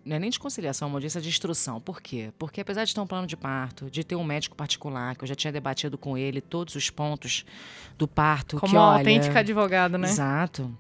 não 0.02 0.16
é 0.16 0.18
nem 0.18 0.30
de 0.30 0.40
conciliação, 0.40 0.86
é 0.86 0.90
uma 0.90 0.96
audiência 0.96 1.20
de 1.20 1.28
instrução. 1.28 1.78
Por 1.78 2.00
quê? 2.00 2.32
Porque 2.38 2.62
apesar 2.62 2.84
de 2.84 2.94
ter 2.94 3.00
um 3.00 3.06
plano 3.06 3.26
de 3.26 3.36
parto, 3.36 3.90
de 3.90 4.02
ter 4.02 4.16
um 4.16 4.24
médico 4.24 4.56
particular, 4.56 5.14
que 5.14 5.24
eu 5.24 5.28
já 5.28 5.34
tinha 5.34 5.52
debatido 5.52 5.98
com 5.98 6.16
ele 6.16 6.40
todos 6.40 6.74
os 6.74 6.88
pontos 6.88 7.44
do 7.98 8.08
parto. 8.08 8.58
Como 8.58 8.72
que, 8.72 8.76
uma 8.76 8.88
olha, 8.88 8.98
autêntica 8.98 9.40
advogada, 9.40 9.98
né? 9.98 10.08
Exato. 10.08 10.74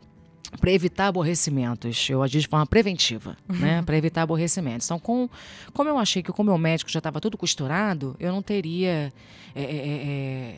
Para 0.60 0.70
evitar 0.70 1.06
aborrecimentos, 1.06 2.08
eu 2.10 2.22
agi 2.22 2.38
de 2.38 2.46
forma 2.46 2.66
preventiva, 2.66 3.36
né? 3.48 3.82
Para 3.82 3.96
evitar 3.96 4.22
aborrecimentos. 4.22 4.86
Então, 4.86 4.98
com, 4.98 5.28
como 5.72 5.88
eu 5.88 5.98
achei 5.98 6.22
que 6.22 6.30
com 6.30 6.42
o 6.42 6.44
meu 6.44 6.58
médico 6.58 6.90
já 6.90 6.98
estava 6.98 7.20
tudo 7.20 7.38
costurado, 7.38 8.14
eu 8.20 8.30
não 8.30 8.42
teria. 8.42 9.12
É, 9.54 9.62
é, 9.62 9.64
é, 9.64 10.54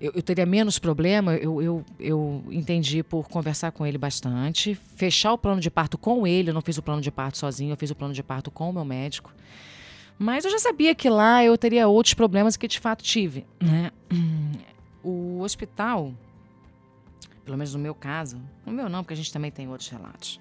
eu, 0.00 0.12
eu, 0.14 0.22
teria 0.22 0.46
menos 0.46 0.78
problema, 0.78 1.34
eu, 1.34 1.60
eu, 1.60 1.84
eu 1.98 2.44
entendi 2.50 3.02
por 3.02 3.28
conversar 3.28 3.72
com 3.72 3.84
ele 3.84 3.98
bastante, 3.98 4.74
fechar 4.96 5.32
o 5.32 5.38
plano 5.38 5.60
de 5.60 5.70
parto 5.70 5.98
com 5.98 6.26
ele, 6.26 6.50
eu 6.50 6.54
não 6.54 6.62
fiz 6.62 6.78
o 6.78 6.82
plano 6.82 7.02
de 7.02 7.10
parto 7.10 7.36
sozinho, 7.36 7.72
eu 7.72 7.76
fiz 7.76 7.90
o 7.90 7.96
plano 7.96 8.14
de 8.14 8.22
parto 8.22 8.50
com 8.50 8.70
o 8.70 8.72
meu 8.72 8.84
médico. 8.84 9.32
Mas 10.18 10.44
eu 10.44 10.50
já 10.50 10.58
sabia 10.58 10.94
que 10.94 11.08
lá 11.08 11.44
eu 11.44 11.56
teria 11.56 11.86
outros 11.86 12.14
problemas 12.14 12.56
que 12.56 12.66
de 12.66 12.80
fato 12.80 13.04
tive. 13.04 13.46
Né? 13.60 13.90
O 15.02 15.40
hospital, 15.40 16.12
pelo 17.48 17.56
menos 17.56 17.72
no 17.72 17.80
meu 17.80 17.94
caso, 17.94 18.38
no 18.66 18.72
meu 18.72 18.90
não, 18.90 19.02
porque 19.02 19.14
a 19.14 19.16
gente 19.16 19.32
também 19.32 19.50
tem 19.50 19.66
outros 19.68 19.88
relatos. 19.88 20.38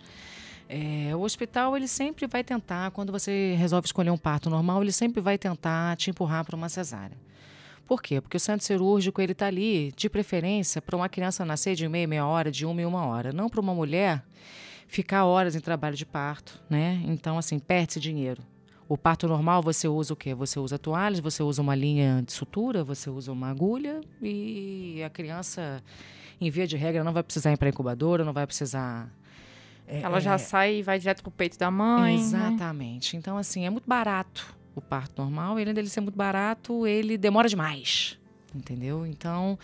É, 0.67 1.15
o 1.15 1.21
hospital 1.21 1.77
ele 1.77 1.87
sempre 1.87 2.27
vai 2.27 2.43
tentar, 2.43 2.91
quando 2.91 3.13
você 3.13 3.55
resolve 3.57 3.85
escolher 3.85 4.09
um 4.09 4.17
parto 4.17 4.49
normal, 4.49 4.81
ele 4.83 4.91
sempre 4.91 5.21
vai 5.21 5.37
tentar 5.37 5.95
te 5.95 6.09
empurrar 6.09 6.43
para 6.43 6.53
uma 6.53 6.67
cesárea. 6.67 7.17
Por 7.87 8.01
quê? 8.01 8.19
Porque 8.19 8.35
o 8.35 8.39
centro 8.41 8.65
cirúrgico 8.65 9.21
ele 9.21 9.31
está 9.31 9.45
ali, 9.45 9.93
de 9.95 10.09
preferência, 10.09 10.81
para 10.81 10.97
uma 10.97 11.07
criança 11.07 11.45
nascer 11.45 11.75
de 11.75 11.87
meia, 11.87 12.05
meia 12.05 12.25
hora, 12.25 12.51
de 12.51 12.65
uma 12.65 12.81
e 12.81 12.85
uma 12.85 13.05
hora, 13.05 13.31
não 13.31 13.47
para 13.47 13.61
uma 13.61 13.73
mulher 13.73 14.21
ficar 14.85 15.23
horas 15.23 15.55
em 15.55 15.61
trabalho 15.61 15.95
de 15.95 16.05
parto, 16.05 16.61
né? 16.69 17.01
Então, 17.05 17.37
assim, 17.37 17.57
perde-se 17.57 18.01
dinheiro. 18.01 18.43
O 18.89 18.97
parto 18.97 19.27
normal 19.27 19.61
você 19.61 19.87
usa 19.87 20.13
o 20.13 20.15
quê? 20.15 20.33
Você 20.33 20.59
usa 20.59 20.79
toalhas, 20.79 21.19
você 21.19 21.43
usa 21.43 21.61
uma 21.61 21.75
linha 21.75 22.23
de 22.25 22.31
sutura, 22.31 22.85
você 22.85 23.09
usa 23.09 23.33
uma 23.33 23.49
agulha 23.49 23.99
e 24.21 25.03
a 25.05 25.09
criança, 25.09 25.83
em 26.39 26.49
via 26.49 26.67
de 26.67 26.77
regra, 26.77 27.03
não 27.03 27.13
vai 27.13 27.23
precisar 27.23 27.51
ir 27.51 27.57
para 27.57 27.69
incubadora, 27.69 28.23
não 28.23 28.33
vai 28.33 28.45
precisar. 28.45 29.09
É, 29.87 30.01
Ela 30.01 30.19
já 30.19 30.33
é... 30.33 30.37
sai 30.37 30.75
e 30.75 30.83
vai 30.83 30.99
direto 30.99 31.21
para 31.21 31.29
o 31.29 31.31
peito 31.31 31.57
da 31.57 31.71
mãe. 31.71 32.17
Né? 32.17 32.21
Exatamente. 32.21 33.15
Né? 33.15 33.19
Então, 33.19 33.37
assim, 33.37 33.65
é 33.65 33.69
muito 33.69 33.87
barato 33.87 34.55
o 34.75 34.81
parto 34.81 35.21
normal, 35.21 35.57
ele, 35.57 35.63
além 35.63 35.73
dele 35.73 35.89
ser 35.89 36.01
muito 36.01 36.15
barato, 36.15 36.85
ele 36.85 37.17
demora 37.17 37.49
demais. 37.49 38.17
Entendeu? 38.53 39.05
Então. 39.05 39.57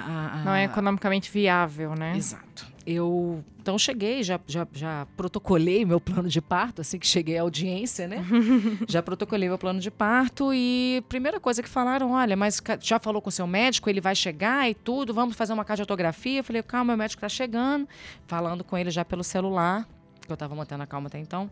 A, 0.00 0.40
a, 0.40 0.44
Não 0.44 0.54
é 0.54 0.64
economicamente 0.64 1.30
viável, 1.30 1.94
né? 1.94 2.16
Exato. 2.16 2.66
eu 2.86 3.44
então 3.64 3.78
cheguei, 3.78 4.22
já, 4.22 4.38
já, 4.46 4.68
já 4.74 5.06
protocolei 5.16 5.86
meu 5.86 5.98
plano 5.98 6.28
de 6.28 6.38
parto, 6.38 6.82
assim 6.82 6.98
que 6.98 7.06
cheguei 7.06 7.38
à 7.38 7.40
audiência, 7.40 8.06
né? 8.06 8.22
já 8.86 9.02
protocolei 9.02 9.48
meu 9.48 9.56
plano 9.56 9.80
de 9.80 9.90
parto 9.90 10.52
e 10.52 11.02
primeira 11.08 11.40
coisa 11.40 11.62
que 11.62 11.68
falaram, 11.68 12.10
olha, 12.10 12.36
mas 12.36 12.62
já 12.80 13.00
falou 13.00 13.22
com 13.22 13.30
o 13.30 13.32
seu 13.32 13.46
médico, 13.46 13.88
ele 13.88 14.02
vai 14.02 14.14
chegar 14.14 14.68
e 14.68 14.74
tudo, 14.74 15.14
vamos 15.14 15.34
fazer 15.34 15.54
uma 15.54 15.64
cardiografia. 15.64 16.40
Eu 16.40 16.44
falei, 16.44 16.62
calma, 16.62 16.92
meu 16.92 16.98
médico 16.98 17.20
está 17.20 17.28
chegando, 17.28 17.88
falando 18.26 18.62
com 18.62 18.76
ele 18.76 18.90
já 18.90 19.02
pelo 19.02 19.24
celular, 19.24 19.88
que 20.20 20.30
eu 20.30 20.34
estava 20.34 20.54
mantendo 20.54 20.82
a 20.82 20.86
calma 20.86 21.06
até 21.06 21.18
então, 21.18 21.50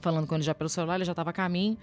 falando 0.00 0.28
com 0.28 0.36
ele 0.36 0.44
já 0.44 0.54
pelo 0.54 0.70
celular, 0.70 0.94
ele 0.94 1.04
já 1.04 1.12
estava 1.12 1.30
a 1.30 1.32
caminho. 1.32 1.76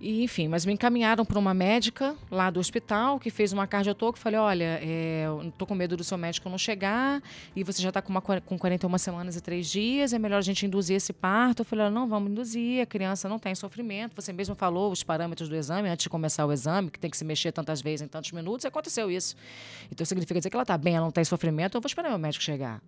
E, 0.00 0.22
enfim, 0.22 0.46
mas 0.46 0.64
me 0.64 0.72
encaminharam 0.72 1.24
para 1.24 1.38
uma 1.38 1.52
médica 1.52 2.14
lá 2.30 2.50
do 2.50 2.60
hospital 2.60 3.18
que 3.18 3.30
fez 3.30 3.52
uma 3.52 3.66
cardiotoco. 3.66 4.18
Falei: 4.18 4.38
olha, 4.38 4.78
é, 4.80 5.26
com 5.58 5.74
medo 5.74 5.96
do 5.96 6.04
seu 6.04 6.16
médico 6.16 6.48
não 6.48 6.58
chegar 6.58 7.20
e 7.54 7.64
você 7.64 7.82
já 7.82 7.88
está 7.88 8.00
com, 8.00 8.10
uma, 8.10 8.20
com 8.20 8.58
41 8.58 8.98
semanas 8.98 9.36
e 9.36 9.40
3 9.40 9.68
dias. 9.68 10.12
É 10.12 10.18
melhor 10.18 10.38
a 10.38 10.42
gente 10.42 10.64
induzir 10.64 10.96
esse 10.96 11.12
parto. 11.12 11.60
Eu 11.60 11.64
falei: 11.64 11.90
não, 11.90 12.08
vamos 12.08 12.30
induzir. 12.30 12.80
A 12.82 12.86
criança 12.86 13.28
não 13.28 13.36
está 13.36 13.50
em 13.50 13.54
sofrimento. 13.54 14.14
Você 14.14 14.32
mesmo 14.32 14.54
falou 14.54 14.92
os 14.92 15.02
parâmetros 15.02 15.48
do 15.48 15.56
exame 15.56 15.88
antes 15.88 16.04
de 16.04 16.10
começar 16.10 16.46
o 16.46 16.52
exame, 16.52 16.90
que 16.90 16.98
tem 16.98 17.10
que 17.10 17.16
se 17.16 17.24
mexer 17.24 17.50
tantas 17.50 17.82
vezes 17.82 18.02
em 18.02 18.08
tantos 18.08 18.30
minutos. 18.30 18.64
Aconteceu 18.64 19.10
isso. 19.10 19.34
Então 19.90 20.06
significa 20.06 20.38
dizer 20.38 20.50
que 20.50 20.56
ela 20.56 20.62
está 20.62 20.78
bem, 20.78 20.94
ela 20.94 21.02
não 21.02 21.08
está 21.08 21.20
em 21.20 21.24
sofrimento. 21.24 21.76
Eu 21.76 21.80
vou 21.80 21.88
esperar 21.88 22.08
meu 22.08 22.18
médico 22.18 22.44
chegar. 22.44 22.80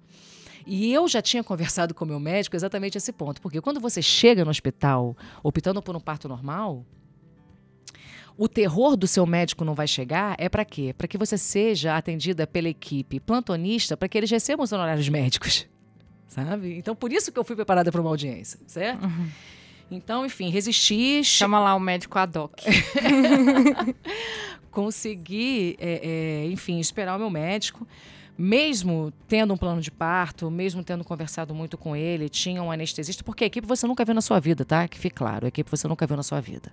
E 0.67 0.93
eu 0.93 1.09
já 1.09 1.23
tinha 1.23 1.43
conversado 1.43 1.95
com 1.95 2.05
o 2.05 2.09
meu 2.09 2.21
médico 2.21 2.55
exatamente 2.55 2.97
esse 2.97 3.13
ponto. 3.13 3.41
Porque 3.41 3.61
quando 3.61 3.81
você 3.81 4.01
chega 4.03 4.45
no 4.45 4.51
hospital 4.51 5.17
optando 5.43 5.83
por 5.83 5.97
um 5.97 6.01
parto 6.01 6.29
normal, 6.29 6.85
o 8.41 8.49
terror 8.49 8.97
do 8.97 9.07
seu 9.07 9.27
médico 9.27 9.67
não 9.67 9.75
vai 9.75 9.87
chegar 9.87 10.35
é 10.39 10.49
para 10.49 10.65
quê? 10.65 10.95
Para 10.97 11.07
que 11.07 11.19
você 11.19 11.37
seja 11.37 11.95
atendida 11.95 12.47
pela 12.47 12.71
equipe 12.71 13.21
plantonista, 13.21 13.99
para 13.99 14.09
que 14.09 14.17
eles 14.17 14.31
recebam 14.31 14.65
os 14.65 14.73
honorários 14.73 15.07
médicos, 15.11 15.69
sabe? 16.27 16.79
Então, 16.79 16.97
por 16.97 17.13
isso 17.13 17.31
que 17.31 17.39
eu 17.39 17.45
fui 17.45 17.55
preparada 17.55 17.93
para 17.93 18.01
uma 18.01 18.09
audiência, 18.09 18.59
certo? 18.67 19.05
Uhum. 19.05 19.29
Então, 19.91 20.25
enfim, 20.25 20.49
resisti. 20.49 21.23
Chama 21.23 21.61
lá 21.61 21.75
o 21.75 21.81
médico 21.81 22.19
ad 22.19 22.39
hoc. 22.39 22.63
Consegui, 24.73 25.77
é, 25.79 26.01
é, 26.03 26.51
enfim, 26.51 26.81
esperar 26.81 27.17
o 27.17 27.19
meu 27.19 27.29
médico. 27.29 27.87
Mesmo 28.39 29.13
tendo 29.29 29.53
um 29.53 29.57
plano 29.59 29.83
de 29.83 29.91
parto, 29.91 30.51
mesmo 30.51 30.83
tendo 30.83 31.05
conversado 31.05 31.55
muito 31.55 31.77
com 31.77 31.95
ele, 31.95 32.27
tinha 32.31 32.63
um 32.63 32.73
anestesista, 32.73 33.23
porque 33.23 33.45
a 33.45 33.47
equipe 33.49 33.67
você 33.67 33.87
nunca 33.87 34.03
viu 34.03 34.15
na 34.15 34.23
sua 34.23 34.41
vida, 34.41 34.65
tá? 34.65 34.89
Que 34.89 34.99
fique 34.99 35.17
claro, 35.17 35.45
a 35.45 35.49
equipe 35.49 35.71
você 35.71 35.87
nunca 35.87 36.07
viu 36.07 36.17
na 36.17 36.23
sua 36.23 36.41
vida. 36.41 36.73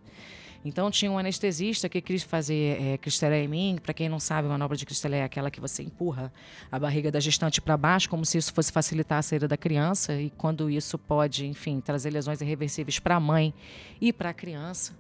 Então 0.63 0.91
tinha 0.91 1.11
um 1.11 1.17
anestesista 1.17 1.87
que 1.87 2.01
quis 2.01 2.23
fazer 2.23 2.81
é, 2.81 2.97
cristaleia 2.97 3.43
em 3.43 3.47
mim. 3.47 3.77
Para 3.81 3.93
quem 3.93 4.09
não 4.09 4.19
sabe, 4.19 4.47
a 4.47 4.51
manobra 4.51 4.75
de 4.75 4.85
cristaleia 4.85 5.21
é 5.21 5.23
aquela 5.23 5.49
que 5.49 5.59
você 5.59 5.83
empurra 5.83 6.31
a 6.71 6.77
barriga 6.77 7.11
da 7.11 7.19
gestante 7.19 7.61
para 7.61 7.77
baixo, 7.77 8.09
como 8.09 8.25
se 8.25 8.37
isso 8.37 8.53
fosse 8.53 8.71
facilitar 8.71 9.19
a 9.19 9.21
saída 9.21 9.47
da 9.47 9.57
criança. 9.57 10.13
E 10.13 10.29
quando 10.31 10.69
isso 10.69 10.97
pode, 10.97 11.45
enfim, 11.45 11.79
trazer 11.79 12.09
lesões 12.09 12.41
irreversíveis 12.41 12.99
para 12.99 13.15
a 13.15 13.19
mãe 13.19 13.53
e 14.01 14.11
para 14.11 14.29
a 14.29 14.33
criança. 14.33 14.93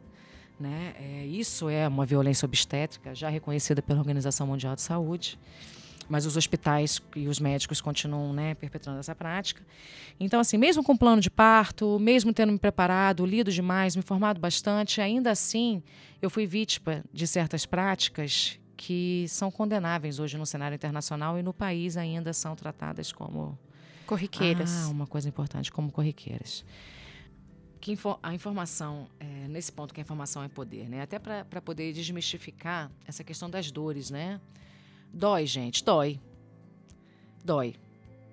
Né? 0.59 0.93
É, 0.99 1.25
isso 1.25 1.69
é 1.69 1.87
uma 1.87 2.05
violência 2.05 2.45
obstétrica 2.45 3.13
já 3.13 3.29
reconhecida 3.29 3.81
pela 3.81 3.99
Organização 3.99 4.47
Mundial 4.47 4.75
de 4.75 4.81
Saúde 4.81 5.37
mas 6.09 6.25
os 6.25 6.37
hospitais 6.37 7.01
e 7.15 7.27
os 7.27 7.39
médicos 7.39 7.81
continuam 7.81 8.33
né, 8.33 8.55
perpetuando 8.55 8.99
essa 8.99 9.15
prática. 9.15 9.65
Então, 10.19 10.39
assim, 10.39 10.57
mesmo 10.57 10.83
com 10.83 10.95
plano 10.95 11.21
de 11.21 11.29
parto, 11.29 11.99
mesmo 11.99 12.33
tendo 12.33 12.51
me 12.51 12.59
preparado, 12.59 13.25
lido 13.25 13.51
demais, 13.51 13.95
me 13.95 13.99
informado 13.99 14.39
bastante, 14.39 15.01
ainda 15.01 15.31
assim 15.31 15.83
eu 16.21 16.29
fui 16.29 16.45
vítima 16.45 17.03
de 17.13 17.27
certas 17.27 17.65
práticas 17.65 18.59
que 18.75 19.25
são 19.27 19.49
condenáveis 19.49 20.19
hoje 20.19 20.37
no 20.37 20.45
cenário 20.45 20.75
internacional 20.75 21.37
e 21.37 21.43
no 21.43 21.53
país 21.53 21.97
ainda 21.97 22.31
são 22.31 22.55
tratadas 22.55 23.11
como 23.11 23.57
corriqueiras. 24.05 24.85
Ah, 24.85 24.89
uma 24.89 25.07
coisa 25.07 25.27
importante, 25.27 25.71
como 25.71 25.91
corriqueiras. 25.91 26.63
Que 27.81 27.91
info 27.91 28.17
a 28.21 28.33
informação, 28.33 29.07
é, 29.19 29.47
nesse 29.47 29.71
ponto 29.71 29.93
que 29.93 29.99
a 29.99 30.03
informação 30.03 30.43
é 30.43 30.47
poder, 30.47 30.89
né? 30.89 31.01
Até 31.01 31.19
para 31.19 31.61
poder 31.61 31.91
desmistificar 31.93 32.91
essa 33.05 33.23
questão 33.23 33.49
das 33.49 33.71
dores, 33.71 34.09
né? 34.09 34.39
Dói, 35.13 35.45
gente, 35.45 35.83
dói. 35.83 36.19
Dói. 37.43 37.75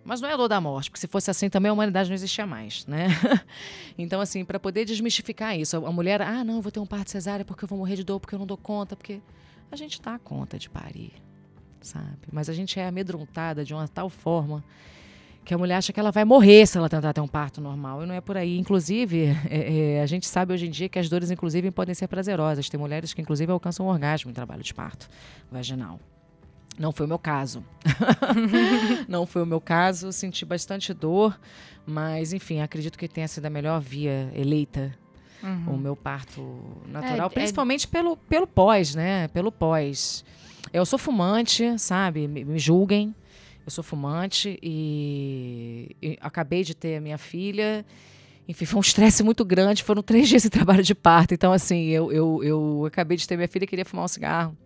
Mas 0.05 0.21
não 0.21 0.29
é 0.29 0.35
a 0.35 0.37
dor 0.37 0.49
da 0.49 0.61
morte, 0.61 0.91
porque 0.91 1.01
se 1.01 1.07
fosse 1.07 1.31
assim 1.31 1.49
também 1.49 1.71
a 1.71 1.73
humanidade 1.73 2.11
não 2.11 2.15
existia 2.15 2.47
mais, 2.47 2.87
né? 2.87 3.09
então, 3.97 4.21
assim, 4.21 4.45
para 4.45 4.61
poder 4.61 4.85
desmistificar 4.85 5.59
isso, 5.59 5.77
a 5.77 5.93
mulher, 5.93 6.21
ah, 6.21 6.45
não, 6.45 6.57
eu 6.57 6.63
vou 6.63 6.71
ter 6.71 6.81
um 6.81 6.87
parto 6.87 7.11
cesárea 7.11 7.45
porque 7.45 7.65
eu 7.65 7.69
vou 7.69 7.79
morrer 7.79 7.97
de 7.97 8.05
dor, 8.05 8.21
porque 8.21 8.35
eu 8.35 8.39
não 8.39 8.47
dou 8.47 8.59
conta, 8.59 8.95
porque 8.95 9.23
a 9.73 9.77
gente 9.77 10.03
dá 10.03 10.19
conta 10.19 10.59
de 10.59 10.69
parir, 10.69 11.13
sabe? 11.81 12.29
Mas 12.31 12.51
a 12.51 12.53
gente 12.53 12.79
é 12.79 12.87
amedrontada 12.87 13.65
de 13.65 13.73
uma 13.73 13.89
tal 13.89 14.11
forma 14.11 14.63
que 15.45 15.53
a 15.53 15.59
mulher 15.59 15.77
acha 15.77 15.93
que 15.93 16.01
ela 16.01 16.11
vai 16.11 16.25
morrer 16.25 16.67
se 16.67 16.79
ela 16.79 16.89
tentar 16.89 17.13
ter 17.13 17.21
um 17.21 17.29
parto 17.29 17.61
normal. 17.61 18.03
E 18.03 18.07
não 18.07 18.15
é 18.15 18.21
por 18.21 18.37
aí. 18.37 18.59
Inclusive, 18.59 19.27
é, 19.49 19.97
é, 19.97 20.03
a 20.03 20.07
gente 20.07 20.27
sabe 20.27 20.55
hoje 20.55 20.67
em 20.67 20.71
dia 20.71 20.89
que 20.89 20.99
as 20.99 21.09
dores, 21.09 21.31
inclusive, 21.31 21.71
podem 21.71 21.95
ser 21.95 22.09
prazerosas. 22.09 22.69
Tem 22.69 22.81
mulheres 22.81 23.13
que, 23.13 23.21
inclusive, 23.21 23.53
alcançam 23.53 23.87
um 23.87 23.89
orgasmo 23.91 24.31
em 24.31 24.35
trabalho 24.35 24.63
de 24.63 24.73
parto 24.73 25.09
vaginal. 25.53 26.01
Não 26.79 26.93
foi 26.93 27.07
o 27.07 27.09
meu 27.09 27.19
caso. 27.19 27.65
não 29.09 29.27
foi 29.27 29.43
o 29.43 29.47
meu 29.47 29.61
caso, 29.61 30.13
senti 30.13 30.45
bastante 30.45 30.93
dor, 30.93 31.39
mas 31.87 32.33
enfim, 32.33 32.61
acredito 32.61 32.99
que 32.99 33.07
tenha 33.07 33.29
sido 33.29 33.47
a 33.47 33.51
melhor 33.51 33.81
via 33.81 34.31
eleita 34.35 34.93
uhum. 35.45 35.75
o 35.75 35.79
meu 35.79 35.95
parto 35.95 36.43
natural, 36.89 37.29
é, 37.29 37.33
é 37.33 37.35
principalmente 37.35 37.87
é... 37.87 37.91
pelo, 37.91 38.17
pelo 38.17 38.47
pós, 38.47 38.95
né? 38.95 39.29
Pelo 39.29 39.53
pós. 39.53 40.25
Eu 40.73 40.85
sou 40.87 40.99
fumante, 40.99 41.79
sabe? 41.79 42.27
Me, 42.27 42.45
me 42.45 42.59
julguem. 42.59 43.15
Eu 43.65 43.71
sou 43.71 43.85
fumante 43.85 44.59
e, 44.63 45.97
e, 46.03 46.19
acabei 46.21 46.65
de 46.65 46.75
ter 46.75 46.97
a 46.97 47.01
minha 47.01 47.17
filha. 47.17 47.85
Enfim, 48.47 48.67
foi 48.67 48.79
um 48.79 48.81
estresse 48.81 49.23
muito 49.23 49.45
grande. 49.45 49.83
Foram 49.83 50.03
três 50.03 50.29
dias 50.29 50.43
de 50.43 50.51
trabalho 50.51 50.83
de 50.83 50.95
parto. 50.95 51.33
Então, 51.33 51.53
assim, 51.53 51.87
eu, 51.89 52.13
eu, 52.13 52.41
eu 52.43 52.85
acabei 52.87 53.17
de 53.17 53.27
ter 53.27 53.37
minha 53.37 53.49
filha 53.49 53.65
e 53.65 53.67
queria 53.67 53.85
fumar 53.85 54.05
um 54.05 54.09
cigarro. 54.09 54.57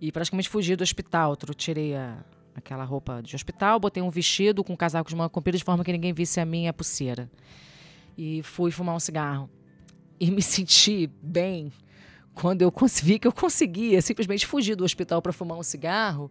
E 0.00 0.10
praticamente 0.10 0.48
fugi 0.48 0.74
do 0.76 0.82
hospital. 0.82 1.36
Tirei 1.56 1.94
a, 1.94 2.16
aquela 2.54 2.84
roupa 2.84 3.20
de 3.22 3.36
hospital, 3.36 3.78
botei 3.78 4.02
um 4.02 4.10
vestido 4.10 4.64
com 4.64 4.72
um 4.72 4.76
casaco 4.76 5.10
de 5.10 5.16
manga 5.16 5.28
comprida 5.28 5.58
de 5.58 5.64
forma 5.64 5.84
que 5.84 5.92
ninguém 5.92 6.12
visse 6.12 6.40
a 6.40 6.44
minha 6.44 6.72
pulseira. 6.72 7.30
E 8.16 8.42
fui 8.42 8.70
fumar 8.70 8.94
um 8.94 9.00
cigarro. 9.00 9.50
E 10.18 10.30
me 10.30 10.40
senti 10.42 11.10
bem 11.22 11.72
quando 12.34 12.62
eu 12.62 12.72
consegui 12.72 13.18
que 13.18 13.28
eu 13.28 13.32
conseguia 13.32 14.00
simplesmente 14.00 14.46
fugir 14.46 14.74
do 14.74 14.84
hospital 14.84 15.20
para 15.20 15.32
fumar 15.32 15.58
um 15.58 15.62
cigarro. 15.62 16.30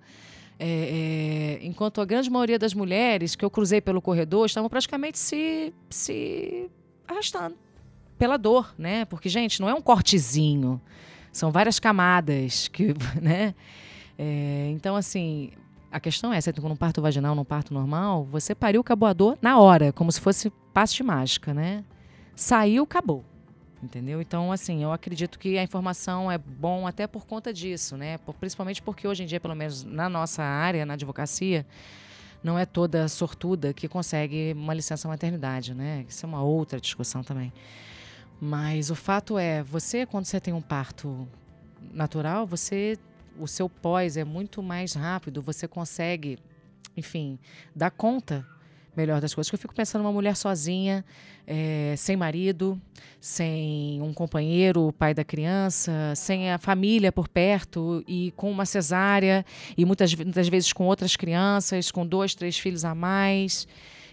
É, 0.61 1.59
é, 1.61 1.65
enquanto 1.65 2.01
a 2.01 2.05
grande 2.05 2.29
maioria 2.29 2.59
das 2.59 2.73
mulheres 2.73 3.33
que 3.33 3.45
eu 3.45 3.49
cruzei 3.49 3.79
pelo 3.79 4.01
corredor 4.01 4.45
estavam 4.45 4.69
praticamente 4.69 5.17
se, 5.17 5.73
se 5.89 6.69
arrastando 7.07 7.55
pela 8.19 8.35
dor, 8.35 8.75
né? 8.77 9.05
Porque, 9.05 9.29
gente, 9.29 9.61
não 9.61 9.69
é 9.69 9.73
um 9.73 9.81
cortezinho. 9.81 10.81
São 11.31 11.51
várias 11.51 11.79
camadas 11.79 12.67
que, 12.67 12.93
né? 13.21 13.53
É, 14.17 14.69
então, 14.73 14.95
assim, 14.95 15.51
a 15.91 15.99
questão 15.99 16.33
é, 16.33 16.39
você 16.39 16.51
tem 16.51 16.63
um 16.63 16.75
parto 16.75 17.01
vaginal, 17.01 17.33
num 17.35 17.45
parto 17.45 17.73
normal, 17.73 18.25
você 18.25 18.53
pariu 18.53 18.81
o 18.81 18.83
caboador 18.83 19.37
na 19.41 19.57
hora, 19.59 19.91
como 19.91 20.11
se 20.11 20.19
fosse 20.19 20.51
passe 20.73 20.95
de 20.95 21.03
mágica, 21.03 21.53
né? 21.53 21.83
Saiu, 22.35 22.83
acabou. 22.83 23.23
Entendeu? 23.81 24.21
Então, 24.21 24.51
assim, 24.51 24.83
eu 24.83 24.91
acredito 24.91 25.39
que 25.39 25.57
a 25.57 25.63
informação 25.63 26.29
é 26.29 26.37
bom 26.37 26.85
até 26.85 27.07
por 27.07 27.25
conta 27.25 27.53
disso, 27.53 27.95
né? 27.95 28.17
Por, 28.17 28.35
principalmente 28.35 28.81
porque 28.81 29.07
hoje 29.07 29.23
em 29.23 29.25
dia, 29.25 29.39
pelo 29.39 29.55
menos 29.55 29.83
na 29.83 30.09
nossa 30.09 30.43
área, 30.43 30.85
na 30.85 30.95
advocacia, 30.95 31.65
não 32.43 32.59
é 32.59 32.65
toda 32.65 33.07
sortuda 33.07 33.73
que 33.73 33.87
consegue 33.87 34.53
uma 34.55 34.73
licença 34.73 35.07
maternidade, 35.07 35.73
né? 35.73 36.05
Isso 36.07 36.25
é 36.25 36.29
uma 36.29 36.43
outra 36.43 36.79
discussão 36.79 37.23
também. 37.23 37.53
Mas 38.39 38.89
o 38.89 38.95
fato 38.95 39.37
é, 39.37 39.61
você 39.61 40.05
quando 40.05 40.25
você 40.25 40.39
tem 40.39 40.53
um 40.53 40.61
parto 40.61 41.27
natural, 41.93 42.45
você 42.45 42.97
o 43.37 43.47
seu 43.47 43.69
pós 43.69 44.17
é 44.17 44.23
muito 44.23 44.61
mais 44.61 44.93
rápido, 44.93 45.41
você 45.41 45.67
consegue, 45.67 46.37
enfim, 46.95 47.39
dar 47.73 47.89
conta 47.89 48.45
melhor 48.95 49.21
das 49.21 49.33
coisas. 49.33 49.51
Eu 49.51 49.57
fico 49.57 49.73
pensando 49.73 50.01
uma 50.01 50.11
mulher 50.11 50.35
sozinha, 50.35 51.05
é, 51.47 51.95
sem 51.97 52.17
marido, 52.17 52.79
sem 53.19 54.01
um 54.01 54.13
companheiro, 54.13 54.87
o 54.87 54.93
pai 54.93 55.13
da 55.13 55.23
criança, 55.23 56.13
sem 56.15 56.51
a 56.51 56.57
família 56.57 57.11
por 57.11 57.27
perto 57.27 58.03
e 58.07 58.31
com 58.35 58.51
uma 58.51 58.65
cesárea 58.65 59.45
e 59.77 59.85
muitas, 59.85 60.13
muitas 60.13 60.49
vezes 60.49 60.73
com 60.73 60.85
outras 60.85 61.15
crianças, 61.15 61.91
com 61.91 62.05
dois, 62.05 62.35
três 62.35 62.57
filhos 62.57 62.83
a 62.83 62.93
mais. 62.93 63.67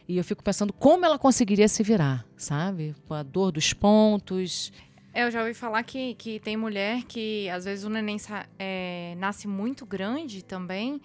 E 0.09 0.17
eu 0.17 0.25
fico 0.25 0.43
pensando 0.43 0.73
como 0.73 1.05
ela 1.05 1.19
conseguiria 1.19 1.67
se 1.67 1.83
virar, 1.83 2.25
sabe? 2.37 2.95
Com 3.09 3.15
a 3.15 3.23
dor 3.23 3.51
dos 3.51 3.73
pontos. 3.73 4.73
Eu 5.13 5.31
já 5.31 5.41
ouvi 5.41 5.55
falar 5.55 5.83
que, 5.83 6.15
que 6.15 6.39
tem 6.39 6.57
mulher 6.57 7.03
que 7.05 7.49
às 7.49 7.65
vezes 7.65 7.85
o 7.85 7.91
neném 7.91 8.19
é, 8.59 9.15
nasce 9.19 9.49
muito 9.49 9.85
grande 9.85 10.45
também 10.45 11.01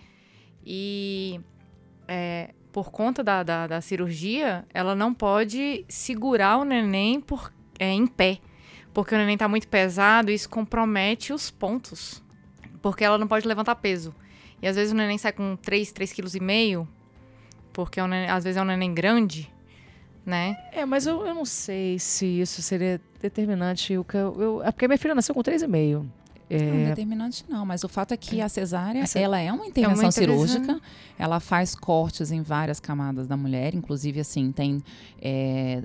e 0.65 1.39
é, 2.07 2.53
por 2.71 2.91
conta 2.91 3.23
da, 3.23 3.41
da, 3.41 3.67
da, 3.67 3.81
cirurgia 3.81 4.65
ela 4.73 4.93
não 4.93 5.13
pode 5.13 5.85
segurar 5.87 6.57
o 6.57 6.65
neném 6.65 7.19
por, 7.19 7.51
é, 7.79 7.89
em 7.89 8.05
pé. 8.05 8.39
Porque 8.93 9.15
o 9.15 9.17
neném 9.17 9.35
está 9.35 9.47
muito 9.47 9.67
pesado 9.67 10.29
e 10.29 10.33
isso 10.33 10.49
compromete 10.49 11.31
os 11.31 11.49
pontos. 11.49 12.21
Porque 12.81 13.03
ela 13.03 13.17
não 13.17 13.27
pode 13.27 13.47
levantar 13.47 13.75
peso. 13.75 14.13
E 14.61 14.67
às 14.67 14.75
vezes 14.75 14.91
o 14.91 14.95
neném 14.95 15.17
sai 15.17 15.31
com 15.31 15.55
3, 15.55 15.91
3,5 15.93 16.85
kg 16.85 17.00
porque 17.73 17.99
é 17.99 18.03
um 18.03 18.07
neném, 18.07 18.29
às 18.29 18.43
vezes 18.43 18.57
é 18.57 18.61
um 18.61 18.65
neném 18.65 18.93
grande, 18.93 19.51
né? 20.25 20.55
É, 20.71 20.85
mas 20.85 21.05
eu, 21.05 21.25
eu 21.25 21.33
não 21.33 21.45
sei 21.45 21.97
se 21.99 22.25
isso 22.25 22.61
seria 22.61 23.01
determinante. 23.21 23.97
O 23.97 24.03
que 24.03 24.15
eu, 24.15 24.41
eu, 24.41 24.63
é 24.63 24.71
porque 24.71 24.87
minha 24.87 24.97
filha 24.97 25.15
nasceu 25.15 25.33
com 25.33 25.41
3,5. 25.41 26.05
É... 26.49 26.69
Não, 26.69 26.89
determinante 26.89 27.45
não, 27.47 27.65
mas 27.65 27.81
o 27.85 27.87
fato 27.87 28.13
é 28.13 28.17
que 28.17 28.41
a 28.41 28.49
cesárea, 28.49 29.05
ela 29.15 29.39
é 29.39 29.49
uma 29.53 29.65
intervenção 29.65 30.03
é 30.03 30.05
uma 30.07 30.11
cirúrgica, 30.11 30.81
ela 31.17 31.39
faz 31.39 31.73
cortes 31.73 32.29
em 32.29 32.41
várias 32.41 32.77
camadas 32.77 33.25
da 33.25 33.37
mulher, 33.37 33.73
inclusive 33.73 34.19
assim, 34.19 34.51
tem 34.51 34.83
é, 35.21 35.81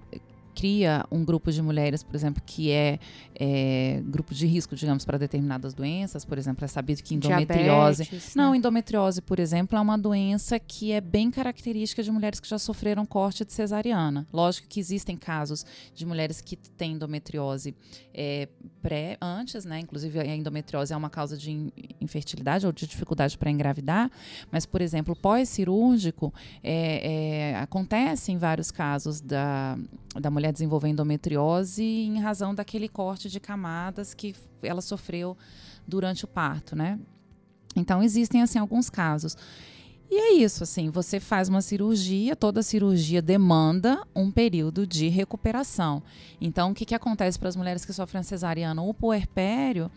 cria 0.56 1.04
um 1.12 1.22
grupo 1.22 1.52
de 1.52 1.60
mulheres, 1.60 2.02
por 2.02 2.16
exemplo, 2.16 2.42
que 2.44 2.70
é, 2.70 2.98
é 3.38 4.02
grupo 4.06 4.34
de 4.34 4.46
risco, 4.46 4.74
digamos, 4.74 5.04
para 5.04 5.18
determinadas 5.18 5.74
doenças. 5.74 6.24
Por 6.24 6.38
exemplo, 6.38 6.64
é 6.64 6.68
sabido 6.68 7.02
que 7.02 7.14
endometriose. 7.14 8.04
Diabetes, 8.04 8.34
não, 8.34 8.52
né? 8.52 8.56
endometriose, 8.56 9.20
por 9.20 9.38
exemplo, 9.38 9.76
é 9.76 9.80
uma 9.80 9.98
doença 9.98 10.58
que 10.58 10.92
é 10.92 11.00
bem 11.00 11.30
característica 11.30 12.02
de 12.02 12.10
mulheres 12.10 12.40
que 12.40 12.48
já 12.48 12.58
sofreram 12.58 13.04
corte 13.04 13.44
de 13.44 13.52
cesariana. 13.52 14.26
Lógico 14.32 14.66
que 14.66 14.80
existem 14.80 15.14
casos 15.14 15.66
de 15.94 16.06
mulheres 16.06 16.40
que 16.40 16.56
têm 16.56 16.92
endometriose 16.92 17.74
é, 18.14 18.48
pré, 18.80 19.18
antes, 19.20 19.66
né? 19.66 19.80
Inclusive, 19.80 20.18
a 20.20 20.34
endometriose 20.34 20.94
é 20.94 20.96
uma 20.96 21.10
causa 21.10 21.36
de 21.36 21.70
infertilidade 22.00 22.66
ou 22.66 22.72
de 22.72 22.86
dificuldade 22.86 23.36
para 23.36 23.50
engravidar. 23.50 24.10
Mas, 24.50 24.64
por 24.64 24.80
exemplo, 24.80 25.14
pós-cirúrgico 25.14 26.32
é, 26.62 27.52
é, 27.52 27.56
acontece 27.56 28.32
em 28.32 28.38
vários 28.38 28.70
casos 28.70 29.20
da, 29.20 29.76
da 30.18 30.30
mulher 30.30 30.45
mulher 30.52 30.90
endometriose 30.90 31.82
em 31.82 32.20
razão 32.20 32.54
daquele 32.54 32.88
corte 32.88 33.28
de 33.28 33.40
camadas 33.40 34.14
que 34.14 34.34
ela 34.62 34.80
sofreu 34.80 35.36
durante 35.86 36.24
o 36.24 36.28
parto, 36.28 36.74
né? 36.74 36.98
Então 37.74 38.02
existem 38.02 38.42
assim 38.42 38.58
alguns 38.58 38.88
casos. 38.88 39.36
E 40.10 40.14
é 40.14 40.32
isso, 40.34 40.62
assim, 40.62 40.88
você 40.88 41.18
faz 41.18 41.48
uma 41.48 41.60
cirurgia, 41.60 42.36
toda 42.36 42.62
cirurgia 42.62 43.20
demanda 43.20 44.06
um 44.14 44.30
período 44.30 44.86
de 44.86 45.08
recuperação. 45.08 46.00
Então, 46.40 46.70
o 46.70 46.74
que, 46.74 46.84
que 46.84 46.94
acontece 46.94 47.38
para 47.38 47.48
as 47.48 47.56
mulheres 47.56 47.84
que 47.84 47.92
sofrem 47.92 48.22
cesariana? 48.22 48.82
O 48.82 48.94
puerpério, 48.94 49.90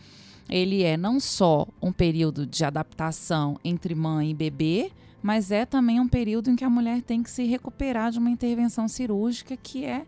ele 0.49 0.81
é 0.81 0.97
não 0.97 1.19
só 1.19 1.67
um 1.79 1.91
período 1.91 2.45
de 2.45 2.65
adaptação 2.65 3.59
entre 3.63 3.93
mãe 3.93 4.31
e 4.31 4.33
bebê, 4.33 4.91
mas 5.21 5.51
é 5.51 5.63
também 5.63 5.99
um 5.99 6.07
período 6.07 6.49
em 6.49 6.55
que 6.55 6.63
a 6.63 6.69
mulher 6.69 7.03
tem 7.03 7.21
que 7.21 7.29
se 7.29 7.43
recuperar 7.43 8.11
de 8.11 8.17
uma 8.17 8.31
intervenção 8.31 8.87
cirúrgica 8.87 9.55
que 9.55 9.85
é 9.85 10.07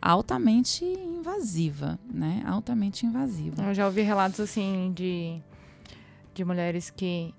altamente 0.00 0.84
invasiva, 0.84 1.98
né? 2.12 2.42
Altamente 2.46 3.06
invasiva. 3.06 3.62
Eu 3.62 3.74
já 3.74 3.86
ouvi 3.86 4.02
relatos 4.02 4.40
assim 4.40 4.92
de, 4.94 5.40
de 6.34 6.44
mulheres 6.44 6.90
que, 6.90 7.34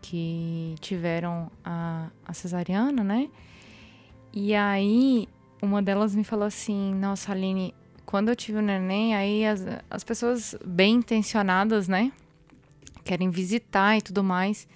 que 0.00 0.74
tiveram 0.80 1.50
a, 1.64 2.08
a 2.24 2.32
cesariana, 2.32 3.02
né? 3.02 3.28
E 4.32 4.54
aí 4.54 5.28
uma 5.62 5.80
delas 5.80 6.14
me 6.14 6.24
falou 6.24 6.44
assim, 6.44 6.92
nossa, 6.94 7.30
Aline, 7.30 7.72
quando 8.04 8.28
eu 8.28 8.36
tive 8.36 8.58
o 8.58 8.62
neném, 8.62 9.14
aí 9.14 9.46
as, 9.46 9.64
as 9.88 10.02
pessoas 10.02 10.56
bem 10.64 10.96
intencionadas, 10.96 11.86
né? 11.86 12.12
Querem 13.04 13.30
visitar 13.30 13.96
e 13.96 14.02
tudo 14.02 14.24
mais. 14.24 14.66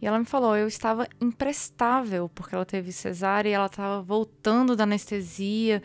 E 0.00 0.06
ela 0.06 0.18
me 0.18 0.26
falou, 0.26 0.54
eu 0.56 0.68
estava 0.68 1.08
imprestável, 1.20 2.30
porque 2.34 2.54
ela 2.54 2.64
teve 2.64 2.92
cesárea 2.92 3.48
e 3.48 3.52
ela 3.52 3.66
estava 3.66 4.02
voltando 4.02 4.76
da 4.76 4.84
anestesia. 4.84 5.82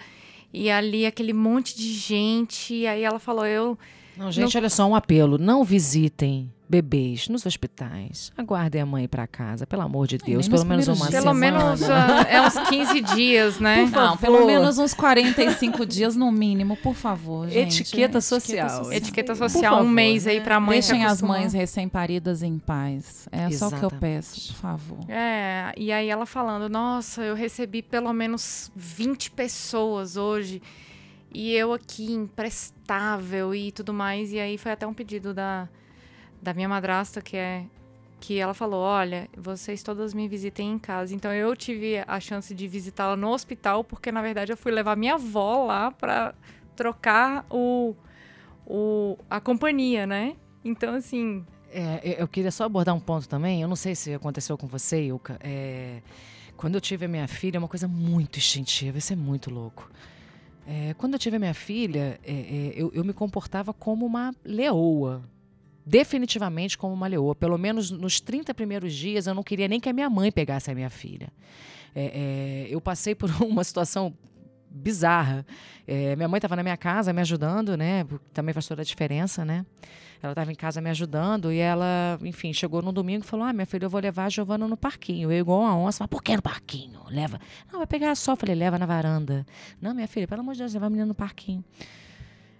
E 0.54 0.70
ali 0.70 1.06
aquele 1.06 1.34
monte 1.34 1.76
de 1.76 1.92
gente. 1.94 2.74
E 2.74 2.88
aí 2.88 3.04
ela 3.04 3.20
falou: 3.20 3.46
Eu. 3.46 3.78
Não, 4.16 4.32
gente, 4.32 4.54
não... 4.54 4.62
olha 4.62 4.70
só 4.70 4.86
um 4.86 4.96
apelo. 4.96 5.38
Não 5.38 5.64
visitem 5.64 6.52
bebês 6.74 7.28
nos 7.30 7.46
hospitais. 7.46 8.32
Aguardem 8.36 8.82
a 8.82 8.86
mãe 8.86 9.08
para 9.08 9.28
casa, 9.28 9.68
pelo 9.68 9.84
amor 9.84 10.08
de 10.08 10.18
Deus. 10.18 10.48
pelo 10.48 10.66
menos 10.66 10.88
uma 10.88 11.06
semana. 11.06 11.22
Pelo 11.22 11.34
menos 11.36 11.82
uh, 11.84 11.86
é 12.28 12.42
uns 12.42 12.58
15 12.68 13.02
dias, 13.16 13.60
né? 13.60 13.88
Não, 13.92 14.18
pelo 14.18 14.44
menos 14.48 14.80
uns 14.80 14.92
45 14.92 15.86
dias 15.86 16.16
no 16.16 16.32
mínimo, 16.32 16.76
por 16.78 16.96
favor, 16.96 17.48
gente. 17.48 17.82
Etiqueta 17.82 18.20
social. 18.20 18.92
Etiqueta 18.92 19.36
social, 19.36 19.84
um 19.84 19.88
mês 19.88 20.26
aí 20.26 20.42
para 20.42 20.60
mãe 20.60 20.80
Deixem 20.80 21.06
as 21.06 21.22
mães 21.22 21.54
recém-paridas 21.54 22.42
em 22.42 22.58
paz. 22.58 23.28
É 23.32 23.46
Exatamente. 23.46 23.58
só 23.58 23.68
o 23.68 23.80
que 23.80 23.86
eu 23.86 24.00
peço, 24.00 24.54
por 24.54 24.60
favor. 24.60 25.00
É, 25.08 25.74
e 25.78 25.92
aí 25.92 26.10
ela 26.10 26.26
falando, 26.26 26.68
nossa, 26.68 27.22
eu 27.22 27.36
recebi 27.36 27.84
pelo 27.84 28.12
menos 28.12 28.72
20 28.76 29.30
pessoas 29.30 30.18
hoje. 30.18 30.60
E 31.32 31.54
eu 31.54 31.72
aqui 31.72 32.12
imprestável 32.12 33.54
e 33.54 33.72
tudo 33.72 33.94
mais. 33.94 34.34
E 34.34 34.40
aí 34.40 34.58
foi 34.58 34.72
até 34.72 34.88
um 34.88 34.94
pedido 34.94 35.36
da 35.36 35.70
da 36.44 36.54
minha 36.54 36.68
madrasta, 36.68 37.22
que 37.22 37.38
é 37.38 37.66
que 38.24 38.40
ela 38.40 38.54
falou: 38.54 38.80
Olha, 38.80 39.28
vocês 39.36 39.84
todas 39.84 40.14
me 40.14 40.28
visitem 40.28 40.72
em 40.72 40.80
casa. 40.80 41.14
Então 41.14 41.34
eu 41.34 41.56
tive 41.56 42.04
a 42.08 42.20
chance 42.20 42.54
de 42.56 42.68
visitá-la 42.68 43.18
no 43.18 43.30
hospital, 43.30 43.84
porque 43.84 44.12
na 44.12 44.22
verdade 44.22 44.52
eu 44.52 44.58
fui 44.58 44.72
levar 44.72 44.96
minha 44.96 45.16
avó 45.16 45.66
lá 45.66 45.92
para 45.92 46.34
trocar 46.76 47.46
o, 47.50 47.94
o, 48.66 49.18
a 49.30 49.42
companhia, 49.42 50.08
né? 50.08 50.36
Então, 50.64 50.96
assim. 50.96 51.46
É, 51.70 52.22
eu 52.22 52.28
queria 52.28 52.52
só 52.52 52.64
abordar 52.64 52.96
um 52.96 53.00
ponto 53.00 53.28
também. 53.28 53.62
Eu 53.62 53.68
não 53.68 53.76
sei 53.76 53.94
se 53.94 54.14
aconteceu 54.14 54.58
com 54.58 54.68
você, 54.68 55.04
Ilka. 55.04 55.38
É, 55.42 56.02
quando 56.56 56.76
eu 56.76 56.82
tive 56.82 57.06
a 57.06 57.10
minha 57.10 57.28
filha, 57.28 57.58
é 57.58 57.60
uma 57.60 57.68
coisa 57.68 57.90
muito 57.90 58.38
instintiva, 58.38 58.98
isso 58.98 59.12
é 59.12 59.16
muito 59.16 59.50
louco. 59.50 59.90
É, 60.66 60.94
quando 60.98 61.14
eu 61.14 61.20
tive 61.20 61.36
a 61.36 61.40
minha 61.40 61.54
filha, 61.54 62.18
é, 62.24 62.32
é, 62.32 62.74
eu, 62.76 62.90
eu 62.94 63.04
me 63.04 63.12
comportava 63.12 63.74
como 63.74 64.06
uma 64.06 64.34
leoa 64.46 65.22
definitivamente 65.86 66.78
como 66.78 66.94
uma 66.94 67.08
leoa. 67.08 67.36
Pelo 67.36 67.58
menos 67.58 67.92
nos 67.92 68.20
30 68.20 68.54
primeiros 68.54 68.94
dias, 68.94 69.28
eu 69.28 69.34
não 69.34 69.44
queria 69.44 69.68
nem 69.68 69.80
que 69.80 69.90
a 69.90 69.94
minha 69.94 70.10
mãe 70.10 70.32
pegasse 70.32 70.72
a 70.72 70.76
minha 70.76 70.90
filha. 70.90 71.30
É, 71.96 72.66
é, 72.68 72.68
eu 72.74 72.82
passei 72.82 73.14
por 73.14 73.30
uma 73.42 73.64
situação 73.64 74.14
bizarra. 74.70 75.46
É, 75.88 76.16
minha 76.16 76.28
mãe 76.28 76.38
estava 76.38 76.56
na 76.56 76.64
minha 76.64 76.78
casa 76.78 77.14
me 77.14 77.22
ajudando, 77.22 77.78
né? 77.78 78.06
Também 78.34 78.54
faz 78.54 78.68
toda 78.68 78.82
a 78.82 78.86
diferença, 78.86 79.46
né? 79.46 79.66
Ela 80.22 80.32
estava 80.32 80.52
em 80.54 80.56
casa 80.56 80.80
me 80.80 80.90
ajudando 80.90 81.52
e 81.52 81.58
ela, 81.58 82.18
enfim, 82.24 82.54
chegou 82.54 82.82
no 82.82 82.94
domingo 82.94 83.26
e 83.26 83.28
falou: 83.28 83.46
Ah, 83.46 83.52
minha 83.52 83.66
filha, 83.66 83.86
eu 83.86 83.90
vou 83.90 84.00
levar 84.00 84.26
a 84.26 84.30
Giovana 84.30 84.66
no 84.66 84.78
parquinho. 84.78 85.30
Eu, 85.30 85.38
igual 85.38 85.60
uma 85.60 85.78
onça, 85.78 86.02
mas 86.02 86.10
por 86.10 86.24
que 86.24 86.34
no 86.34 86.42
parquinho? 86.42 87.02
Leva. 87.10 87.40
Não, 87.70 87.80
vai 87.80 87.88
pegar 87.88 88.16
só. 88.16 88.34
Falei: 88.34 88.56
leva 88.56 88.80
na 88.80 88.86
varanda. 88.86 89.46
Não, 89.82 89.94
minha 89.94 90.08
filha, 90.08 90.26
pelo 90.26 90.40
amor 90.40 90.54
de 90.54 90.60
Deus, 90.60 90.74
leva 90.74 90.86
a 90.86 90.90
menina 90.90 91.06
no 91.06 91.14
parquinho. 91.14 91.62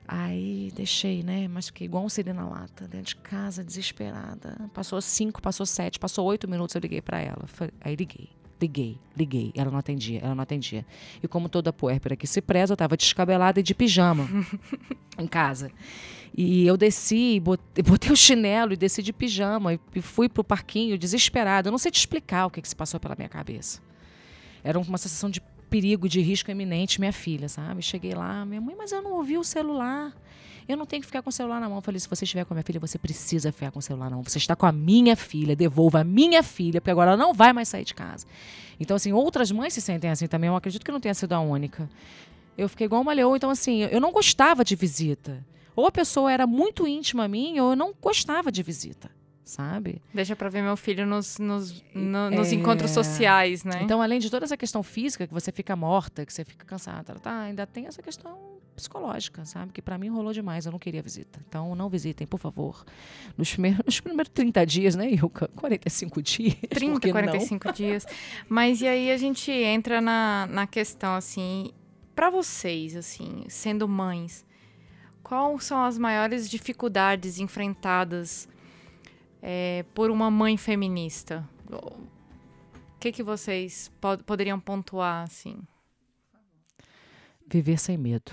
Aí 0.08 0.72
deixei, 0.76 1.24
né? 1.24 1.48
Mas 1.48 1.68
fiquei 1.68 1.86
igual 1.86 2.04
um 2.04 2.10
siri 2.10 2.34
na 2.34 2.48
lata, 2.48 2.88
dentro 2.88 3.08
de 3.08 3.16
casa, 3.18 3.64
desesperada. 3.64 4.70
Passou 4.74 5.02
cinco, 5.02 5.42
passou 5.42 5.66
sete, 5.66 6.00
passou 6.00 6.26
oito 6.26 6.48
minutos, 6.50 6.76
eu 6.76 6.82
liguei 6.82 7.02
para 7.02 7.20
ela. 7.20 7.46
Aí 7.82 7.96
liguei, 7.96 8.30
liguei, 8.62 8.98
liguei. 9.16 9.52
Ela 9.56 9.72
não 9.72 9.80
atendia, 9.80 10.20
ela 10.20 10.36
não 10.36 10.44
atendia. 10.44 10.86
E 11.22 11.28
como 11.28 11.48
toda 11.48 11.72
puérpera 11.72 12.16
que 12.16 12.28
se 12.28 12.42
preza, 12.42 12.74
eu 12.74 12.78
tava 12.78 12.98
descabelada 12.98 13.60
e 13.60 13.64
de 13.64 13.74
pijama 13.74 14.28
em 15.18 15.28
casa. 15.28 15.72
E 16.36 16.66
eu 16.66 16.76
desci, 16.76 17.40
botei, 17.40 17.84
botei 17.86 18.12
o 18.12 18.16
chinelo 18.16 18.74
e 18.74 18.76
desci 18.76 19.02
de 19.02 19.14
pijama 19.14 19.80
e 19.96 20.02
fui 20.02 20.28
pro 20.28 20.44
parquinho 20.44 20.98
desesperada. 20.98 21.70
Eu 21.70 21.72
não 21.72 21.78
sei 21.78 21.92
te 21.92 22.00
explicar 22.00 22.48
o 22.48 22.50
que, 22.50 22.62
que 22.62 22.68
se 22.68 22.76
passou 22.76 23.00
pela 23.00 23.16
minha 23.16 23.30
cabeça. 23.30 23.82
Era 24.64 24.80
uma 24.80 24.98
sensação 24.98 25.30
de 25.30 25.42
perigo 25.74 26.08
de 26.08 26.22
risco 26.22 26.52
eminente 26.52 27.00
minha 27.00 27.12
filha, 27.12 27.50
sabe? 27.50 27.82
Cheguei 27.82 28.14
lá, 28.14 28.46
minha 28.46 28.62
mãe, 28.62 28.76
mas 28.78 28.92
eu 28.92 29.02
não 29.02 29.14
ouvi 29.14 29.40
o 29.40 29.44
celular. 29.44 30.14
Eu 30.68 30.78
não 30.78 30.86
tenho 30.86 31.02
que 31.02 31.08
ficar 31.08 31.24
com 31.24 31.32
o 31.32 31.34
celular 31.34 31.60
na 31.60 31.68
mão. 31.68 31.80
Eu 31.80 31.82
falei, 31.82 32.00
se 32.00 32.08
você 32.08 32.26
estiver 32.26 32.46
com 32.46 32.54
a 32.54 32.56
minha 32.56 32.64
filha, 32.64 32.80
você 32.80 33.00
precisa 33.00 33.52
ficar 33.52 33.72
com 33.72 33.80
o 33.80 33.82
celular 33.82 34.08
na 34.08 34.16
mão. 34.18 34.24
Você 34.24 34.38
está 34.38 34.56
com 34.56 34.68
a 34.68 34.72
minha 34.72 35.16
filha, 35.16 35.56
devolva 35.56 36.02
a 36.02 36.04
minha 36.04 36.44
filha, 36.44 36.80
porque 36.80 36.92
agora 36.92 37.14
ela 37.14 37.18
não 37.18 37.34
vai 37.34 37.54
mais 37.54 37.70
sair 37.70 37.86
de 37.86 37.96
casa. 37.96 38.28
Então, 38.80 38.96
assim, 38.96 39.12
outras 39.14 39.52
mães 39.52 39.74
se 39.74 39.82
sentem 39.82 40.12
assim 40.12 40.28
também. 40.28 40.48
Eu 40.48 40.56
acredito 40.56 40.86
que 40.86 40.92
não 40.92 41.00
tenha 41.00 41.16
sido 41.16 41.34
a 41.34 41.40
única. 41.40 41.90
Eu 42.56 42.70
fiquei 42.70 42.86
igual 42.86 43.02
uma 43.02 43.12
leoa. 43.12 43.36
Então, 43.36 43.50
assim, 43.50 43.82
eu 43.82 44.00
não 44.00 44.12
gostava 44.12 44.64
de 44.64 44.76
visita. 44.76 45.44
Ou 45.76 45.88
a 45.88 45.92
pessoa 45.92 46.32
era 46.32 46.46
muito 46.46 46.88
íntima 46.88 47.24
a 47.24 47.28
mim, 47.28 47.60
ou 47.60 47.72
eu 47.72 47.76
não 47.76 47.96
gostava 48.00 48.52
de 48.52 48.62
visita 48.62 49.10
sabe? 49.44 50.02
Deixa 50.14 50.36
para 50.36 50.50
ver 50.50 50.62
meu 50.62 50.78
filho 50.78 51.06
nos, 51.06 51.38
nos, 51.38 51.84
no, 51.94 52.32
nos 52.32 52.52
é... 52.52 52.56
encontros 52.56 52.92
sociais, 52.92 53.64
né? 53.64 53.82
Então, 53.84 54.02
além 54.02 54.20
de 54.20 54.30
toda 54.30 54.46
essa 54.46 54.58
questão 54.58 54.82
física, 54.82 55.28
que 55.28 55.34
você 55.34 55.52
fica 55.52 55.76
morta, 55.76 56.26
que 56.26 56.34
você 56.34 56.46
fica 56.46 56.66
cansada, 56.66 57.16
tá, 57.16 57.42
ainda 57.42 57.68
tem 57.68 57.86
essa 57.88 58.02
questão 58.02 58.54
psicológica, 58.76 59.46
sabe? 59.46 59.72
Que 59.72 59.82
para 59.82 59.98
mim 59.98 60.10
rolou 60.10 60.34
demais, 60.34 60.66
eu 60.66 60.72
não 60.72 60.80
queria 60.80 61.02
visita. 61.02 61.40
Então, 61.48 61.76
não 61.76 61.90
visitem, 61.90 62.26
por 62.26 62.40
favor. 62.40 62.84
Nos 63.38 63.52
primeiros, 63.52 63.82
nos 63.86 64.00
primeiros 64.00 64.32
30 64.34 64.66
dias, 64.66 64.96
né, 64.96 65.12
Ilka? 65.12 65.48
45 65.56 66.22
dias. 66.22 66.56
30, 66.70 67.12
45 67.12 67.68
não? 67.68 67.74
dias. 67.74 68.06
Mas 68.50 68.82
e 68.82 68.88
aí 68.88 69.12
a 69.12 69.18
gente 69.18 69.52
entra 69.52 70.02
na, 70.02 70.48
na 70.50 70.66
questão, 70.66 71.16
assim, 71.16 71.72
para 72.16 72.30
vocês, 72.30 72.96
assim, 72.96 73.44
sendo 73.48 73.88
mães, 73.88 74.46
quais 75.22 75.64
são 75.64 75.84
as 75.84 75.98
maiores 75.98 76.50
dificuldades 76.50 77.40
enfrentadas 77.40 78.48
é, 79.46 79.84
por 79.94 80.10
uma 80.10 80.32
mãe 80.32 80.56
feminista? 80.56 81.48
O 81.70 82.08
que, 82.98 83.12
que 83.12 83.22
vocês 83.22 83.92
pod 84.00 84.24
poderiam 84.24 84.58
pontuar 84.58 85.24
assim? 85.24 85.62
Viver 87.46 87.78
sem 87.78 87.98
medo. 87.98 88.32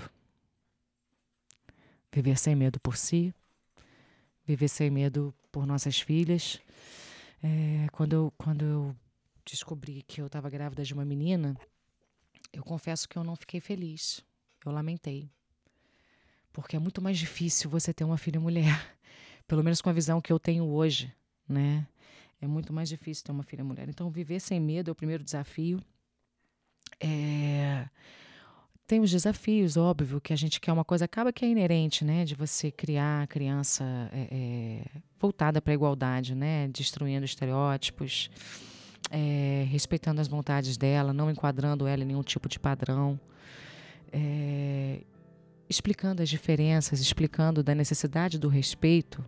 Viver 2.13 2.37
sem 2.37 2.55
medo 2.55 2.79
por 2.79 2.95
si, 2.95 3.33
viver 4.45 4.67
sem 4.69 4.89
medo 4.89 5.33
por 5.51 5.65
nossas 5.65 5.99
filhas. 5.99 6.59
É, 7.43 7.87
quando, 7.91 8.13
eu, 8.13 8.33
quando 8.37 8.65
eu 8.65 8.95
descobri 9.45 10.03
que 10.03 10.21
eu 10.21 10.27
estava 10.27 10.49
grávida 10.49 10.83
de 10.83 10.93
uma 10.93 11.05
menina, 11.05 11.57
eu 12.53 12.63
confesso 12.63 13.07
que 13.07 13.17
eu 13.17 13.23
não 13.23 13.35
fiquei 13.35 13.59
feliz. 13.59 14.23
Eu 14.65 14.71
lamentei. 14.71 15.29
Porque 16.53 16.75
é 16.75 16.79
muito 16.79 17.01
mais 17.01 17.17
difícil 17.17 17.69
você 17.69 17.93
ter 17.93 18.03
uma 18.03 18.17
filha 18.17 18.39
mulher. 18.39 18.97
Pelo 19.51 19.65
menos 19.65 19.81
com 19.81 19.89
a 19.89 19.93
visão 19.93 20.21
que 20.21 20.31
eu 20.31 20.39
tenho 20.39 20.63
hoje, 20.63 21.13
né? 21.45 21.85
É 22.41 22.47
muito 22.47 22.71
mais 22.71 22.87
difícil 22.87 23.25
ter 23.25 23.33
uma 23.33 23.43
filha 23.43 23.65
mulher. 23.65 23.89
Então, 23.89 24.09
viver 24.09 24.39
sem 24.39 24.61
medo 24.61 24.89
é 24.89 24.93
o 24.93 24.95
primeiro 24.95 25.25
desafio. 25.25 25.81
É... 27.01 27.85
Tem 28.87 29.01
os 29.01 29.11
desafios, 29.11 29.75
óbvio, 29.75 30.21
que 30.21 30.31
a 30.31 30.37
gente 30.37 30.61
quer 30.61 30.71
uma 30.71 30.85
coisa, 30.85 31.03
acaba 31.03 31.33
que 31.33 31.43
é 31.43 31.49
inerente, 31.49 32.05
né? 32.05 32.23
De 32.23 32.33
você 32.33 32.71
criar 32.71 33.23
a 33.23 33.27
criança 33.27 33.83
é, 34.13 34.29
é, 34.31 35.01
voltada 35.19 35.61
para 35.61 35.73
a 35.73 35.75
igualdade, 35.75 36.33
né? 36.33 36.69
Destruindo 36.69 37.25
estereótipos, 37.25 38.31
é, 39.09 39.67
respeitando 39.69 40.21
as 40.21 40.29
vontades 40.29 40.77
dela, 40.77 41.11
não 41.11 41.29
enquadrando 41.29 41.85
ela 41.87 42.03
em 42.03 42.07
nenhum 42.07 42.23
tipo 42.23 42.47
de 42.47 42.57
padrão. 42.57 43.19
É, 44.13 45.01
explicando 45.69 46.21
as 46.21 46.29
diferenças, 46.29 47.01
explicando 47.01 47.61
da 47.61 47.75
necessidade 47.75 48.39
do 48.39 48.47
respeito 48.47 49.21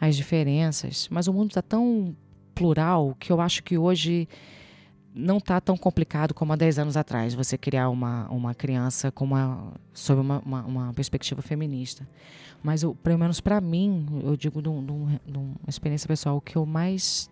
às 0.00 0.16
diferenças. 0.16 1.08
Mas 1.10 1.28
o 1.28 1.32
mundo 1.32 1.50
está 1.50 1.62
tão 1.62 2.14
plural 2.54 3.16
que 3.18 3.30
eu 3.30 3.40
acho 3.40 3.62
que 3.62 3.76
hoje 3.76 4.28
não 5.14 5.38
está 5.38 5.60
tão 5.60 5.76
complicado 5.78 6.34
como 6.34 6.52
há 6.52 6.56
10 6.56 6.78
anos 6.78 6.96
atrás 6.96 7.32
você 7.32 7.56
criar 7.56 7.88
uma, 7.88 8.28
uma 8.28 8.54
criança 8.54 9.10
com 9.10 9.24
uma, 9.24 9.72
sob 9.94 10.20
uma, 10.20 10.40
uma, 10.40 10.62
uma 10.64 10.92
perspectiva 10.92 11.40
feminista. 11.40 12.06
Mas, 12.62 12.82
eu, 12.82 12.94
pelo 12.94 13.18
menos 13.18 13.40
para 13.40 13.60
mim, 13.60 14.06
eu 14.22 14.36
digo 14.36 14.60
de, 14.60 14.68
uma 14.68 15.20
experiência 15.66 16.06
pessoal, 16.06 16.36
o 16.36 16.40
que 16.40 16.56
eu 16.56 16.66
mais 16.66 17.30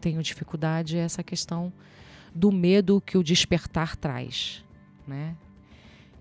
tenho 0.00 0.22
dificuldade 0.22 0.96
é 0.96 1.00
essa 1.00 1.22
questão 1.22 1.72
do 2.34 2.52
medo 2.52 3.00
que 3.00 3.18
o 3.18 3.24
despertar 3.24 3.96
traz. 3.96 4.64
Né? 5.06 5.34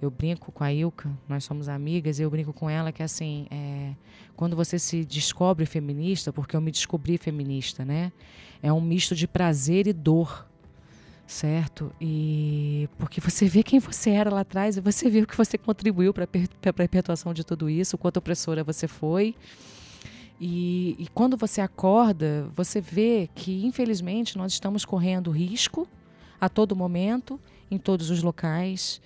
Eu 0.01 0.11
brinco 0.11 0.51
com 0.51 0.63
a 0.63 0.73
Ilka, 0.73 1.09
nós 1.27 1.43
somos 1.43 1.69
amigas, 1.69 2.19
e 2.19 2.23
eu 2.23 2.29
brinco 2.29 2.53
com 2.53 2.69
ela 2.69 2.91
que 2.91 3.01
assim, 3.01 3.47
é, 3.49 3.93
quando 4.35 4.55
você 4.55 4.77
se 4.77 5.05
descobre 5.05 5.65
feminista, 5.65 6.33
porque 6.33 6.55
eu 6.55 6.61
me 6.61 6.71
descobri 6.71 7.17
feminista, 7.17 7.85
né? 7.85 8.11
É 8.61 8.71
um 8.71 8.81
misto 8.81 9.15
de 9.15 9.27
prazer 9.27 9.87
e 9.87 9.93
dor 9.93 10.45
certo? 11.27 11.91
E 11.99 12.87
porque 12.97 13.19
você 13.19 13.47
vê 13.47 13.63
quem 13.63 13.79
você 13.79 14.11
era 14.11 14.29
lá 14.29 14.41
atrás 14.41 14.77
e 14.77 14.81
você 14.81 15.09
vê 15.09 15.21
o 15.21 15.27
que 15.27 15.35
você 15.35 15.57
contribuiu 15.57 16.13
para 16.13 16.25
a 16.25 16.73
perpetuação 16.73 17.33
de 17.33 17.43
tudo 17.43 17.69
isso, 17.69 17.95
o 17.95 17.99
quanto 17.99 18.17
opressora 18.17 18.63
você 18.63 18.87
foi. 18.87 19.35
E, 20.39 20.95
e, 20.99 21.07
quando 21.13 21.37
você 21.37 21.61
acorda, 21.61 22.49
você 22.53 22.81
vê 22.81 23.29
que, 23.33 23.65
infelizmente, 23.65 24.37
nós 24.37 24.51
estamos 24.51 24.83
correndo 24.83 25.31
risco 25.31 25.87
a 26.41 26.49
todo 26.49 26.75
momento, 26.75 27.39
em 27.71 27.77
todos 27.77 28.09
os 28.09 28.21
locais. 28.21 29.01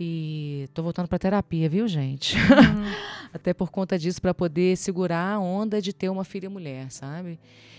E 0.00 0.66
tô 0.72 0.82
voltando 0.82 1.08
para 1.08 1.18
terapia, 1.18 1.68
viu, 1.68 1.86
gente? 1.86 2.36
Uhum. 2.36 2.92
Até 3.34 3.52
por 3.52 3.70
conta 3.70 3.98
disso, 3.98 4.20
para 4.20 4.32
poder 4.32 4.76
segurar 4.76 5.34
a 5.34 5.38
onda 5.38 5.80
de 5.80 5.92
ter 5.92 6.08
uma 6.08 6.24
filha 6.24 6.48
mulher, 6.48 6.90
sabe? 6.90 7.38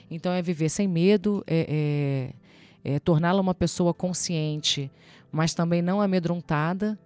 Então 0.10 0.32
é 0.32 0.42
viver 0.42 0.70
sem 0.70 0.88
medo, 0.88 1.44
é, 1.48 1.66
é 1.68 2.52
é, 2.84 3.00
torná-la 3.00 3.40
uma 3.42 3.54
pessoa 3.54 3.94
consciente, 3.94 4.92
mas 5.32 5.54
também 5.54 5.82
não 5.82 6.02
amedrontada, 6.02 6.98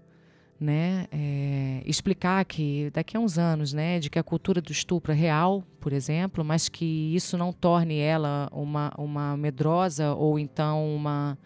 né? 0.60 1.06
É, 1.12 1.82
explicar 1.86 2.46
que 2.46 2.90
daqui 2.94 3.18
a 3.18 3.20
uns 3.20 3.38
anos, 3.38 3.74
né, 3.74 4.00
de 4.00 4.10
que 4.10 4.18
a 4.18 4.24
cultura 4.24 4.62
do 4.62 4.72
estupro 4.72 5.12
é 5.12 5.16
real, 5.16 5.64
por 5.82 5.92
exemplo, 5.92 6.44
mas 6.46 6.70
que 6.70 7.14
isso 7.14 7.38
não 7.38 7.52
torne 7.52 8.00
ela 8.00 8.50
uma, 8.52 8.92
uma 8.98 9.36
medrosa 9.36 10.14
ou 10.14 10.40
então 10.40 10.96
uma 10.96 11.38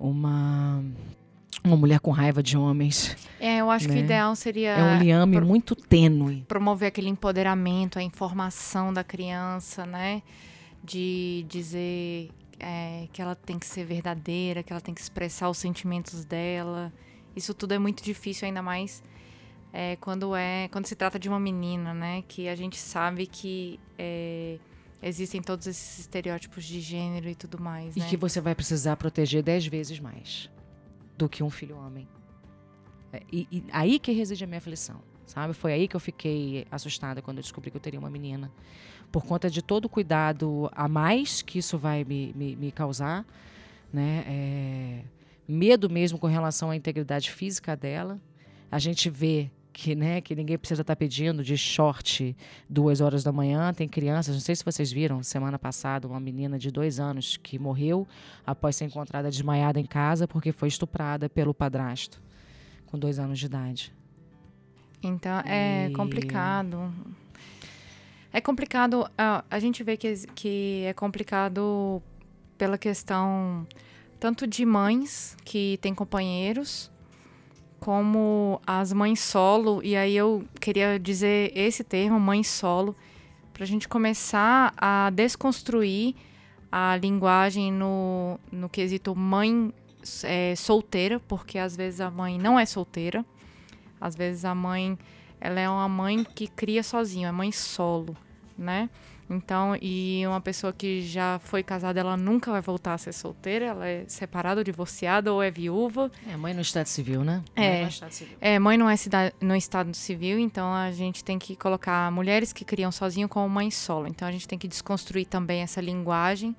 uma 0.00 0.82
uma 1.64 1.76
mulher 1.76 2.00
com 2.00 2.10
raiva 2.10 2.42
de 2.42 2.56
homens. 2.56 3.16
É, 3.38 3.58
eu 3.58 3.70
acho 3.70 3.88
né? 3.88 3.94
que 3.94 4.00
o 4.00 4.04
ideal 4.04 4.34
seria. 4.34 4.70
É 4.70 4.82
um 4.82 4.98
liame 4.98 5.40
muito 5.40 5.74
tênue. 5.76 6.44
Promover 6.48 6.88
aquele 6.88 7.08
empoderamento, 7.08 7.98
a 7.98 8.02
informação 8.02 8.92
da 8.92 9.04
criança, 9.04 9.86
né? 9.86 10.22
De 10.82 11.44
dizer 11.48 12.30
é, 12.58 13.06
que 13.12 13.22
ela 13.22 13.34
tem 13.34 13.58
que 13.58 13.66
ser 13.66 13.84
verdadeira, 13.84 14.62
que 14.62 14.72
ela 14.72 14.80
tem 14.80 14.94
que 14.94 15.00
expressar 15.00 15.48
os 15.48 15.58
sentimentos 15.58 16.24
dela. 16.24 16.92
Isso 17.36 17.54
tudo 17.54 17.72
é 17.72 17.78
muito 17.78 18.02
difícil, 18.02 18.46
ainda 18.46 18.62
mais 18.62 19.02
é, 19.72 19.96
quando 19.96 20.34
é 20.34 20.68
quando 20.68 20.86
se 20.86 20.96
trata 20.96 21.18
de 21.18 21.28
uma 21.28 21.38
menina, 21.38 21.94
né? 21.94 22.24
Que 22.26 22.48
a 22.48 22.56
gente 22.56 22.76
sabe 22.76 23.26
que 23.26 23.78
é, 23.96 24.58
existem 25.00 25.40
todos 25.40 25.68
esses 25.68 26.00
estereótipos 26.00 26.64
de 26.64 26.80
gênero 26.80 27.28
e 27.28 27.36
tudo 27.36 27.62
mais. 27.62 27.96
E 27.96 28.00
né? 28.00 28.08
que 28.08 28.16
você 28.16 28.40
vai 28.40 28.54
precisar 28.54 28.96
proteger 28.96 29.44
dez 29.44 29.64
vezes 29.64 30.00
mais 30.00 30.50
do 31.22 31.28
que 31.28 31.42
um 31.42 31.50
filho 31.50 31.76
homem. 31.76 32.08
É, 33.12 33.22
e, 33.30 33.46
e 33.50 33.64
aí 33.72 33.98
que 33.98 34.10
reside 34.10 34.42
a 34.42 34.46
minha 34.46 34.58
aflição, 34.58 35.00
sabe? 35.24 35.54
Foi 35.54 35.72
aí 35.72 35.86
que 35.86 35.94
eu 35.94 36.00
fiquei 36.00 36.66
assustada 36.70 37.22
quando 37.22 37.38
eu 37.38 37.42
descobri 37.42 37.70
que 37.70 37.76
eu 37.76 37.80
teria 37.80 38.00
uma 38.00 38.10
menina 38.10 38.50
por 39.12 39.24
conta 39.24 39.48
de 39.48 39.62
todo 39.62 39.84
o 39.84 39.88
cuidado 39.88 40.68
a 40.72 40.88
mais 40.88 41.40
que 41.40 41.58
isso 41.58 41.78
vai 41.78 42.02
me, 42.02 42.32
me, 42.34 42.56
me 42.56 42.72
causar, 42.72 43.24
né? 43.92 44.24
É, 44.26 45.04
medo 45.46 45.88
mesmo 45.88 46.18
com 46.18 46.26
relação 46.26 46.70
à 46.70 46.76
integridade 46.76 47.30
física 47.30 47.76
dela. 47.76 48.20
A 48.70 48.78
gente 48.78 49.08
vê 49.08 49.50
que, 49.72 49.94
né, 49.94 50.20
que 50.20 50.34
ninguém 50.34 50.58
precisa 50.58 50.82
estar 50.82 50.94
tá 50.94 50.98
pedindo 50.98 51.42
de 51.42 51.56
short 51.56 52.36
duas 52.68 53.00
horas 53.00 53.24
da 53.24 53.32
manhã. 53.32 53.72
Tem 53.72 53.88
crianças, 53.88 54.34
não 54.34 54.40
sei 54.40 54.54
se 54.54 54.64
vocês 54.64 54.92
viram, 54.92 55.22
semana 55.22 55.58
passada, 55.58 56.06
uma 56.06 56.20
menina 56.20 56.58
de 56.58 56.70
dois 56.70 57.00
anos 57.00 57.36
que 57.36 57.58
morreu 57.58 58.06
após 58.46 58.76
ser 58.76 58.84
encontrada 58.84 59.30
desmaiada 59.30 59.80
em 59.80 59.86
casa 59.86 60.28
porque 60.28 60.52
foi 60.52 60.68
estuprada 60.68 61.28
pelo 61.28 61.54
padrasto 61.54 62.20
com 62.86 62.98
dois 62.98 63.18
anos 63.18 63.38
de 63.38 63.46
idade. 63.46 63.94
Então 65.02 65.40
é 65.40 65.88
e... 65.88 65.92
complicado. 65.92 66.92
É 68.32 68.40
complicado, 68.40 69.10
a, 69.16 69.44
a 69.50 69.58
gente 69.58 69.82
vê 69.82 69.96
que, 69.96 70.14
que 70.34 70.84
é 70.86 70.92
complicado 70.94 72.02
pela 72.56 72.78
questão 72.78 73.66
tanto 74.22 74.46
de 74.46 74.64
mães 74.64 75.36
que 75.44 75.78
têm 75.82 75.92
companheiros, 75.92 76.91
como 77.82 78.62
as 78.64 78.92
mães 78.92 79.18
solo. 79.18 79.80
E 79.82 79.96
aí 79.96 80.16
eu 80.16 80.44
queria 80.60 81.00
dizer 81.00 81.50
esse 81.52 81.82
termo, 81.82 82.20
mãe 82.20 82.44
solo, 82.44 82.94
para 83.52 83.64
a 83.64 83.66
gente 83.66 83.88
começar 83.88 84.72
a 84.76 85.10
desconstruir 85.10 86.14
a 86.70 86.96
linguagem 86.96 87.72
no, 87.72 88.38
no 88.52 88.68
quesito 88.68 89.16
mãe 89.16 89.74
é, 90.22 90.54
solteira, 90.54 91.18
porque 91.26 91.58
às 91.58 91.76
vezes 91.76 92.00
a 92.00 92.08
mãe 92.08 92.38
não 92.38 92.56
é 92.56 92.64
solteira, 92.64 93.24
às 94.00 94.14
vezes 94.14 94.44
a 94.44 94.54
mãe 94.54 94.96
ela 95.40 95.58
é 95.58 95.68
uma 95.68 95.88
mãe 95.88 96.22
que 96.22 96.46
cria 96.46 96.84
sozinha, 96.84 97.30
é 97.30 97.32
mãe 97.32 97.50
solo, 97.50 98.16
né? 98.56 98.88
Então, 99.28 99.76
e 99.80 100.22
uma 100.26 100.40
pessoa 100.40 100.72
que 100.72 101.02
já 101.02 101.38
foi 101.38 101.62
casada, 101.62 101.98
ela 102.00 102.16
nunca 102.16 102.50
vai 102.50 102.60
voltar 102.60 102.94
a 102.94 102.98
ser 102.98 103.12
solteira, 103.12 103.66
ela 103.66 103.86
é 103.86 104.04
separada 104.06 104.60
ou 104.60 104.64
divorciada 104.64 105.32
ou 105.32 105.42
é 105.42 105.50
viúva. 105.50 106.10
É, 106.28 106.36
mãe 106.36 106.52
no 106.52 106.60
estado 106.60 106.86
civil, 106.86 107.24
né? 107.24 107.42
É, 107.56 107.88
civil. 107.88 108.36
É, 108.40 108.58
mãe 108.58 108.76
não 108.76 108.90
é 108.90 108.94
no 109.40 109.56
estado 109.56 109.94
civil, 109.94 110.38
então 110.38 110.72
a 110.72 110.90
gente 110.92 111.24
tem 111.24 111.38
que 111.38 111.56
colocar 111.56 112.10
mulheres 112.12 112.52
que 112.52 112.64
criam 112.64 112.92
sozinho 112.92 113.28
como 113.28 113.48
mãe 113.48 113.70
solo. 113.70 114.06
Então 114.06 114.26
a 114.28 114.32
gente 114.32 114.46
tem 114.46 114.58
que 114.58 114.68
desconstruir 114.68 115.26
também 115.26 115.62
essa 115.62 115.80
linguagem 115.80 116.54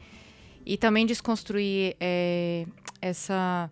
e 0.65 0.77
também 0.77 1.05
desconstruir 1.05 1.95
é, 1.99 2.65
essa 3.01 3.69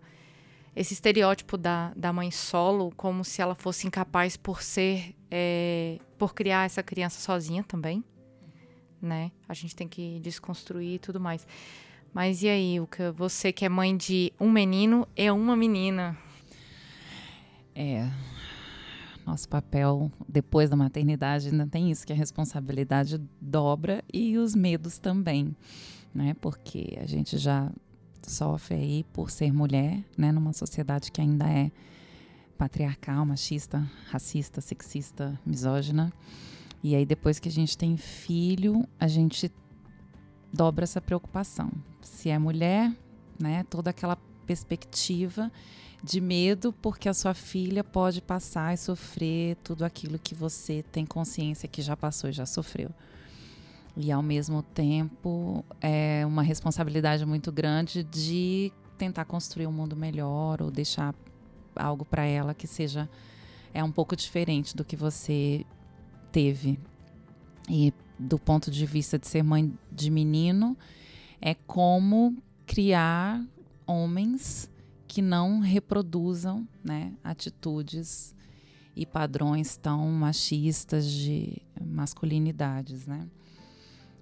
esse 0.74 0.94
estereótipo 0.94 1.58
da, 1.58 1.92
da 1.94 2.14
mãe 2.14 2.30
solo 2.30 2.90
como 2.96 3.22
se 3.24 3.42
ela 3.42 3.54
fosse 3.54 3.86
incapaz 3.86 4.38
por 4.38 4.62
ser 4.62 5.14
é, 5.30 5.98
por 6.16 6.34
criar 6.34 6.64
essa 6.64 6.82
criança 6.82 7.20
sozinha 7.20 7.62
também 7.62 8.02
né? 9.02 9.32
A 9.48 9.54
gente 9.54 9.74
tem 9.74 9.88
que 9.88 10.20
desconstruir 10.20 10.94
e 10.94 10.98
tudo 10.98 11.18
mais. 11.18 11.46
Mas 12.14 12.42
e 12.42 12.48
aí 12.48 12.76
que 12.90 13.10
você 13.10 13.52
que 13.52 13.64
é 13.64 13.68
mãe 13.68 13.96
de 13.96 14.32
um 14.40 14.50
menino 14.50 15.06
e 15.16 15.30
uma 15.30 15.56
menina. 15.56 16.16
É 17.74 18.08
nosso 19.26 19.48
papel 19.48 20.10
depois 20.28 20.68
da 20.68 20.76
maternidade 20.76 21.48
ainda 21.48 21.66
tem 21.66 21.90
isso 21.90 22.06
que 22.06 22.12
a 22.12 22.16
responsabilidade 22.16 23.20
dobra 23.40 24.02
e 24.12 24.36
os 24.36 24.54
medos 24.54 24.98
também 24.98 25.54
né? 26.14 26.34
Porque 26.40 26.98
a 27.00 27.06
gente 27.06 27.38
já 27.38 27.70
sofre 28.22 28.74
aí 28.74 29.04
por 29.12 29.30
ser 29.30 29.52
mulher, 29.52 30.04
né, 30.16 30.30
numa 30.30 30.52
sociedade 30.52 31.10
que 31.10 31.20
ainda 31.20 31.48
é 31.48 31.72
patriarcal, 32.56 33.26
machista, 33.26 33.90
racista, 34.10 34.60
sexista, 34.60 35.38
misógina. 35.44 36.12
E 36.82 36.96
aí 36.96 37.06
depois 37.06 37.38
que 37.38 37.48
a 37.48 37.52
gente 37.52 37.78
tem 37.78 37.96
filho, 37.96 38.86
a 38.98 39.06
gente 39.06 39.50
dobra 40.52 40.84
essa 40.84 41.00
preocupação. 41.00 41.70
Se 42.00 42.28
é 42.28 42.38
mulher, 42.38 42.92
né, 43.40 43.64
toda 43.70 43.90
aquela 43.90 44.16
perspectiva 44.46 45.50
de 46.02 46.20
medo 46.20 46.72
porque 46.72 47.08
a 47.08 47.14
sua 47.14 47.32
filha 47.32 47.84
pode 47.84 48.20
passar 48.20 48.74
e 48.74 48.76
sofrer 48.76 49.56
tudo 49.62 49.84
aquilo 49.84 50.18
que 50.18 50.34
você 50.34 50.82
tem 50.90 51.06
consciência 51.06 51.68
que 51.68 51.80
já 51.80 51.96
passou 51.96 52.28
e 52.28 52.32
já 52.32 52.44
sofreu. 52.44 52.90
e 53.96 54.10
ao 54.10 54.22
mesmo 54.22 54.62
tempo 54.62 55.64
é 55.80 56.24
uma 56.26 56.42
responsabilidade 56.42 57.26
muito 57.26 57.52
grande 57.52 58.02
de 58.02 58.72
tentar 58.96 59.26
construir 59.26 59.66
um 59.66 59.72
mundo 59.72 59.94
melhor 59.94 60.62
ou 60.62 60.70
deixar 60.70 61.14
algo 61.76 62.04
para 62.04 62.24
ela 62.24 62.54
que 62.54 62.66
seja 62.66 63.08
é 63.74 63.84
um 63.84 63.92
pouco 63.92 64.16
diferente 64.16 64.76
do 64.76 64.84
que 64.84 64.96
você 64.96 65.64
teve. 66.32 66.78
E 67.68 67.92
do 68.18 68.38
ponto 68.38 68.70
de 68.70 68.86
vista 68.86 69.18
de 69.18 69.26
ser 69.26 69.42
mãe 69.42 69.72
de 69.90 70.10
menino, 70.10 70.76
é 71.40 71.54
como 71.54 72.36
criar 72.66 73.44
homens 73.86 74.70
que 75.06 75.20
não 75.20 75.60
reproduzam 75.60 76.66
né, 76.82 77.12
atitudes 77.22 78.34
e 78.96 79.04
padrões 79.04 79.76
tão 79.76 80.10
machistas 80.10 81.10
de 81.10 81.60
masculinidades, 81.80 83.06
né? 83.06 83.26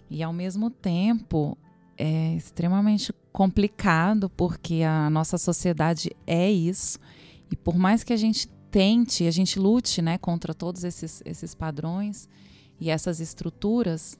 E 0.08 0.22
ao 0.22 0.32
mesmo 0.32 0.70
tempo 0.70 1.56
é 1.96 2.34
extremamente 2.34 3.12
complicado 3.32 4.28
porque 4.30 4.82
a 4.82 5.08
nossa 5.10 5.38
sociedade 5.38 6.10
é 6.26 6.50
isso. 6.50 6.98
E 7.50 7.56
por 7.56 7.76
mais 7.76 8.02
que 8.02 8.12
a 8.12 8.16
gente 8.16 8.48
tente, 8.70 9.26
a 9.26 9.30
gente 9.30 9.58
lute, 9.58 10.00
né, 10.00 10.18
contra 10.18 10.54
todos 10.54 10.84
esses, 10.84 11.22
esses 11.24 11.54
padrões 11.54 12.28
e 12.80 12.90
essas 12.90 13.20
estruturas, 13.20 14.18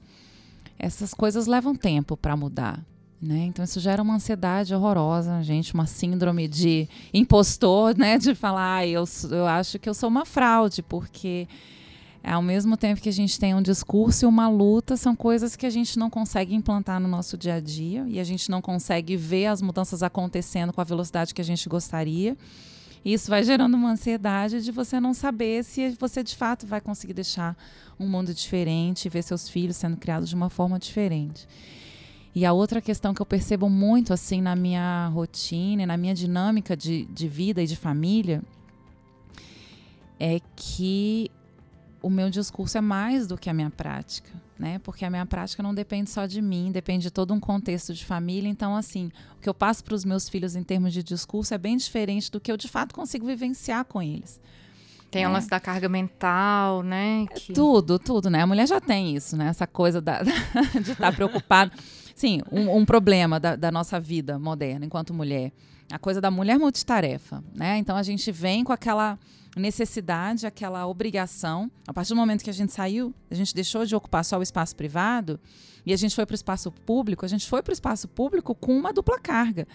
essas 0.77 1.13
coisas 1.13 1.47
levam 1.47 1.75
tempo 1.75 2.17
para 2.17 2.35
mudar. 2.35 2.83
Né? 3.21 3.45
Então 3.45 3.63
isso 3.63 3.79
gera 3.79 4.01
uma 4.01 4.15
ansiedade 4.15 4.73
horrorosa, 4.73 5.43
gente, 5.43 5.75
uma 5.75 5.85
síndrome 5.85 6.47
de 6.47 6.89
impostor, 7.13 7.95
né? 7.95 8.17
De 8.19 8.33
falar, 8.33 8.77
ah, 8.77 8.87
eu, 8.87 9.03
eu 9.29 9.45
acho 9.45 9.77
que 9.77 9.87
eu 9.87 9.93
sou 9.93 10.09
uma 10.09 10.25
fraude, 10.25 10.81
porque 10.81 11.47
ao 12.23 12.41
mesmo 12.41 12.75
tempo 12.75 12.99
que 12.99 13.09
a 13.09 13.13
gente 13.13 13.39
tem 13.39 13.53
um 13.53 13.61
discurso 13.61 14.25
e 14.25 14.27
uma 14.27 14.47
luta, 14.47 14.97
são 14.97 15.15
coisas 15.15 15.55
que 15.55 15.67
a 15.67 15.69
gente 15.69 15.99
não 15.99 16.09
consegue 16.09 16.55
implantar 16.55 16.99
no 16.99 17.07
nosso 17.07 17.37
dia 17.37 17.55
a 17.55 17.59
dia 17.59 18.05
e 18.07 18.19
a 18.19 18.23
gente 18.23 18.49
não 18.49 18.61
consegue 18.61 19.15
ver 19.15 19.47
as 19.47 19.61
mudanças 19.61 20.01
acontecendo 20.01 20.73
com 20.73 20.81
a 20.81 20.83
velocidade 20.83 21.33
que 21.33 21.41
a 21.41 21.45
gente 21.45 21.69
gostaria. 21.69 22.35
Isso 23.03 23.29
vai 23.29 23.43
gerando 23.43 23.73
uma 23.73 23.91
ansiedade 23.91 24.63
de 24.63 24.71
você 24.71 24.99
não 24.99 25.13
saber 25.13 25.63
se 25.63 25.89
você 25.99 26.23
de 26.23 26.35
fato 26.35 26.67
vai 26.67 26.79
conseguir 26.79 27.13
deixar 27.13 27.57
um 27.99 28.07
mundo 28.07 28.33
diferente 28.33 29.09
ver 29.09 29.23
seus 29.23 29.49
filhos 29.49 29.75
sendo 29.75 29.97
criados 29.97 30.29
de 30.29 30.35
uma 30.35 30.49
forma 30.49 30.77
diferente. 30.77 31.47
E 32.33 32.45
a 32.45 32.53
outra 32.53 32.79
questão 32.79 33.13
que 33.13 33.21
eu 33.21 33.25
percebo 33.25 33.69
muito 33.69 34.13
assim 34.13 34.41
na 34.41 34.55
minha 34.55 35.07
rotina, 35.09 35.85
na 35.85 35.97
minha 35.97 36.13
dinâmica 36.13 36.77
de, 36.77 37.05
de 37.05 37.27
vida 37.27 37.61
e 37.61 37.67
de 37.67 37.75
família, 37.75 38.41
é 40.19 40.39
que 40.55 41.29
o 42.01 42.09
meu 42.09 42.29
discurso 42.29 42.77
é 42.77 42.81
mais 42.81 43.27
do 43.27 43.37
que 43.37 43.49
a 43.49 43.53
minha 43.53 43.69
prática, 43.69 44.29
né? 44.57 44.79
Porque 44.79 45.03
a 45.03 45.09
minha 45.09 45.25
prática 45.25 45.63
não 45.63 45.73
depende 45.73 46.09
só 46.09 46.25
de 46.25 46.41
mim, 46.41 46.71
depende 46.71 47.03
de 47.03 47.11
todo 47.11 47.33
um 47.33 47.39
contexto 47.39 47.93
de 47.93 48.05
família. 48.05 48.49
Então, 48.49 48.75
assim, 48.75 49.11
o 49.37 49.41
que 49.41 49.49
eu 49.49 49.53
passo 49.53 49.83
para 49.83 49.95
os 49.95 50.05
meus 50.05 50.29
filhos 50.29 50.55
em 50.55 50.63
termos 50.63 50.93
de 50.93 51.01
discurso 51.01 51.53
é 51.53 51.57
bem 51.57 51.77
diferente 51.77 52.31
do 52.31 52.39
que 52.39 52.51
eu 52.51 52.57
de 52.57 52.67
fato 52.67 52.93
consigo 52.93 53.25
vivenciar 53.25 53.85
com 53.85 54.01
eles. 54.01 54.39
Tem 55.11 55.23
é. 55.23 55.27
o 55.27 55.31
lance 55.31 55.49
da 55.49 55.59
carga 55.59 55.89
mental, 55.89 56.81
né? 56.83 57.23
É 57.23 57.33
que... 57.33 57.53
Tudo, 57.53 57.99
tudo, 57.99 58.29
né? 58.29 58.41
A 58.41 58.47
mulher 58.47 58.65
já 58.65 58.79
tem 58.79 59.13
isso, 59.13 59.35
né? 59.35 59.47
Essa 59.47 59.67
coisa 59.67 59.99
da, 59.99 60.21
de 60.81 60.91
estar 60.93 61.13
preocupada. 61.13 61.71
Sim, 62.15 62.41
um, 62.49 62.77
um 62.77 62.85
problema 62.85 63.39
da, 63.39 63.57
da, 63.57 63.71
nossa 63.71 63.99
vida 63.99 64.39
moderna 64.39 64.85
enquanto 64.85 65.13
mulher. 65.13 65.51
A 65.91 65.99
coisa 65.99 66.21
da 66.21 66.31
mulher 66.31 66.57
multitarefa, 66.57 67.43
né? 67.53 67.77
Então 67.77 67.95
a 67.95 68.03
gente 68.03 68.31
vem 68.31 68.63
com 68.63 68.71
aquela 68.71 69.19
necessidade, 69.55 70.47
aquela 70.47 70.87
obrigação. 70.87 71.69
A 71.85 71.93
partir 71.93 72.09
do 72.09 72.15
momento 72.15 72.43
que 72.43 72.49
a 72.49 72.53
gente 72.53 72.71
saiu, 72.71 73.13
a 73.29 73.35
gente 73.35 73.53
deixou 73.53 73.85
de 73.85 73.95
ocupar 73.95 74.23
só 74.23 74.37
o 74.39 74.43
espaço 74.43 74.75
privado 74.75 75.39
e 75.85 75.93
a 75.93 75.97
gente 75.97 76.15
foi 76.15 76.25
para 76.25 76.33
o 76.33 76.35
espaço 76.35 76.71
público, 76.71 77.25
a 77.25 77.27
gente 77.27 77.47
foi 77.47 77.61
para 77.61 77.71
o 77.71 77.73
espaço 77.73 78.07
público 78.07 78.55
com 78.55 78.77
uma 78.77 78.93
dupla 78.93 79.19
carga, 79.19 79.67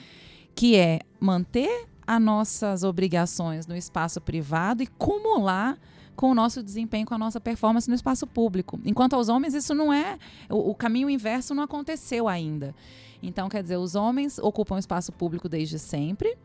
que 0.54 0.76
é 0.76 1.00
manter 1.20 1.86
as 2.06 2.20
nossas 2.20 2.84
obrigações 2.84 3.66
no 3.66 3.76
espaço 3.76 4.20
privado 4.20 4.82
e 4.82 4.86
cumular 4.86 5.76
com 6.14 6.30
o 6.30 6.34
nosso 6.34 6.62
desempenho, 6.62 7.06
com 7.06 7.14
a 7.14 7.18
nossa 7.18 7.38
performance 7.38 7.88
no 7.88 7.94
espaço 7.94 8.26
público. 8.26 8.80
Enquanto 8.84 9.14
aos 9.14 9.28
homens, 9.28 9.52
isso 9.52 9.74
não 9.74 9.92
é. 9.92 10.18
O, 10.48 10.70
o 10.70 10.74
caminho 10.74 11.10
inverso 11.10 11.54
não 11.54 11.62
aconteceu 11.62 12.26
ainda. 12.26 12.74
Então, 13.22 13.48
quer 13.48 13.62
dizer, 13.62 13.76
os 13.76 13.94
homens 13.94 14.38
ocupam 14.38 14.76
o 14.76 14.78
espaço 14.78 15.12
público 15.12 15.48
desde 15.48 15.78
sempre. 15.78 16.36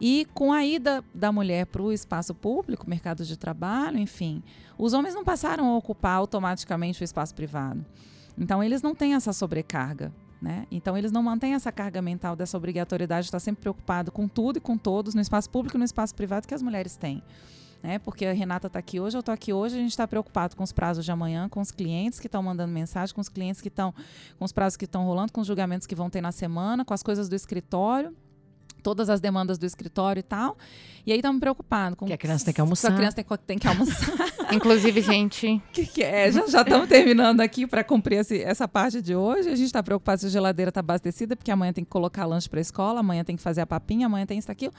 E 0.00 0.26
com 0.34 0.52
a 0.52 0.64
ida 0.64 1.04
da 1.14 1.30
mulher 1.30 1.66
para 1.66 1.82
o 1.82 1.92
espaço 1.92 2.34
público, 2.34 2.88
mercado 2.88 3.24
de 3.24 3.36
trabalho, 3.36 3.98
enfim, 3.98 4.42
os 4.76 4.92
homens 4.92 5.14
não 5.14 5.24
passaram 5.24 5.66
a 5.68 5.76
ocupar 5.76 6.16
automaticamente 6.16 7.02
o 7.02 7.04
espaço 7.04 7.34
privado. 7.34 7.84
Então, 8.36 8.62
eles 8.62 8.82
não 8.82 8.94
têm 8.94 9.14
essa 9.14 9.32
sobrecarga. 9.32 10.12
Né? 10.42 10.66
Então, 10.70 10.98
eles 10.98 11.10
não 11.10 11.22
mantêm 11.22 11.54
essa 11.54 11.72
carga 11.72 12.02
mental 12.02 12.36
dessa 12.36 12.56
obrigatoriedade 12.56 13.22
de 13.22 13.28
estar 13.28 13.40
sempre 13.40 13.62
preocupado 13.62 14.12
com 14.12 14.28
tudo 14.28 14.58
e 14.58 14.60
com 14.60 14.76
todos, 14.76 15.14
no 15.14 15.20
espaço 15.20 15.48
público 15.48 15.76
e 15.76 15.78
no 15.78 15.84
espaço 15.84 16.14
privado, 16.14 16.46
que 16.46 16.52
as 16.52 16.60
mulheres 16.60 16.96
têm. 16.96 17.22
Né? 17.84 17.98
Porque 17.98 18.24
a 18.24 18.32
Renata 18.32 18.68
está 18.68 18.78
aqui 18.78 18.98
hoje, 18.98 19.14
eu 19.14 19.20
estou 19.20 19.30
aqui 19.30 19.52
hoje, 19.52 19.76
a 19.76 19.78
gente 19.78 19.90
está 19.90 20.08
preocupado 20.08 20.56
com 20.56 20.64
os 20.64 20.72
prazos 20.72 21.04
de 21.04 21.12
amanhã, 21.12 21.50
com 21.50 21.60
os 21.60 21.70
clientes 21.70 22.18
que 22.18 22.26
estão 22.26 22.42
mandando 22.42 22.72
mensagem, 22.72 23.14
com 23.14 23.20
os 23.20 23.28
clientes 23.28 23.60
que 23.60 23.68
estão, 23.68 23.92
com 24.38 24.44
os 24.46 24.52
prazos 24.52 24.78
que 24.78 24.86
estão 24.86 25.04
rolando, 25.04 25.30
com 25.30 25.42
os 25.42 25.46
julgamentos 25.46 25.86
que 25.86 25.94
vão 25.94 26.08
ter 26.08 26.22
na 26.22 26.32
semana, 26.32 26.82
com 26.82 26.94
as 26.94 27.02
coisas 27.02 27.28
do 27.28 27.36
escritório 27.36 28.16
todas 28.82 29.08
as 29.08 29.18
demandas 29.18 29.56
do 29.56 29.64
escritório 29.64 30.20
e 30.20 30.22
tal. 30.22 30.58
E 31.06 31.12
aí 31.12 31.16
estamos 31.16 31.40
preocupados 31.40 31.96
com 31.96 32.04
que 32.04 32.12
a 32.12 32.18
criança 32.18 32.44
tem 32.44 32.52
que 32.52 32.60
almoçar. 32.60 32.92
A 32.92 32.94
criança 32.94 33.16
tem, 33.16 33.24
tem 33.46 33.58
que 33.58 33.66
almoçar. 33.66 34.14
Inclusive, 34.52 35.00
gente. 35.00 35.62
que, 35.72 35.86
que 35.86 36.02
é? 36.02 36.30
Já 36.30 36.44
estamos 36.44 36.86
terminando 36.86 37.40
aqui 37.40 37.66
para 37.66 37.82
cumprir 37.82 38.18
esse, 38.18 38.42
essa 38.42 38.68
parte 38.68 39.00
de 39.00 39.16
hoje. 39.16 39.48
A 39.48 39.56
gente 39.56 39.66
está 39.66 39.82
preocupado 39.82 40.20
se 40.20 40.26
a 40.26 40.28
geladeira 40.28 40.68
está 40.68 40.80
abastecida, 40.80 41.34
porque 41.34 41.50
amanhã 41.50 41.72
tem 41.72 41.82
que 41.82 41.90
colocar 41.90 42.26
lanche 42.26 42.46
para 42.46 42.60
a 42.60 42.62
escola, 42.62 43.00
amanhã 43.00 43.24
tem 43.24 43.36
que 43.36 43.42
fazer 43.42 43.62
a 43.62 43.66
papinha, 43.66 44.04
amanhã 44.04 44.26
tem 44.26 44.38
isso 44.38 44.52
aquilo. 44.52 44.74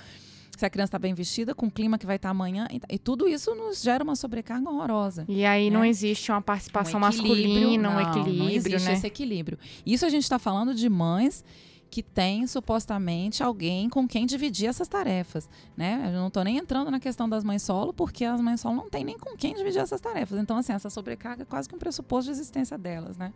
Se 0.57 0.65
a 0.65 0.69
criança 0.69 0.89
está 0.89 0.99
bem 0.99 1.13
vestida, 1.13 1.53
com 1.53 1.67
o 1.67 1.71
clima 1.71 1.97
que 1.97 2.05
vai 2.05 2.15
estar 2.15 2.29
tá 2.29 2.31
amanhã. 2.31 2.67
E, 2.71 2.95
e, 2.95 2.97
tudo 2.97 3.27
isso 3.27 3.53
nos 3.55 3.81
gera 3.81 4.03
uma 4.03 4.15
sobrecarga 4.15 4.69
horrorosa. 4.69 5.25
E 5.27 5.45
aí 5.45 5.69
né? 5.69 5.77
não 5.77 5.85
existe 5.85 6.31
uma 6.31 6.41
participação 6.41 6.97
um 6.97 7.01
masculina, 7.01 7.89
um 7.89 7.99
equilíbrio. 7.99 8.37
Não 8.37 8.49
existe 8.49 8.85
né? 8.85 8.93
esse 8.93 9.07
equilíbrio. 9.07 9.57
Isso 9.85 10.05
a 10.05 10.09
gente 10.09 10.23
está 10.23 10.39
falando 10.39 10.73
de 10.73 10.89
mães 10.89 11.43
que 11.89 12.03
tem 12.03 12.45
supostamente 12.45 13.41
alguém 13.41 13.89
com 13.89 14.07
quem 14.07 14.25
dividir 14.25 14.67
essas 14.67 14.87
tarefas, 14.87 15.49
né? 15.77 16.01
Eu 16.07 16.19
não 16.19 16.27
estou 16.27 16.43
nem 16.43 16.57
entrando 16.57 16.91
na 16.91 16.99
questão 16.99 17.29
das 17.29 17.43
mães 17.43 17.61
solo, 17.61 17.93
porque 17.93 18.25
as 18.25 18.41
mães 18.41 18.59
solo 18.59 18.75
não 18.75 18.89
têm 18.89 19.05
nem 19.05 19.17
com 19.17 19.35
quem 19.37 19.53
dividir 19.53 19.79
essas 19.79 20.01
tarefas. 20.01 20.37
Então, 20.37 20.57
assim, 20.57 20.73
essa 20.73 20.89
sobrecarga 20.89 21.43
é 21.43 21.45
quase 21.45 21.69
que 21.69 21.75
um 21.75 21.79
pressuposto 21.79 22.25
de 22.25 22.37
existência 22.37 22.77
delas, 22.77 23.17
né? 23.17 23.31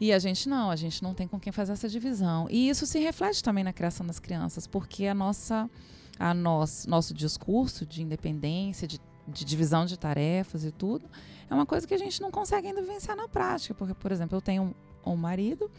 E 0.00 0.12
a 0.12 0.18
gente 0.18 0.48
não, 0.48 0.70
a 0.70 0.76
gente 0.76 1.02
não 1.02 1.14
tem 1.14 1.26
com 1.26 1.38
quem 1.38 1.52
fazer 1.52 1.72
essa 1.72 1.88
divisão. 1.88 2.46
E 2.50 2.68
isso 2.68 2.86
se 2.86 2.98
reflete 2.98 3.42
também 3.42 3.64
na 3.64 3.72
criação 3.72 4.06
das 4.06 4.18
crianças, 4.18 4.66
porque 4.66 5.06
a 5.06 5.14
nossa, 5.14 5.70
a 6.18 6.32
nós, 6.32 6.86
nosso 6.86 7.12
discurso 7.12 7.84
de 7.84 8.02
independência, 8.02 8.86
de, 8.86 9.00
de 9.26 9.44
divisão 9.44 9.84
de 9.84 9.98
tarefas 9.98 10.64
e 10.64 10.70
tudo, 10.70 11.08
é 11.50 11.54
uma 11.54 11.66
coisa 11.66 11.86
que 11.86 11.94
a 11.94 11.98
gente 11.98 12.20
não 12.20 12.30
consegue 12.30 12.68
ainda 12.68 12.80
vivenciar 12.80 13.16
na 13.16 13.28
prática. 13.28 13.74
Porque, 13.74 13.94
por 13.94 14.12
exemplo, 14.12 14.36
eu 14.36 14.40
tenho 14.40 14.74
um, 15.04 15.12
um 15.12 15.16
marido 15.16 15.70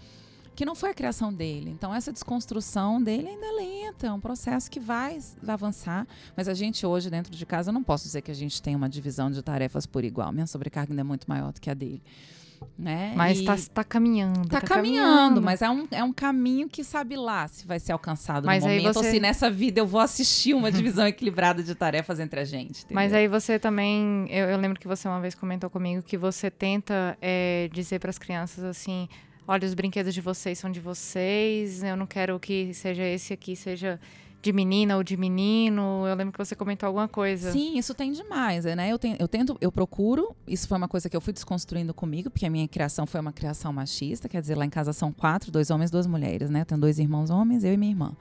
que 0.55 0.65
não 0.65 0.73
foi 0.73 0.91
a 0.91 0.93
criação 0.93 1.33
dele. 1.33 1.69
Então, 1.69 1.93
essa 1.93 2.11
desconstrução 2.11 3.01
dele 3.03 3.27
ainda 3.27 3.45
é 3.45 3.51
lenta, 3.51 4.07
é 4.07 4.11
um 4.11 4.21
processo 4.21 4.71
que 4.71 4.79
vai 4.79 5.19
avançar. 5.45 6.07
Mas 6.35 6.47
a 6.47 6.53
gente 6.53 6.85
hoje, 6.85 7.09
dentro 7.09 7.35
de 7.35 7.45
casa, 7.45 7.69
eu 7.69 7.73
não 7.73 7.83
posso 7.83 8.05
dizer 8.05 8.21
que 8.21 8.31
a 8.31 8.35
gente 8.35 8.61
tem 8.61 8.75
uma 8.75 8.87
divisão 8.87 9.29
de 9.29 9.41
tarefas 9.41 9.85
por 9.85 10.03
igual. 10.03 10.31
Minha 10.31 10.47
sobrecarga 10.47 10.93
ainda 10.93 11.01
é 11.01 11.03
muito 11.03 11.29
maior 11.29 11.51
do 11.51 11.59
que 11.59 11.69
a 11.69 11.73
dele. 11.73 12.01
Né? 12.77 13.13
Mas 13.15 13.39
está 13.39 13.55
tá 13.73 13.83
caminhando. 13.83 14.41
Está 14.43 14.59
tá 14.59 14.67
caminhando, 14.67 15.07
caminhando, 15.07 15.41
mas 15.41 15.61
é 15.61 15.69
um, 15.69 15.87
é 15.91 16.03
um 16.03 16.11
caminho 16.11 16.67
que 16.67 16.83
sabe 16.83 17.15
lá 17.15 17.47
se 17.47 17.65
vai 17.65 17.79
ser 17.79 17.93
alcançado 17.93 18.45
mas 18.45 18.63
no 18.63 18.69
momento 18.69 18.93
você... 18.93 18.99
ou 18.99 19.03
se 19.13 19.19
nessa 19.19 19.49
vida 19.49 19.79
eu 19.79 19.87
vou 19.87 20.01
assistir 20.01 20.53
uma 20.53 20.71
divisão 20.71 21.07
equilibrada 21.07 21.63
de 21.63 21.73
tarefas 21.73 22.19
entre 22.19 22.39
a 22.39 22.43
gente. 22.43 22.79
Entendeu? 22.79 22.95
Mas 22.95 23.13
aí 23.13 23.27
você 23.27 23.57
também, 23.57 24.27
eu, 24.29 24.49
eu, 24.49 24.57
lembro 24.57 24.79
que 24.79 24.87
você 24.87 25.07
uma 25.07 25.21
vez 25.21 25.33
comentou 25.35 25.69
comigo 25.69 26.01
que 26.03 26.17
você 26.17 26.51
tenta 26.51 27.17
é, 27.21 27.69
dizer 27.71 27.99
para 27.99 28.09
as 28.09 28.17
crianças 28.17 28.63
assim, 28.63 29.07
olha, 29.47 29.65
os 29.65 29.73
brinquedos 29.73 30.13
de 30.13 30.21
vocês 30.21 30.59
são 30.59 30.69
de 30.69 30.79
vocês, 30.79 31.81
eu 31.81 31.95
não 31.95 32.05
quero 32.05 32.37
que 32.39 32.73
seja 32.73 33.03
esse 33.03 33.33
aqui, 33.33 33.55
seja 33.55 33.99
de 34.45 34.53
menina 34.53 34.95
ou 34.95 35.03
de 35.03 35.17
menino. 35.17 36.05
Eu 36.07 36.15
lembro 36.15 36.31
que 36.31 36.37
você 36.37 36.55
comentou 36.55 36.85
alguma 36.85 37.07
coisa. 37.07 37.51
Sim, 37.51 37.79
isso 37.79 37.95
tem 37.95 38.11
demais, 38.11 38.63
né? 38.63 38.91
Eu, 38.91 38.99
tenho, 38.99 39.15
eu 39.19 39.27
tento, 39.27 39.57
eu 39.59 39.71
procuro. 39.71 40.35
Isso 40.47 40.67
foi 40.67 40.77
uma 40.77 40.87
coisa 40.87 41.09
que 41.09 41.17
eu 41.17 41.21
fui 41.21 41.33
desconstruindo 41.33 41.95
comigo, 41.95 42.29
porque 42.29 42.45
a 42.45 42.49
minha 42.49 42.67
criação 42.67 43.07
foi 43.07 43.19
uma 43.19 43.33
criação 43.33 43.73
machista. 43.73 44.29
Quer 44.29 44.41
dizer, 44.41 44.55
lá 44.55 44.63
em 44.63 44.69
casa 44.69 44.93
são 44.93 45.11
quatro, 45.11 45.51
dois 45.51 45.71
homens, 45.71 45.89
duas 45.89 46.05
mulheres, 46.05 46.51
né? 46.51 46.63
Tenho 46.63 46.79
dois 46.79 46.99
irmãos 46.99 47.31
homens, 47.31 47.63
eu 47.63 47.73
e 47.73 47.77
minha 47.77 47.91
irmã. 47.91 48.15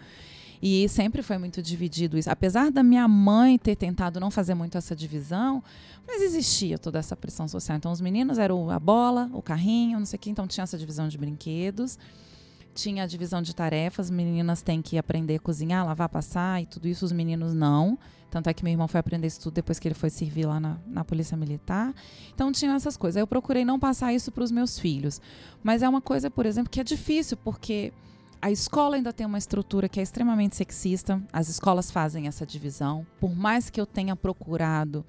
E 0.63 0.89
sempre 0.89 1.21
foi 1.21 1.37
muito 1.37 1.61
dividido 1.61 2.17
isso. 2.17 2.31
Apesar 2.31 2.71
da 2.71 2.83
minha 2.83 3.07
mãe 3.07 3.59
ter 3.59 3.77
tentado 3.77 4.19
não 4.19 4.31
fazer 4.31 4.55
muito 4.55 4.79
essa 4.79 4.97
divisão, 4.97 5.63
mas 6.07 6.23
existia 6.23 6.79
toda 6.79 6.99
essa 6.99 7.15
pressão 7.15 7.47
social. 7.47 7.77
Então, 7.77 7.93
os 7.93 8.01
meninos 8.01 8.39
eram 8.39 8.71
a 8.71 8.81
bola, 8.81 9.29
o 9.35 9.43
carrinho, 9.43 9.99
não 9.99 10.07
sei 10.07 10.17
o 10.17 10.21
quê. 10.21 10.31
Então, 10.31 10.47
tinha 10.47 10.65
essa 10.65 10.79
divisão 10.79 11.07
de 11.07 11.19
brinquedos 11.19 11.99
tinha 12.75 13.05
a 13.05 13.07
divisão 13.07 13.41
de 13.41 13.55
tarefas, 13.55 14.11
meninas 14.11 14.61
têm 14.63 14.83
que 14.83 14.99
aprender 14.99 15.37
a 15.37 15.39
cozinhar, 15.39 15.87
lavar, 15.87 16.09
passar 16.09 16.61
e 16.63 16.67
tudo 16.67 16.89
isso, 16.89 17.05
os 17.05 17.13
meninos 17.13 17.55
não. 17.55 17.99
Tanto 18.31 18.51
é 18.51 18.55
que 18.55 18.65
meu 18.65 18.73
irmão 18.73 18.89
foi 18.89 18.99
aprender 18.99 19.29
isso 19.29 19.41
tudo 19.41 19.55
depois 19.55 19.79
que 19.79 19.87
ele 19.87 19.95
foi 19.95 20.11
servir 20.11 20.45
lá 20.45 20.59
na, 20.59 20.77
na 20.87 21.05
Polícia 21.05 21.37
Militar. 21.37 21.95
Então 22.35 22.51
tinha 22.51 22.75
essas 22.75 22.97
coisas. 22.97 23.21
Eu 23.21 23.29
procurei 23.29 23.65
não 23.65 23.79
passar 23.79 24.13
isso 24.13 24.33
para 24.33 24.43
os 24.43 24.51
meus 24.51 24.77
filhos. 24.77 25.21
Mas 25.63 25.83
é 25.83 25.89
uma 25.89 26.01
coisa, 26.01 26.29
por 26.29 26.45
exemplo, 26.45 26.69
que 26.69 26.81
é 26.81 26.85
difícil, 26.85 27.37
porque 27.37 27.93
a 28.43 28.51
escola 28.51 28.97
ainda 28.97 29.13
tem 29.13 29.25
uma 29.25 29.39
estrutura 29.39 29.89
que 29.89 30.01
é 30.01 30.03
extremamente 30.03 30.57
sexista. 30.57 31.23
As 31.33 31.49
escolas 31.49 31.93
fazem 31.93 32.27
essa 32.27 32.45
divisão. 32.45 33.07
Por 33.21 33.35
mais 33.37 33.71
que 33.71 33.81
eu 33.81 33.87
tenha 33.87 34.17
procurado 34.17 35.07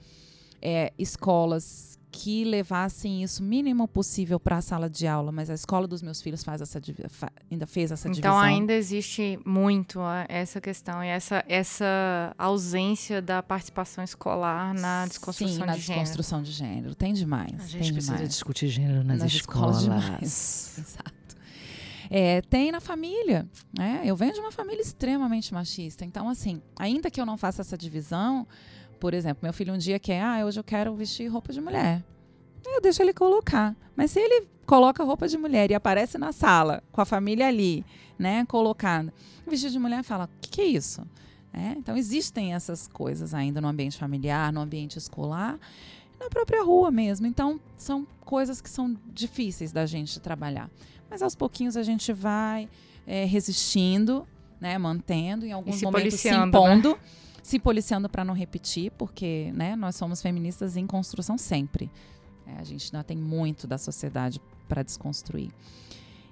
é, 0.62 0.94
escolas 1.00 1.95
que 2.18 2.46
levassem 2.46 3.22
isso 3.24 3.44
mínimo 3.44 3.90
possível 3.90 4.40
para 4.40 4.56
a 4.56 4.62
sala 4.62 4.90
de 4.90 5.06
aula, 5.06 5.34
mas 5.34 5.50
a 5.50 5.54
escola 5.54 5.86
dos 5.86 6.02
meus 6.02 6.22
filhos 6.22 6.46
faz 6.46 6.62
essa 6.62 6.82
ainda 7.52 7.68
fez 7.68 7.92
essa 7.92 8.08
então, 8.08 8.14
divisão. 8.14 8.32
Então 8.32 8.40
ainda 8.40 8.74
existe 8.74 9.38
muito 9.46 10.00
essa 10.30 10.62
questão 10.62 11.04
e 11.04 11.08
essa, 11.08 11.44
essa 11.46 12.34
ausência 12.38 13.22
da 13.22 13.44
participação 13.44 14.02
escolar 14.02 14.74
na 14.74 15.06
desconstrução 15.08 15.58
Sim, 15.58 15.66
na 15.66 15.74
de 15.76 15.80
desconstrução 15.80 16.40
gênero. 16.46 16.52
de 16.52 16.76
gênero. 16.76 16.96
Tem 16.96 17.14
demais. 17.14 17.54
A 17.54 17.68
gente 17.68 17.84
tem 17.84 17.94
precisa 17.94 18.14
demais. 18.14 18.30
discutir 18.30 18.70
gênero 18.70 19.04
nas, 19.04 19.20
nas 19.20 19.34
escolas. 19.34 19.82
escolas 19.82 20.04
demais. 20.06 20.76
Exato. 20.78 21.36
É, 22.10 22.42
tem 22.44 22.72
na 22.72 22.80
família. 22.80 23.46
Né? 23.78 24.04
Eu 24.06 24.16
venho 24.16 24.32
de 24.32 24.40
uma 24.40 24.54
família 24.54 24.82
extremamente 24.82 25.54
machista. 25.54 26.06
Então, 26.06 26.30
assim, 26.30 26.62
ainda 26.80 27.12
que 27.12 27.20
eu 27.20 27.26
não 27.26 27.38
faça 27.38 27.62
essa 27.62 27.78
divisão, 27.78 28.48
por 29.06 29.14
exemplo, 29.14 29.38
meu 29.44 29.54
filho 29.54 29.72
um 29.72 29.78
dia 29.78 30.00
quer, 30.00 30.20
ah, 30.20 30.44
hoje 30.44 30.60
eu 30.60 30.64
quero 30.64 30.96
vestir 30.96 31.28
roupa 31.28 31.54
de 31.54 31.62
mulher. 31.62 32.04
Eu 32.66 32.82
deixo 32.82 33.04
ele 33.04 33.14
colocar. 33.14 33.76
Mas 33.96 34.10
se 34.10 34.20
ele 34.20 34.48
coloca 34.66 35.04
roupa 35.04 35.28
de 35.28 35.38
mulher 35.38 35.70
e 35.70 35.76
aparece 35.76 36.18
na 36.18 36.32
sala 36.32 36.82
com 36.92 37.02
a 37.02 37.06
família 37.06 37.48
ali, 37.48 37.86
né, 38.18 38.44
colocada, 38.48 39.14
vestido 39.46 39.74
de 39.74 39.78
mulher, 39.78 40.04
fala, 40.04 40.26
o 40.26 40.42
que, 40.42 40.50
que, 40.50 40.62
é 40.62 40.66
isso? 40.66 41.04
É, 41.54 41.74
então 41.78 41.96
existem 41.96 42.56
essas 42.56 42.88
coisas 42.88 43.36
ainda 43.36 43.62
no 43.62 43.68
ambiente 43.68 43.96
familiar, 43.96 44.52
no 44.52 44.62
ambiente 44.62 44.98
escolar, 44.98 45.60
na 46.20 46.28
própria 46.28 46.64
rua 46.64 46.90
mesmo. 46.90 47.28
Então 47.28 47.60
são 47.78 48.08
coisas 48.22 48.60
que 48.60 48.72
são 48.72 48.98
difíceis 49.14 49.72
da 49.72 49.86
gente 49.86 50.20
trabalhar. 50.20 50.68
Mas 51.12 51.22
aos 51.22 51.36
pouquinhos 51.36 51.78
a 51.78 51.84
gente 51.84 52.12
vai 52.12 52.68
é, 53.06 53.24
resistindo, 53.24 54.28
né, 54.60 54.80
mantendo, 54.80 55.46
em 55.46 55.52
alguns 55.52 55.76
se 55.76 55.86
momentos 55.86 56.16
se 56.16 56.28
policiando, 56.28 56.58
impondo. 56.58 56.90
né? 56.90 57.25
Se 57.46 57.60
policiando 57.60 58.10
para 58.10 58.26
não 58.26 58.34
repetir, 58.34 58.92
porque 58.98 59.52
né, 59.54 59.76
nós 59.76 59.96
somos 59.96 60.20
feministas 60.20 60.76
em 60.76 60.88
construção 60.88 61.38
sempre. 61.38 61.92
É, 62.48 62.60
a 62.60 62.64
gente 62.64 62.88
ainda 62.88 63.04
tem 63.04 63.16
muito 63.16 63.68
da 63.68 63.78
sociedade 63.78 64.42
para 64.68 64.82
desconstruir. 64.82 65.52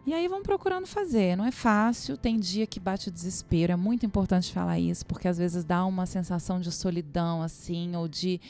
E 0.07 0.11
aí 0.11 0.27
vamos 0.27 0.43
procurando 0.43 0.87
fazer. 0.87 1.35
Não 1.35 1.45
é 1.45 1.51
fácil, 1.51 2.17
tem 2.17 2.39
dia 2.39 2.65
que 2.65 2.79
bate 2.79 3.09
o 3.09 3.11
desespero. 3.11 3.73
É 3.73 3.75
muito 3.75 4.07
importante 4.07 4.51
falar 4.51 4.79
isso, 4.79 5.05
porque 5.05 5.27
às 5.27 5.37
vezes 5.37 5.63
dá 5.63 5.85
uma 5.85 6.07
sensação 6.07 6.59
de 6.59 6.71
solidão, 6.71 7.43
assim, 7.43 7.95
ou 7.95 8.07
de, 8.07 8.41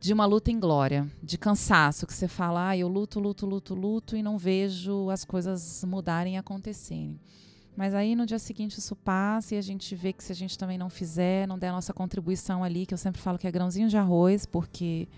de 0.00 0.12
uma 0.12 0.26
luta 0.26 0.50
em 0.50 0.58
glória, 0.58 1.08
de 1.22 1.38
cansaço, 1.38 2.08
que 2.08 2.12
você 2.12 2.26
fala, 2.26 2.70
ah, 2.70 2.76
eu 2.76 2.88
luto, 2.88 3.20
luto, 3.20 3.46
luto, 3.46 3.72
luto 3.72 4.16
e 4.16 4.22
não 4.22 4.36
vejo 4.36 5.08
as 5.10 5.24
coisas 5.24 5.84
mudarem 5.84 6.34
e 6.34 6.38
acontecerem. 6.38 7.20
Mas 7.76 7.94
aí 7.94 8.14
no 8.14 8.26
dia 8.26 8.38
seguinte 8.38 8.78
isso 8.78 8.94
passa 8.94 9.54
e 9.54 9.58
a 9.58 9.62
gente 9.62 9.94
vê 9.94 10.12
que 10.12 10.22
se 10.22 10.30
a 10.30 10.34
gente 10.34 10.58
também 10.58 10.76
não 10.76 10.90
fizer, 10.90 11.46
não 11.46 11.58
der 11.58 11.68
a 11.68 11.72
nossa 11.72 11.92
contribuição 11.92 12.62
ali, 12.62 12.84
que 12.84 12.92
eu 12.92 12.98
sempre 12.98 13.20
falo 13.20 13.38
que 13.38 13.46
é 13.46 13.50
grãozinho 13.50 13.88
de 13.88 13.96
arroz, 13.96 14.44
porque 14.44 15.08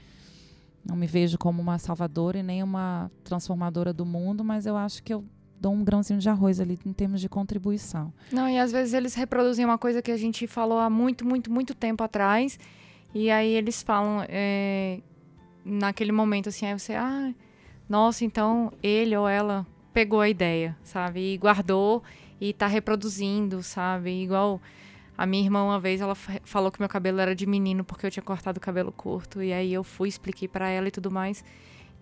não 0.85 0.95
me 0.95 1.07
vejo 1.07 1.37
como 1.37 1.61
uma 1.61 1.79
salvadora 1.79 2.39
e 2.39 2.43
nem 2.43 2.63
uma 2.63 3.11
transformadora 3.25 3.93
do 3.93 4.07
mundo, 4.07 4.45
mas 4.45 4.67
eu 4.67 4.77
acho 4.77 5.03
que 5.03 5.13
eu 5.13 5.25
dou 5.61 5.73
um 5.73 5.83
grãozinho 5.83 6.21
de 6.21 6.29
arroz 6.29 6.61
ali 6.61 6.79
em 6.85 6.93
termos 6.93 7.21
de 7.21 7.29
contribuição. 7.29 8.13
Não, 8.31 8.49
e 8.49 8.59
às 8.59 8.71
vezes 8.71 8.95
eles 8.95 9.15
reproduzem 9.15 9.65
uma 9.65 9.79
coisa 9.79 10.03
que 10.03 10.13
a 10.13 10.17
gente 10.17 10.47
falou 10.47 10.79
há 10.79 10.91
muito, 10.91 11.27
muito, 11.27 11.51
muito 11.51 11.75
tempo 11.75 12.05
atrás, 12.05 12.59
e 13.15 13.31
aí 13.31 13.53
eles 13.53 13.83
falam 13.83 14.25
é, 14.29 15.01
naquele 15.65 16.13
momento 16.13 16.51
assim, 16.51 16.67
aí 16.67 16.79
você, 16.79 16.95
ah, 16.95 17.33
nossa, 17.89 18.25
então 18.25 18.73
ele 18.83 19.17
ou 19.17 19.27
ela 19.27 19.67
pegou 19.93 20.21
a 20.21 20.29
ideia, 20.29 20.77
sabe? 20.83 21.35
E 21.35 21.39
guardou 21.39 22.03
e 22.41 22.53
tá 22.53 22.66
reproduzindo, 22.66 23.62
sabe? 23.62 24.11
Igual 24.22 24.61
a 25.16 25.26
minha 25.26 25.43
irmã 25.43 25.62
uma 25.62 25.80
vez 25.80 26.01
ela 26.01 26.14
falou 26.14 26.70
que 26.72 26.80
meu 26.80 26.89
cabelo 26.89 27.20
era 27.20 27.35
de 27.35 27.47
menino 27.47 27.85
porque 27.85 28.07
eu 28.07 28.11
tinha 28.11 28.22
cortado 28.22 28.59
o 28.59 28.61
cabelo 28.61 28.91
curto 28.91 29.43
e 29.43 29.53
aí 29.53 29.72
eu 29.72 29.85
fui 29.85 30.09
expliquei 30.09 30.49
para 30.49 30.68
ela 30.68 30.89
e 30.89 30.91
tudo 30.91 31.11
mais 31.11 31.45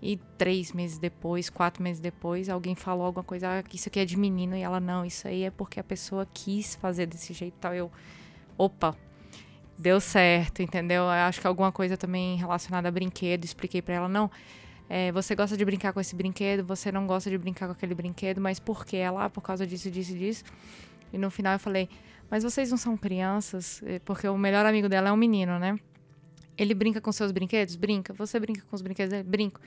e 0.03 0.19
três 0.37 0.73
meses 0.73 0.99
depois, 0.99 1.49
quatro 1.49 1.81
meses 1.81 2.01
depois, 2.01 2.49
alguém 2.49 2.75
falou 2.75 3.07
alguma 3.07 3.23
coisa, 3.23 3.61
ah, 3.61 3.65
isso 3.73 3.89
aqui 3.89 4.01
é 4.01 4.05
de 4.05 4.19
menino 4.19 4.57
e 4.57 4.61
ela 4.61 4.81
não, 4.81 5.05
isso 5.05 5.29
aí 5.29 5.45
é 5.45 5.51
porque 5.51 5.79
a 5.79 5.85
pessoa 5.85 6.27
quis 6.35 6.75
fazer 6.75 7.07
desse 7.07 7.33
jeito, 7.33 7.55
tal. 7.61 7.73
Eu, 7.73 7.89
opa, 8.59 8.97
deu 9.79 10.01
certo, 10.01 10.61
entendeu? 10.61 11.05
Eu 11.05 11.11
acho 11.11 11.41
que 11.41 11.47
alguma 11.47 11.71
coisa 11.71 11.97
também 11.97 12.37
relacionada 12.37 12.89
a 12.89 12.91
brinquedo, 12.91 13.45
expliquei 13.45 13.81
para 13.81 13.95
ela 13.95 14.09
não. 14.09 14.29
É, 14.89 15.11
você 15.13 15.35
gosta 15.35 15.57
de 15.57 15.65
brincar 15.65 15.93
com 15.93 16.01
esse 16.01 16.15
brinquedo, 16.15 16.65
você 16.65 16.93
não 16.93 17.07
gosta 17.07 17.31
de 17.31 17.39
brincar 17.39 17.67
com 17.67 17.73
aquele 17.73 17.95
brinquedo, 17.95 18.41
mas 18.41 18.59
por 18.59 18.85
que? 18.85 18.97
Ela, 18.97 19.31
por 19.31 19.41
causa 19.41 19.67
disso, 19.67 19.91
disso, 19.91 20.15
disso. 20.15 20.45
E 21.13 21.19
no 21.19 21.31
final 21.31 21.55
eu 21.55 21.59
falei, 21.59 21.89
mas 22.31 22.43
vocês 22.43 22.71
não 22.71 22.77
são 22.77 22.97
crianças? 22.97 23.83
Porque 24.05 24.27
o 24.29 24.37
melhor 24.37 24.65
amigo 24.65 24.89
dela 24.89 25.09
é 25.09 25.13
um 25.13 25.17
menino, 25.17 25.59
né? 25.59 25.79
Ele 26.57 26.75
brinca 26.75 27.01
com 27.01 27.13
seus 27.13 27.33
brinquedos? 27.33 27.77
Brinca. 27.77 28.13
Você 28.15 28.39
brinca 28.39 28.63
com 28.69 28.77
os 28.77 28.83
brinquedos 28.83 29.11
dele? 29.11 29.29
Brinco. 29.29 29.61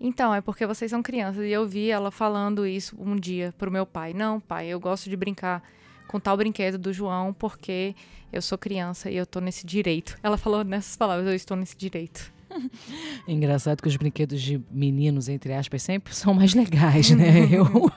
Então, 0.00 0.34
é 0.34 0.40
porque 0.40 0.66
vocês 0.66 0.90
são 0.90 1.02
crianças. 1.02 1.44
E 1.44 1.50
eu 1.50 1.66
vi 1.66 1.90
ela 1.90 2.10
falando 2.10 2.66
isso 2.66 2.96
um 2.98 3.16
dia 3.16 3.54
pro 3.56 3.70
meu 3.70 3.86
pai. 3.86 4.12
Não, 4.12 4.40
pai, 4.40 4.66
eu 4.68 4.80
gosto 4.80 5.08
de 5.08 5.16
brincar 5.16 5.62
com 6.08 6.18
tal 6.18 6.36
brinquedo 6.36 6.76
do 6.76 6.92
João 6.92 7.32
porque 7.32 7.94
eu 8.32 8.42
sou 8.42 8.58
criança 8.58 9.10
e 9.10 9.16
eu 9.16 9.24
tô 9.24 9.40
nesse 9.40 9.66
direito. 9.66 10.18
Ela 10.22 10.36
falou 10.36 10.64
nessas 10.64 10.96
palavras, 10.96 11.26
eu 11.26 11.34
estou 11.34 11.56
nesse 11.56 11.76
direito. 11.76 12.32
Engraçado 13.26 13.82
que 13.82 13.88
os 13.88 13.96
brinquedos 13.96 14.40
de 14.40 14.60
meninos, 14.70 15.28
entre 15.28 15.52
aspas, 15.52 15.82
sempre 15.82 16.14
são 16.14 16.34
mais 16.34 16.54
legais, 16.54 17.10
né? 17.10 17.48
eu, 17.50 17.90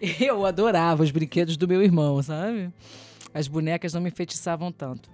eu 0.20 0.46
adorava 0.46 1.02
os 1.02 1.10
brinquedos 1.10 1.56
do 1.56 1.68
meu 1.68 1.82
irmão, 1.82 2.22
sabe? 2.22 2.72
As 3.32 3.48
bonecas 3.48 3.94
não 3.94 4.00
me 4.00 4.08
enfeitiçavam 4.08 4.72
tanto. 4.72 5.10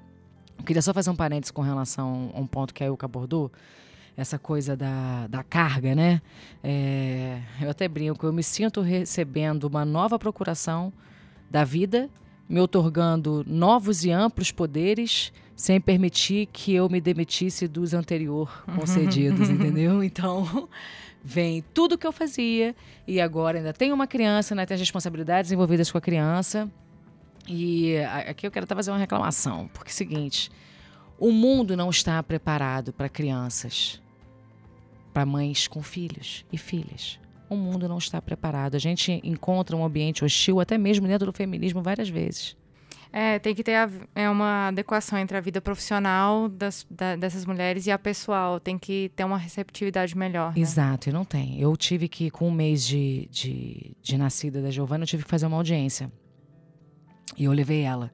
Eu 0.58 0.64
queria 0.64 0.82
só 0.82 0.94
fazer 0.94 1.10
um 1.10 1.16
parênteses 1.16 1.50
com 1.50 1.62
relação 1.62 2.30
a 2.34 2.40
um 2.40 2.46
ponto 2.46 2.72
que 2.72 2.82
a 2.82 2.86
Ilka 2.86 3.06
abordou. 3.06 3.50
Essa 4.16 4.38
coisa 4.38 4.76
da, 4.76 5.26
da 5.26 5.42
carga, 5.42 5.92
né? 5.92 6.22
É, 6.62 7.40
eu 7.60 7.68
até 7.68 7.88
brinco, 7.88 8.24
eu 8.24 8.32
me 8.32 8.44
sinto 8.44 8.80
recebendo 8.80 9.64
uma 9.64 9.84
nova 9.84 10.20
procuração 10.20 10.92
da 11.50 11.64
vida, 11.64 12.08
me 12.48 12.60
otorgando 12.60 13.44
novos 13.44 14.04
e 14.04 14.12
amplos 14.12 14.52
poderes 14.52 15.32
sem 15.56 15.80
permitir 15.80 16.46
que 16.46 16.74
eu 16.74 16.88
me 16.88 17.00
demitisse 17.00 17.68
dos 17.68 17.94
anterior 17.94 18.64
concedidos, 18.74 19.48
entendeu? 19.50 20.02
Então, 20.02 20.68
vem 21.22 21.64
tudo 21.72 21.96
que 21.96 22.06
eu 22.06 22.12
fazia 22.12 22.74
e 23.06 23.20
agora 23.20 23.58
ainda 23.58 23.72
tem 23.72 23.92
uma 23.92 24.06
criança, 24.06 24.54
ainda 24.54 24.66
tem 24.66 24.74
as 24.74 24.80
responsabilidades 24.80 25.52
envolvidas 25.52 25.90
com 25.90 25.98
a 25.98 26.00
criança. 26.00 26.70
E 27.48 27.96
aqui 28.26 28.46
eu 28.46 28.50
quero 28.50 28.64
até 28.64 28.74
fazer 28.74 28.90
uma 28.90 28.98
reclamação, 28.98 29.68
porque 29.72 29.90
é 29.90 29.92
o 29.92 29.94
seguinte, 29.94 30.50
o 31.18 31.30
mundo 31.30 31.76
não 31.76 31.90
está 31.90 32.22
preparado 32.22 32.92
para 32.92 33.08
crianças, 33.08 34.00
para 35.12 35.24
mães 35.24 35.68
com 35.68 35.82
filhos 35.82 36.44
e 36.52 36.58
filhas. 36.58 37.20
O 37.48 37.56
mundo 37.56 37.86
não 37.86 37.98
está 37.98 38.20
preparado. 38.20 38.74
A 38.74 38.78
gente 38.78 39.20
encontra 39.22 39.76
um 39.76 39.84
ambiente 39.84 40.24
hostil 40.24 40.58
até 40.58 40.76
mesmo 40.76 41.06
dentro 41.06 41.26
do 41.26 41.32
feminismo 41.32 41.82
várias 41.82 42.08
vezes. 42.08 42.56
É, 43.16 43.38
tem 43.38 43.54
que 43.54 43.62
ter 43.62 43.76
a, 43.76 43.88
é 44.12 44.28
uma 44.28 44.66
adequação 44.66 45.16
entre 45.16 45.36
a 45.36 45.40
vida 45.40 45.60
profissional 45.60 46.48
das, 46.48 46.84
da, 46.90 47.14
dessas 47.14 47.46
mulheres 47.46 47.86
e 47.86 47.92
a 47.92 47.96
pessoal. 47.96 48.58
Tem 48.58 48.76
que 48.76 49.12
ter 49.14 49.22
uma 49.22 49.38
receptividade 49.38 50.18
melhor. 50.18 50.52
Né? 50.52 50.60
Exato, 50.60 51.08
e 51.08 51.12
não 51.12 51.24
tem. 51.24 51.60
Eu 51.60 51.76
tive 51.76 52.08
que, 52.08 52.28
com 52.28 52.48
um 52.48 52.50
mês 52.50 52.84
de, 52.84 53.28
de, 53.30 53.96
de 54.02 54.18
nascida 54.18 54.60
da 54.60 54.68
Giovana, 54.68 55.04
eu 55.04 55.06
tive 55.06 55.22
que 55.22 55.30
fazer 55.30 55.46
uma 55.46 55.56
audiência. 55.56 56.10
E 57.38 57.44
eu 57.44 57.52
levei 57.52 57.82
ela. 57.82 58.10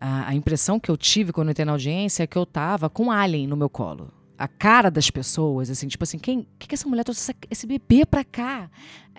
A, 0.00 0.28
a 0.28 0.34
impressão 0.36 0.78
que 0.78 0.88
eu 0.88 0.96
tive 0.96 1.32
quando 1.32 1.48
eu 1.48 1.50
entrei 1.50 1.64
na 1.64 1.72
audiência 1.72 2.22
é 2.22 2.26
que 2.28 2.38
eu 2.38 2.46
tava 2.46 2.88
com 2.88 3.06
um 3.06 3.10
alien 3.10 3.48
no 3.48 3.56
meu 3.56 3.68
colo 3.68 4.12
a 4.38 4.46
cara 4.46 4.90
das 4.90 5.10
pessoas, 5.10 5.68
assim, 5.68 5.88
tipo 5.88 6.04
assim, 6.04 6.18
quem 6.18 6.46
que, 6.58 6.68
que 6.68 6.74
essa 6.74 6.88
mulher 6.88 7.02
trouxe 7.02 7.22
essa, 7.22 7.34
esse 7.50 7.66
bebê 7.66 8.06
pra 8.06 8.22
cá? 8.22 8.70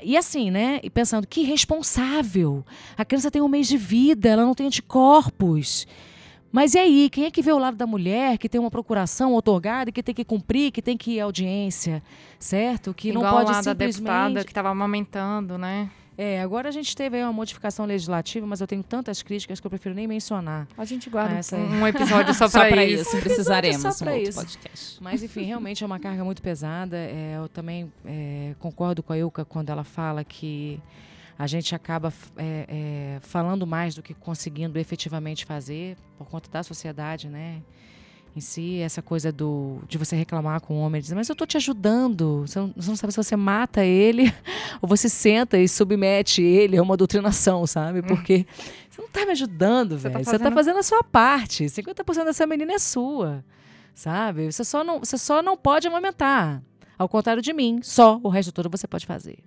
E 0.01 0.15
assim, 0.15 0.49
né? 0.49 0.79
E 0.81 0.89
pensando, 0.89 1.27
que 1.27 1.43
responsável. 1.43 2.65
A 2.97 3.03
criança 3.03 3.29
tem 3.29 3.41
um 3.41 3.49
mês 3.49 3.67
de 3.67 3.77
vida, 3.77 4.29
ela 4.29 4.45
não 4.45 4.53
tem 4.53 4.67
anticorpos. 4.67 5.85
Mas 6.51 6.73
e 6.73 6.79
aí, 6.79 7.09
quem 7.09 7.25
é 7.25 7.31
que 7.31 7.41
vê 7.41 7.51
o 7.51 7.59
lado 7.59 7.75
da 7.75 7.85
mulher 7.85 8.37
que 8.37 8.49
tem 8.49 8.59
uma 8.59 8.71
procuração 8.71 9.35
otorgada 9.35 9.89
e 9.89 9.93
que 9.93 10.01
tem 10.01 10.15
que 10.15 10.23
cumprir, 10.23 10.71
que 10.71 10.81
tem 10.81 10.97
que 10.97 11.11
ir 11.11 11.19
à 11.19 11.25
audiência, 11.25 12.01
certo? 12.39 12.93
Que 12.93 13.09
Igual 13.09 13.23
não 13.23 13.31
pode 13.31 13.51
lá 13.51 13.61
simplesmente... 13.61 14.03
da 14.03 14.27
deputada 14.27 14.45
que 14.45 14.51
estava 14.51 14.69
amamentando, 14.69 15.57
né? 15.57 15.91
É, 16.21 16.41
agora 16.41 16.67
a 16.67 16.71
gente 16.71 16.93
teve 16.97 17.15
aí 17.15 17.23
uma 17.23 17.31
modificação 17.31 17.85
legislativa, 17.85 18.45
mas 18.45 18.59
eu 18.59 18.67
tenho 18.67 18.83
tantas 18.83 19.23
críticas 19.23 19.61
que 19.61 19.65
eu 19.65 19.71
prefiro 19.71 19.95
nem 19.95 20.05
mencionar. 20.05 20.67
A 20.77 20.83
gente 20.83 21.09
guarda 21.09 21.35
essa 21.35 21.55
aí. 21.55 21.61
um, 21.61 21.79
um 21.79 21.87
episódio 21.87 22.33
só 22.33 22.49
para 22.51 22.83
isso. 22.83 23.03
isso, 23.03 23.21
precisaremos 23.21 23.81
só 23.81 24.03
pra 24.03 24.13
um 24.13 24.17
isso. 24.17 24.37
podcast. 24.37 25.01
Mas, 25.01 25.23
enfim, 25.23 25.43
realmente 25.43 25.81
é 25.81 25.87
uma 25.87 25.97
carga 25.97 26.21
muito 26.25 26.41
pesada. 26.41 26.97
É, 26.97 27.35
eu 27.37 27.47
também 27.47 27.89
é, 28.03 28.53
concordo 28.59 29.01
com 29.01 29.13
a 29.13 29.17
Ilka 29.17 29.45
quando 29.45 29.69
ela 29.69 29.85
fala 29.85 30.21
que 30.25 30.77
a 31.37 31.47
gente 31.47 31.73
acaba 31.73 32.11
é, 32.35 32.65
é, 32.67 33.19
falando 33.21 33.65
mais 33.65 33.95
do 33.95 34.03
que 34.03 34.13
conseguindo 34.13 34.77
efetivamente 34.77 35.45
fazer 35.45 35.95
por 36.17 36.27
conta 36.27 36.51
da 36.51 36.61
sociedade, 36.63 37.29
né? 37.29 37.61
Em 38.35 38.41
si, 38.41 38.79
essa 38.79 39.01
coisa 39.01 39.31
do 39.31 39.79
de 39.87 39.97
você 39.97 40.15
reclamar 40.15 40.61
com 40.61 40.75
o 40.75 40.79
homem, 40.79 41.01
dizer, 41.01 41.15
mas 41.15 41.27
eu 41.27 41.33
estou 41.33 41.47
te 41.47 41.57
ajudando. 41.57 42.41
Você 42.41 42.59
não, 42.59 42.73
você 42.75 42.89
não, 42.89 42.95
sabe 42.95 43.11
se 43.11 43.17
você 43.17 43.35
mata 43.35 43.83
ele 43.83 44.33
ou 44.81 44.87
você 44.87 45.09
senta 45.09 45.57
e 45.57 45.67
submete 45.67 46.41
ele 46.41 46.77
a 46.77 46.81
uma 46.83 46.95
doutrinação, 46.95 47.65
sabe? 47.65 48.01
Porque 48.01 48.45
você 48.89 49.01
não 49.01 49.07
está 49.07 49.25
me 49.25 49.31
ajudando, 49.31 49.97
você 49.97 50.09
tá 50.09 50.09
velho. 50.09 50.13
Tá 50.13 50.19
fazendo... 50.19 50.25
Você 50.25 50.35
está 50.35 50.51
fazendo 50.51 50.77
a 50.77 50.83
sua 50.83 51.03
parte. 51.03 51.65
50% 51.65 52.23
dessa 52.25 52.45
menina 52.45 52.73
é 52.73 52.79
sua, 52.79 53.43
sabe? 53.95 54.51
Você 54.51 54.63
só 54.63 54.83
não, 54.83 54.99
você 54.99 55.17
só 55.17 55.41
não 55.41 55.57
pode 55.57 55.87
amamentar. 55.87 56.61
Ao 56.97 57.09
contrário 57.09 57.41
de 57.41 57.53
mim, 57.53 57.79
só 57.81 58.19
o 58.21 58.29
resto 58.29 58.51
todo 58.51 58.69
você 58.69 58.87
pode 58.87 59.05
fazer. 59.05 59.39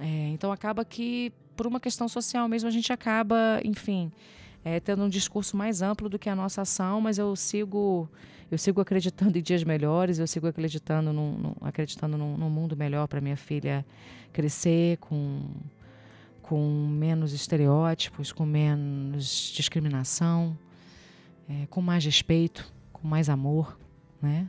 É, 0.00 0.28
então 0.30 0.50
acaba 0.50 0.84
que, 0.84 1.32
por 1.56 1.66
uma 1.66 1.78
questão 1.78 2.08
social 2.08 2.48
mesmo, 2.48 2.68
a 2.68 2.72
gente 2.72 2.92
acaba, 2.92 3.60
enfim, 3.64 4.10
é, 4.64 4.78
tendo 4.80 5.02
um 5.02 5.08
discurso 5.08 5.56
mais 5.56 5.82
amplo 5.82 6.08
do 6.08 6.18
que 6.18 6.28
a 6.28 6.36
nossa 6.36 6.62
ação, 6.62 7.00
mas 7.00 7.18
eu 7.18 7.34
sigo 7.34 8.08
eu 8.50 8.58
sigo 8.58 8.80
acreditando 8.80 9.36
em 9.38 9.42
dias 9.42 9.64
melhores, 9.64 10.18
eu 10.18 10.26
sigo 10.26 10.46
acreditando 10.46 11.12
num, 11.12 11.32
num 11.32 11.54
acreditando 11.62 12.18
num, 12.18 12.36
num, 12.36 12.50
mundo 12.50 12.76
melhor 12.76 13.08
para 13.08 13.20
minha 13.20 13.36
filha 13.36 13.84
crescer 14.32 14.98
com, 14.98 15.42
com 16.42 16.86
menos 16.88 17.32
estereótipos, 17.32 18.32
com 18.32 18.44
menos 18.44 19.52
discriminação, 19.54 20.56
é, 21.48 21.66
com 21.66 21.80
mais 21.80 22.04
respeito, 22.04 22.72
com 22.92 23.08
mais 23.08 23.28
amor, 23.28 23.78
né? 24.20 24.48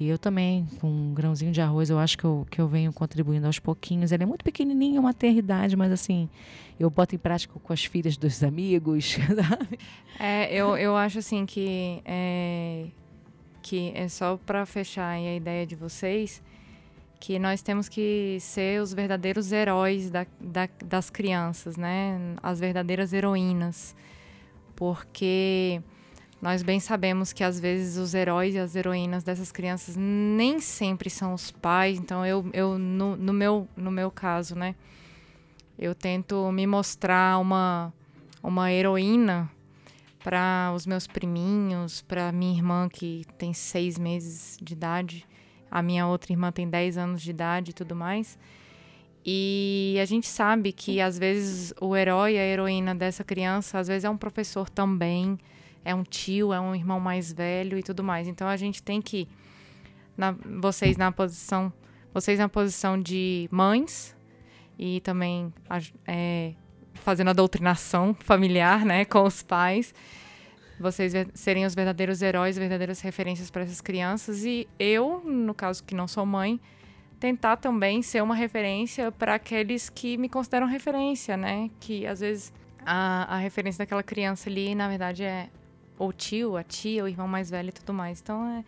E 0.00 0.08
eu 0.08 0.18
também, 0.18 0.66
com 0.80 0.88
um 0.88 1.12
grãozinho 1.12 1.52
de 1.52 1.60
arroz, 1.60 1.90
eu 1.90 1.98
acho 1.98 2.16
que 2.16 2.24
eu, 2.24 2.46
que 2.50 2.58
eu 2.58 2.66
venho 2.66 2.90
contribuindo 2.90 3.46
aos 3.46 3.58
pouquinhos. 3.58 4.10
Ele 4.12 4.22
é 4.22 4.26
muito 4.26 4.42
pequenininho, 4.42 4.94
uma 4.94 5.10
maternidade, 5.10 5.76
mas 5.76 5.92
assim, 5.92 6.26
eu 6.78 6.88
boto 6.88 7.14
em 7.14 7.18
prática 7.18 7.52
com 7.62 7.70
as 7.70 7.84
filhas 7.84 8.16
dos 8.16 8.42
amigos, 8.42 9.18
sabe? 9.28 9.78
É, 10.18 10.50
eu, 10.54 10.74
eu 10.78 10.96
acho 10.96 11.18
assim 11.18 11.44
que 11.44 12.00
é, 12.06 12.86
que 13.60 13.92
é 13.94 14.08
só 14.08 14.38
para 14.38 14.64
fechar 14.64 15.10
a 15.10 15.34
ideia 15.36 15.66
de 15.66 15.74
vocês, 15.74 16.42
que 17.20 17.38
nós 17.38 17.60
temos 17.60 17.86
que 17.86 18.38
ser 18.40 18.80
os 18.80 18.94
verdadeiros 18.94 19.52
heróis 19.52 20.10
da, 20.10 20.26
da, 20.40 20.66
das 20.82 21.10
crianças, 21.10 21.76
né? 21.76 22.18
As 22.42 22.58
verdadeiras 22.58 23.12
heroínas. 23.12 23.94
Porque 24.74 25.82
nós 26.40 26.62
bem 26.62 26.80
sabemos 26.80 27.32
que 27.32 27.44
às 27.44 27.60
vezes 27.60 27.98
os 27.98 28.14
heróis 28.14 28.54
e 28.54 28.58
as 28.58 28.74
heroínas 28.74 29.22
dessas 29.22 29.52
crianças 29.52 29.94
nem 29.96 30.58
sempre 30.58 31.10
são 31.10 31.34
os 31.34 31.50
pais. 31.50 31.98
Então 31.98 32.24
eu, 32.24 32.48
eu 32.52 32.78
no, 32.78 33.14
no 33.16 33.32
meu 33.32 33.68
no 33.76 33.90
meu 33.90 34.10
caso, 34.10 34.54
né, 34.54 34.74
eu 35.78 35.94
tento 35.94 36.50
me 36.50 36.66
mostrar 36.66 37.38
uma 37.38 37.92
uma 38.42 38.72
heroína 38.72 39.50
para 40.24 40.72
os 40.74 40.86
meus 40.86 41.06
priminhos, 41.06 42.02
para 42.02 42.32
minha 42.32 42.56
irmã 42.56 42.88
que 42.88 43.24
tem 43.38 43.52
seis 43.52 43.98
meses 43.98 44.58
de 44.62 44.74
idade, 44.74 45.26
a 45.70 45.82
minha 45.82 46.06
outra 46.06 46.32
irmã 46.32 46.50
tem 46.50 46.68
dez 46.68 46.96
anos 46.96 47.22
de 47.22 47.30
idade 47.30 47.70
e 47.70 47.74
tudo 47.74 47.94
mais. 47.94 48.38
E 49.24 49.98
a 50.00 50.04
gente 50.06 50.26
sabe 50.26 50.72
que 50.72 51.00
às 51.00 51.18
vezes 51.18 51.74
o 51.80 51.94
herói 51.94 52.34
e 52.34 52.38
a 52.38 52.44
heroína 52.44 52.94
dessa 52.94 53.22
criança, 53.22 53.78
às 53.78 53.88
vezes 53.88 54.04
é 54.04 54.10
um 54.10 54.16
professor 54.16 54.68
também, 54.70 55.38
é 55.84 55.94
um 55.94 56.02
tio, 56.02 56.52
é 56.52 56.60
um 56.60 56.74
irmão 56.74 57.00
mais 57.00 57.32
velho 57.32 57.78
e 57.78 57.82
tudo 57.82 58.02
mais. 58.02 58.28
Então 58.28 58.48
a 58.48 58.56
gente 58.56 58.82
tem 58.82 59.00
que 59.00 59.28
na, 60.16 60.32
vocês 60.60 60.96
na 60.96 61.10
posição 61.10 61.72
vocês 62.12 62.38
na 62.38 62.48
posição 62.48 63.00
de 63.00 63.48
mães 63.52 64.16
e 64.78 65.00
também 65.00 65.52
é, 66.06 66.54
fazendo 66.94 67.30
a 67.30 67.32
doutrinação 67.32 68.14
familiar, 68.14 68.84
né, 68.84 69.04
com 69.04 69.22
os 69.22 69.42
pais. 69.42 69.94
Vocês 70.78 71.12
serem 71.34 71.66
os 71.66 71.74
verdadeiros 71.74 72.22
heróis, 72.22 72.56
verdadeiras 72.56 73.00
referências 73.00 73.50
para 73.50 73.62
essas 73.62 73.80
crianças 73.80 74.44
e 74.44 74.66
eu, 74.78 75.22
no 75.24 75.54
caso 75.54 75.84
que 75.84 75.94
não 75.94 76.08
sou 76.08 76.24
mãe, 76.24 76.58
tentar 77.20 77.58
também 77.58 78.00
ser 78.00 78.22
uma 78.22 78.34
referência 78.34 79.12
para 79.12 79.34
aqueles 79.34 79.90
que 79.90 80.16
me 80.16 80.28
consideram 80.28 80.66
referência, 80.66 81.36
né? 81.36 81.70
Que 81.78 82.06
às 82.06 82.20
vezes 82.20 82.52
a, 82.84 83.36
a 83.36 83.38
referência 83.38 83.78
daquela 83.78 84.02
criança 84.02 84.48
ali, 84.48 84.74
na 84.74 84.88
verdade, 84.88 85.22
é 85.22 85.50
ou 86.00 86.14
tio, 86.14 86.56
a 86.56 86.64
tia, 86.64 87.04
o 87.04 87.08
irmão 87.08 87.28
mais 87.28 87.50
velho 87.50 87.68
e 87.68 87.72
tudo 87.72 87.92
mais. 87.92 88.20
Então, 88.22 88.42
é, 88.48 88.64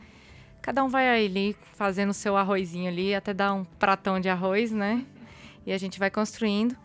cada 0.60 0.84
um 0.84 0.88
vai 0.88 1.08
ali 1.08 1.56
fazendo 1.74 2.10
o 2.10 2.14
seu 2.14 2.36
arrozinho 2.36 2.88
ali, 2.88 3.14
até 3.14 3.32
dar 3.32 3.54
um 3.54 3.64
pratão 3.64 4.20
de 4.20 4.28
arroz, 4.28 4.70
né? 4.70 5.02
E 5.66 5.72
a 5.72 5.78
gente 5.78 5.98
vai 5.98 6.10
construindo. 6.10 6.76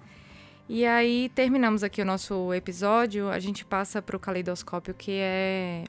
E 0.70 0.86
aí 0.86 1.30
terminamos 1.36 1.84
aqui 1.84 2.02
o 2.02 2.06
nosso 2.06 2.54
episódio, 2.54 3.30
a 3.30 3.40
gente 3.40 3.66
passa 3.66 4.02
para 4.02 4.16
o 4.16 4.20
caleidoscópio, 4.20 4.94
que 4.94 5.12
é 5.12 5.84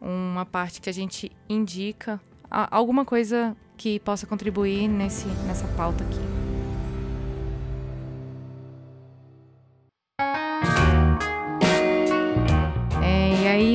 uma 0.00 0.46
parte 0.46 0.80
que 0.80 0.88
a 0.88 0.94
gente 0.94 1.32
indica 1.48 2.20
alguma 2.48 3.04
coisa 3.04 3.56
que 3.76 3.98
possa 4.00 4.24
contribuir 4.26 4.88
nesse, 4.88 5.26
nessa 5.46 5.66
pauta 5.76 6.04
aqui. 6.04 6.35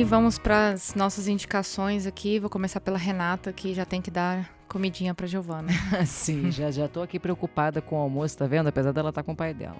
Aí 0.02 0.04
vamos 0.04 0.36
para 0.36 0.70
as 0.70 0.96
nossas 0.96 1.28
indicações 1.28 2.08
aqui. 2.08 2.40
Vou 2.40 2.50
começar 2.50 2.80
pela 2.80 2.98
Renata, 2.98 3.52
que 3.52 3.72
já 3.72 3.84
tem 3.84 4.02
que 4.02 4.10
dar 4.10 4.52
comidinha 4.66 5.14
para 5.14 5.28
Giovana. 5.28 5.68
Sim, 6.04 6.50
já 6.50 6.72
já 6.72 6.88
tô 6.88 7.02
aqui 7.02 7.20
preocupada 7.20 7.80
com 7.80 7.94
o 7.94 7.98
almoço, 8.00 8.36
tá 8.36 8.44
vendo? 8.44 8.66
Apesar 8.66 8.90
dela 8.90 9.10
estar 9.10 9.22
tá 9.22 9.24
com 9.24 9.30
o 9.30 9.36
pai 9.36 9.54
dela. 9.54 9.76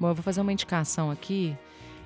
Bom, 0.00 0.08
eu 0.08 0.14
vou 0.14 0.24
fazer 0.24 0.40
uma 0.40 0.52
indicação 0.52 1.08
aqui. 1.08 1.56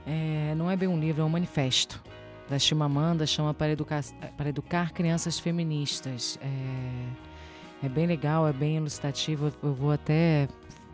É, 0.07 0.55
não 0.57 0.71
é 0.71 0.77
bem 0.77 0.89
um 0.89 1.01
livro, 1.01 1.23
é 1.23 1.25
um 1.25 1.29
manifesto 1.31 2.03
da 2.51 2.59
Chimamanda, 2.59 3.27
chama 3.27 3.55
para 3.55 3.73
educar, 3.73 4.05
para 4.37 4.51
educar 4.51 4.93
crianças 4.93 5.39
feministas. 5.39 6.39
É, 6.43 7.87
é 7.87 7.89
bem 7.89 8.07
legal, 8.07 8.47
é 8.47 8.53
bem 8.53 8.77
elucidativo. 8.77 9.51
Eu 9.63 9.73
vou 9.73 9.91
até 9.91 10.49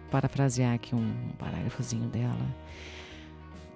parafrasear 0.09 0.75
aqui 0.75 0.95
um 0.95 1.33
parágrafozinho 1.37 2.09
dela. 2.09 2.47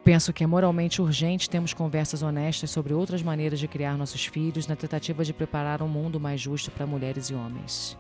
Penso 0.09 0.33
que 0.33 0.43
é 0.43 0.47
moralmente 0.47 1.03
urgente 1.03 1.51
termos 1.51 1.75
conversas 1.75 2.23
honestas 2.23 2.71
sobre 2.71 2.95
outras 2.95 3.23
maneiras 3.23 3.61
de 3.61 3.69
criar 3.69 3.95
nossos 3.95 4.25
filhos 4.25 4.67
na 4.67 4.75
tentativa 4.75 5.23
de 5.23 5.35
preparar 5.35 5.83
um 5.83 5.87
mundo 5.87 6.19
mais 6.19 6.41
justo 6.41 6.71
para 6.71 6.87
mulheres 6.87 7.27
e 7.27 7.35
homens. 7.35 7.95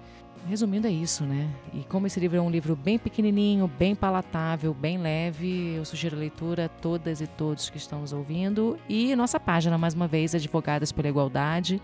Resumindo, 0.49 0.87
é 0.87 0.91
isso, 0.91 1.25
né? 1.25 1.51
E 1.75 1.85
como 1.85 2.07
esse 2.07 2.19
livro 2.19 2.39
é 2.39 2.41
um 2.41 2.49
livro 2.49 2.75
bem 2.75 2.99
pequenininho, 2.99 3.71
bem 3.79 3.95
palatável, 3.95 4.73
bem 4.73 4.97
leve, 4.97 5.75
eu 5.77 5.85
sugiro 5.85 6.17
a 6.17 6.19
leitura 6.19 6.65
a 6.65 6.69
todas 6.71 7.21
e 7.21 7.27
todos 7.27 7.69
que 7.69 7.77
estamos 7.77 8.11
ouvindo. 8.11 8.79
E 8.89 9.15
nossa 9.15 9.39
página, 9.39 9.77
mais 9.77 9.93
uma 9.93 10.09
vez, 10.09 10.35
Advogadas 10.35 10.91
pela 10.91 11.11
Igualdade, 11.11 11.79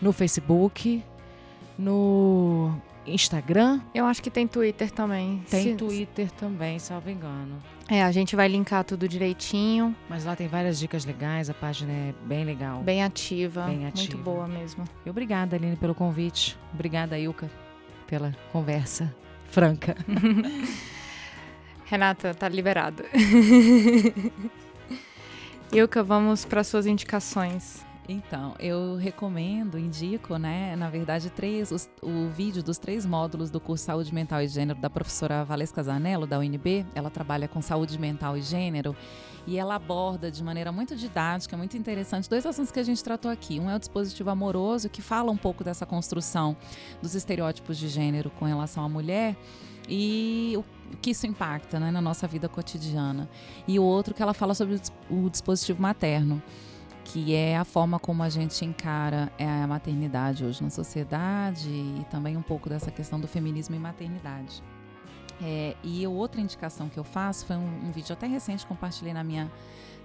no 0.00 0.12
Facebook, 0.12 1.04
no 1.78 2.74
Instagram. 3.06 3.80
Eu 3.94 4.06
acho 4.06 4.22
que 4.22 4.30
tem 4.30 4.46
Twitter 4.46 4.90
também. 4.90 5.40
Tem 5.48 5.62
Se... 5.62 5.74
Twitter 5.74 6.30
também, 6.32 6.80
salvo 6.80 7.10
engano. 7.10 7.62
É, 7.92 8.02
a 8.02 8.10
gente 8.10 8.34
vai 8.34 8.48
linkar 8.48 8.84
tudo 8.84 9.06
direitinho. 9.06 9.94
Mas 10.08 10.24
lá 10.24 10.34
tem 10.34 10.48
várias 10.48 10.78
dicas 10.78 11.04
legais, 11.04 11.50
a 11.50 11.54
página 11.54 11.92
é 11.92 12.14
bem 12.24 12.42
legal. 12.42 12.82
Bem 12.82 13.04
ativa. 13.04 13.66
Bem 13.66 13.86
ativa. 13.86 14.14
Muito 14.14 14.24
boa 14.24 14.48
mesmo. 14.48 14.84
E 15.04 15.10
obrigada, 15.10 15.56
Aline, 15.56 15.76
pelo 15.76 15.94
convite. 15.94 16.58
Obrigada, 16.72 17.18
Ilka, 17.18 17.50
pela 18.06 18.34
conversa 18.50 19.14
franca. 19.50 19.94
Renata, 21.84 22.32
tá 22.32 22.48
liberada. 22.48 23.04
Ilka, 25.70 26.02
vamos 26.02 26.46
para 26.46 26.64
suas 26.64 26.86
indicações. 26.86 27.84
Então, 28.08 28.54
eu 28.58 28.96
recomendo, 28.96 29.78
indico, 29.78 30.36
né, 30.36 30.74
na 30.74 30.90
verdade, 30.90 31.30
três, 31.30 31.70
os, 31.70 31.88
o 32.02 32.28
vídeo 32.28 32.62
dos 32.62 32.76
três 32.76 33.06
módulos 33.06 33.48
do 33.48 33.60
curso 33.60 33.84
Saúde 33.84 34.12
Mental 34.12 34.42
e 34.42 34.48
Gênero 34.48 34.80
da 34.80 34.90
professora 34.90 35.44
Valesca 35.44 35.82
Zanello, 35.82 36.26
da 36.26 36.38
UNB. 36.38 36.84
Ela 36.94 37.10
trabalha 37.10 37.46
com 37.46 37.62
saúde 37.62 37.98
mental 37.98 38.36
e 38.36 38.42
gênero 38.42 38.96
e 39.46 39.56
ela 39.56 39.76
aborda 39.76 40.30
de 40.30 40.42
maneira 40.42 40.72
muito 40.72 40.96
didática, 40.96 41.56
muito 41.56 41.76
interessante, 41.76 42.28
dois 42.28 42.44
assuntos 42.44 42.72
que 42.72 42.80
a 42.80 42.82
gente 42.82 43.02
tratou 43.02 43.30
aqui. 43.30 43.60
Um 43.60 43.70
é 43.70 43.76
o 43.76 43.78
dispositivo 43.78 44.30
amoroso, 44.30 44.88
que 44.88 45.00
fala 45.00 45.30
um 45.30 45.36
pouco 45.36 45.62
dessa 45.62 45.86
construção 45.86 46.56
dos 47.00 47.14
estereótipos 47.14 47.78
de 47.78 47.88
gênero 47.88 48.30
com 48.30 48.44
relação 48.44 48.84
à 48.84 48.88
mulher 48.88 49.36
e 49.88 50.54
o 50.56 50.96
que 50.96 51.10
isso 51.10 51.26
impacta 51.26 51.80
né, 51.80 51.90
na 51.90 52.00
nossa 52.00 52.26
vida 52.26 52.48
cotidiana. 52.48 53.28
E 53.66 53.78
o 53.78 53.82
outro 53.82 54.12
que 54.12 54.22
ela 54.22 54.34
fala 54.34 54.54
sobre 54.54 54.80
o 55.08 55.30
dispositivo 55.30 55.80
materno 55.80 56.42
que 57.04 57.34
é 57.34 57.56
a 57.56 57.64
forma 57.64 57.98
como 57.98 58.22
a 58.22 58.28
gente 58.28 58.64
encara 58.64 59.32
é, 59.38 59.46
a 59.46 59.66
maternidade 59.66 60.44
hoje 60.44 60.62
na 60.62 60.70
sociedade 60.70 61.68
e 61.68 62.06
também 62.10 62.36
um 62.36 62.42
pouco 62.42 62.68
dessa 62.68 62.90
questão 62.90 63.20
do 63.20 63.26
feminismo 63.26 63.74
e 63.74 63.78
maternidade. 63.78 64.62
É, 65.42 65.76
e 65.82 66.06
outra 66.06 66.40
indicação 66.40 66.88
que 66.88 66.98
eu 66.98 67.04
faço 67.04 67.46
foi 67.46 67.56
um, 67.56 67.88
um 67.88 67.90
vídeo 67.90 68.12
até 68.12 68.26
recente, 68.26 68.64
compartilhei 68.66 69.12
na 69.12 69.24
minha 69.24 69.50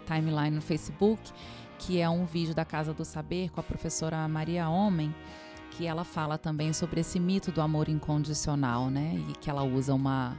timeline 0.05 0.55
no 0.55 0.61
Facebook, 0.61 1.31
que 1.77 1.99
é 1.99 2.09
um 2.09 2.25
vídeo 2.25 2.55
da 2.55 2.65
Casa 2.65 2.93
do 2.93 3.05
Saber 3.05 3.51
com 3.51 3.59
a 3.59 3.63
professora 3.63 4.27
Maria 4.27 4.67
Homem, 4.67 5.13
que 5.71 5.85
ela 5.85 6.03
fala 6.03 6.37
também 6.37 6.73
sobre 6.73 7.01
esse 7.01 7.19
mito 7.19 7.51
do 7.51 7.61
amor 7.61 7.87
incondicional, 7.87 8.89
né? 8.89 9.23
E 9.29 9.33
que 9.33 9.49
ela 9.49 9.63
usa 9.63 9.93
uma 9.93 10.35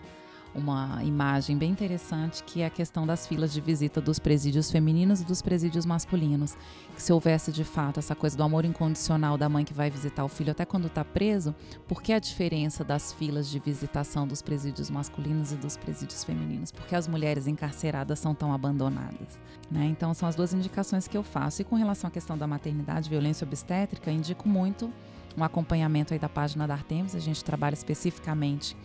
uma 0.55 1.03
imagem 1.05 1.57
bem 1.57 1.71
interessante 1.71 2.43
que 2.43 2.63
é 2.63 2.67
a 2.67 2.71
questão 2.71 3.07
das 3.07 3.27
filas 3.27 3.53
de 3.53 3.61
visita 3.61 4.01
dos 4.01 4.19
presídios 4.19 4.71
femininos 4.71 5.21
e 5.21 5.25
dos 5.25 5.43
presídios 5.43 5.85
masculinos. 5.87 6.57
Que 6.95 7.03
se 7.03 7.13
houvesse 7.13 7.53
de 7.53 7.65
fato 7.65 8.01
essa 8.01 8.15
coisa 8.15 8.37
do 8.37 8.43
amor 8.43 8.65
incondicional 8.65 9.39
da 9.39 9.49
mãe 9.49 9.65
que 9.65 9.73
vai 9.73 9.91
visitar 9.91 10.25
o 10.25 10.29
filho 10.29 10.51
até 10.51 10.65
quando 10.65 10.87
está 10.87 11.05
preso, 11.05 11.55
por 11.87 12.03
que 12.03 12.13
a 12.13 12.19
diferença 12.19 12.83
das 12.83 13.13
filas 13.13 13.49
de 13.49 13.59
visitação 13.59 14.27
dos 14.27 14.43
presídios 14.43 14.91
masculinos 14.91 15.53
e 15.53 15.57
dos 15.57 15.77
presídios 15.77 16.25
femininos? 16.25 16.73
Porque 16.73 16.97
as 16.97 17.07
mulheres 17.07 17.47
encarceradas 17.47 18.19
são 18.19 18.35
tão 18.35 18.53
abandonadas. 18.53 19.41
Né? 19.71 19.87
Então 19.87 20.13
são 20.15 20.29
as 20.29 20.35
duas 20.35 20.53
indicações 20.53 21.07
que 21.07 21.17
eu 21.17 21.23
faço. 21.23 21.63
E 21.63 21.65
com 21.65 21.77
relação 21.77 22.09
à 22.09 22.11
questão 22.11 22.37
da 22.37 22.47
maternidade, 22.47 23.09
violência 23.09 23.47
obstétrica, 23.47 24.11
indico 24.11 24.49
muito 24.49 24.93
um 25.37 25.45
acompanhamento 25.45 26.13
aí 26.13 26.19
da 26.19 26.29
página 26.29 26.67
da 26.67 26.75
Artemis. 26.75 27.15
A 27.15 27.21
gente 27.21 27.45
trabalha 27.45 27.75
especificamente 27.75 28.77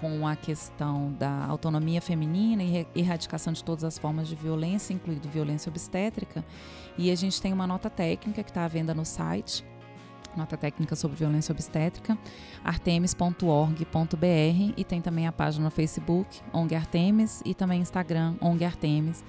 com 0.00 0.26
a 0.26 0.36
questão 0.36 1.12
da 1.12 1.44
autonomia 1.46 2.00
feminina 2.00 2.62
e 2.62 2.86
erradicação 2.94 3.52
de 3.52 3.64
todas 3.64 3.84
as 3.84 3.98
formas 3.98 4.28
de 4.28 4.34
violência, 4.34 4.94
incluindo 4.94 5.28
violência 5.28 5.68
obstétrica. 5.68 6.44
E 6.96 7.10
a 7.10 7.14
gente 7.14 7.42
tem 7.42 7.52
uma 7.52 7.66
nota 7.66 7.90
técnica 7.90 8.42
que 8.42 8.50
está 8.50 8.64
à 8.64 8.68
venda 8.68 8.94
no 8.94 9.04
site, 9.04 9.64
nota 10.36 10.56
técnica 10.56 10.94
sobre 10.94 11.16
violência 11.16 11.52
obstétrica, 11.52 12.16
artemis.org.br 12.64 14.72
e 14.76 14.84
tem 14.84 15.00
também 15.00 15.26
a 15.26 15.32
página 15.32 15.64
no 15.64 15.70
Facebook, 15.70 16.40
ONG 16.52 16.76
Artemis, 16.76 17.42
e 17.44 17.52
também 17.52 17.80
Instagram, 17.80 18.36
ONG 18.40 18.64
Artemis 18.64 19.24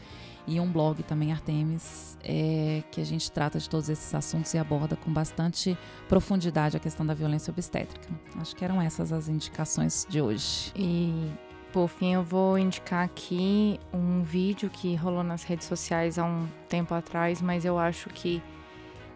e 0.47 0.59
um 0.59 0.71
blog 0.71 1.03
também, 1.03 1.31
Artemis, 1.31 2.17
é, 2.23 2.83
que 2.91 2.99
a 2.99 3.05
gente 3.05 3.31
trata 3.31 3.59
de 3.59 3.69
todos 3.69 3.89
esses 3.89 4.13
assuntos 4.13 4.53
e 4.53 4.57
aborda 4.57 4.95
com 4.95 5.11
bastante 5.11 5.77
profundidade 6.07 6.75
a 6.75 6.79
questão 6.79 7.05
da 7.05 7.13
violência 7.13 7.51
obstétrica. 7.51 8.07
Acho 8.39 8.55
que 8.55 8.63
eram 8.63 8.81
essas 8.81 9.11
as 9.11 9.27
indicações 9.27 10.05
de 10.09 10.21
hoje. 10.21 10.71
E 10.75 11.31
por 11.71 11.87
fim, 11.87 12.13
eu 12.13 12.23
vou 12.23 12.57
indicar 12.57 13.05
aqui 13.05 13.79
um 13.93 14.23
vídeo 14.23 14.69
que 14.69 14.95
rolou 14.95 15.23
nas 15.23 15.43
redes 15.43 15.67
sociais 15.67 16.17
há 16.17 16.25
um 16.25 16.47
tempo 16.67 16.93
atrás, 16.93 17.41
mas 17.41 17.63
eu 17.63 17.77
acho 17.77 18.09
que 18.09 18.41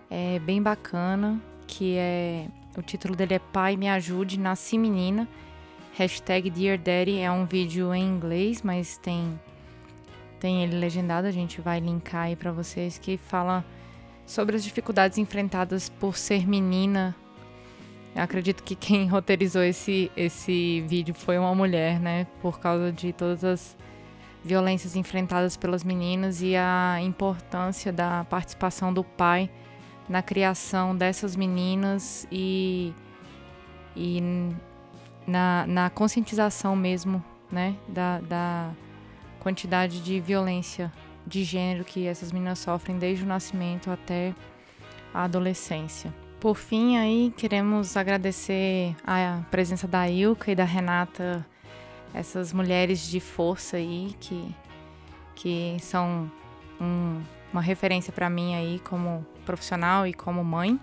é 0.09 0.37
bem 0.39 0.61
bacana, 0.61 1.41
que 1.65 1.95
é 1.97 2.47
o 2.77 2.81
título 2.81 3.15
dele 3.15 3.35
é 3.35 3.39
Pai 3.39 3.75
Me 3.75 3.87
Ajude, 3.89 4.39
Nasci 4.39 4.77
Menina. 4.77 5.27
Hashtag 5.93 6.49
Dear 6.49 6.77
Daddy 6.77 7.19
é 7.19 7.31
um 7.31 7.45
vídeo 7.45 7.93
em 7.93 8.03
inglês, 8.03 8.61
mas 8.63 8.97
tem 8.97 9.39
tem 10.43 10.61
ele 10.61 10.77
legendado, 10.77 11.25
a 11.25 11.31
gente 11.31 11.61
vai 11.61 11.79
linkar 11.79 12.23
aí 12.23 12.35
para 12.35 12.51
vocês, 12.51 12.97
que 12.97 13.15
fala 13.15 13.63
sobre 14.25 14.57
as 14.57 14.63
dificuldades 14.65 15.17
enfrentadas 15.17 15.87
por 15.87 16.17
ser 16.17 16.45
menina. 16.45 17.15
Eu 18.13 18.23
acredito 18.23 18.61
que 18.61 18.75
quem 18.75 19.07
roteirizou 19.07 19.63
esse, 19.63 20.11
esse 20.17 20.81
vídeo 20.81 21.15
foi 21.15 21.37
uma 21.37 21.55
mulher, 21.55 21.97
né? 21.97 22.27
Por 22.41 22.59
causa 22.59 22.91
de 22.91 23.13
todas 23.13 23.41
as 23.45 23.77
violências 24.43 24.97
enfrentadas 24.97 25.55
pelas 25.55 25.81
meninas 25.81 26.41
e 26.41 26.57
a 26.57 26.97
importância 27.01 27.93
da 27.93 28.25
participação 28.25 28.93
do 28.93 29.01
pai 29.01 29.49
na 30.09 30.21
criação 30.21 30.93
dessas 30.93 31.37
meninas 31.37 32.27
e, 32.29 32.93
e 33.95 34.21
na, 35.25 35.65
na 35.67 35.89
conscientização 35.89 36.75
mesmo, 36.75 37.23
né? 37.49 37.77
Da, 37.87 38.19
da, 38.19 38.73
quantidade 39.43 40.01
de 40.01 40.19
violência 40.21 40.91
de 41.27 41.43
gênero 41.43 41.83
que 41.83 42.07
essas 42.07 42.31
meninas 42.31 42.59
sofrem 42.59 42.97
desde 42.97 43.23
o 43.23 43.27
nascimento 43.27 43.91
até 43.91 44.33
a 45.13 45.25
adolescência. 45.25 46.13
Por 46.39 46.55
fim, 46.55 46.97
aí 46.97 47.33
queremos 47.37 47.95
agradecer 47.95 48.95
a 49.05 49.41
presença 49.51 49.87
da 49.87 50.09
Ilka 50.09 50.51
e 50.51 50.55
da 50.55 50.63
Renata, 50.63 51.45
essas 52.13 52.51
mulheres 52.51 53.07
de 53.07 53.19
força 53.19 53.77
aí 53.77 54.15
que, 54.19 54.55
que 55.35 55.77
são 55.79 56.29
um, 56.81 57.21
uma 57.51 57.61
referência 57.61 58.11
para 58.11 58.29
mim 58.29 58.55
aí 58.55 58.79
como 58.79 59.25
profissional 59.45 60.07
e 60.07 60.13
como 60.13 60.43
mãe. 60.43 60.79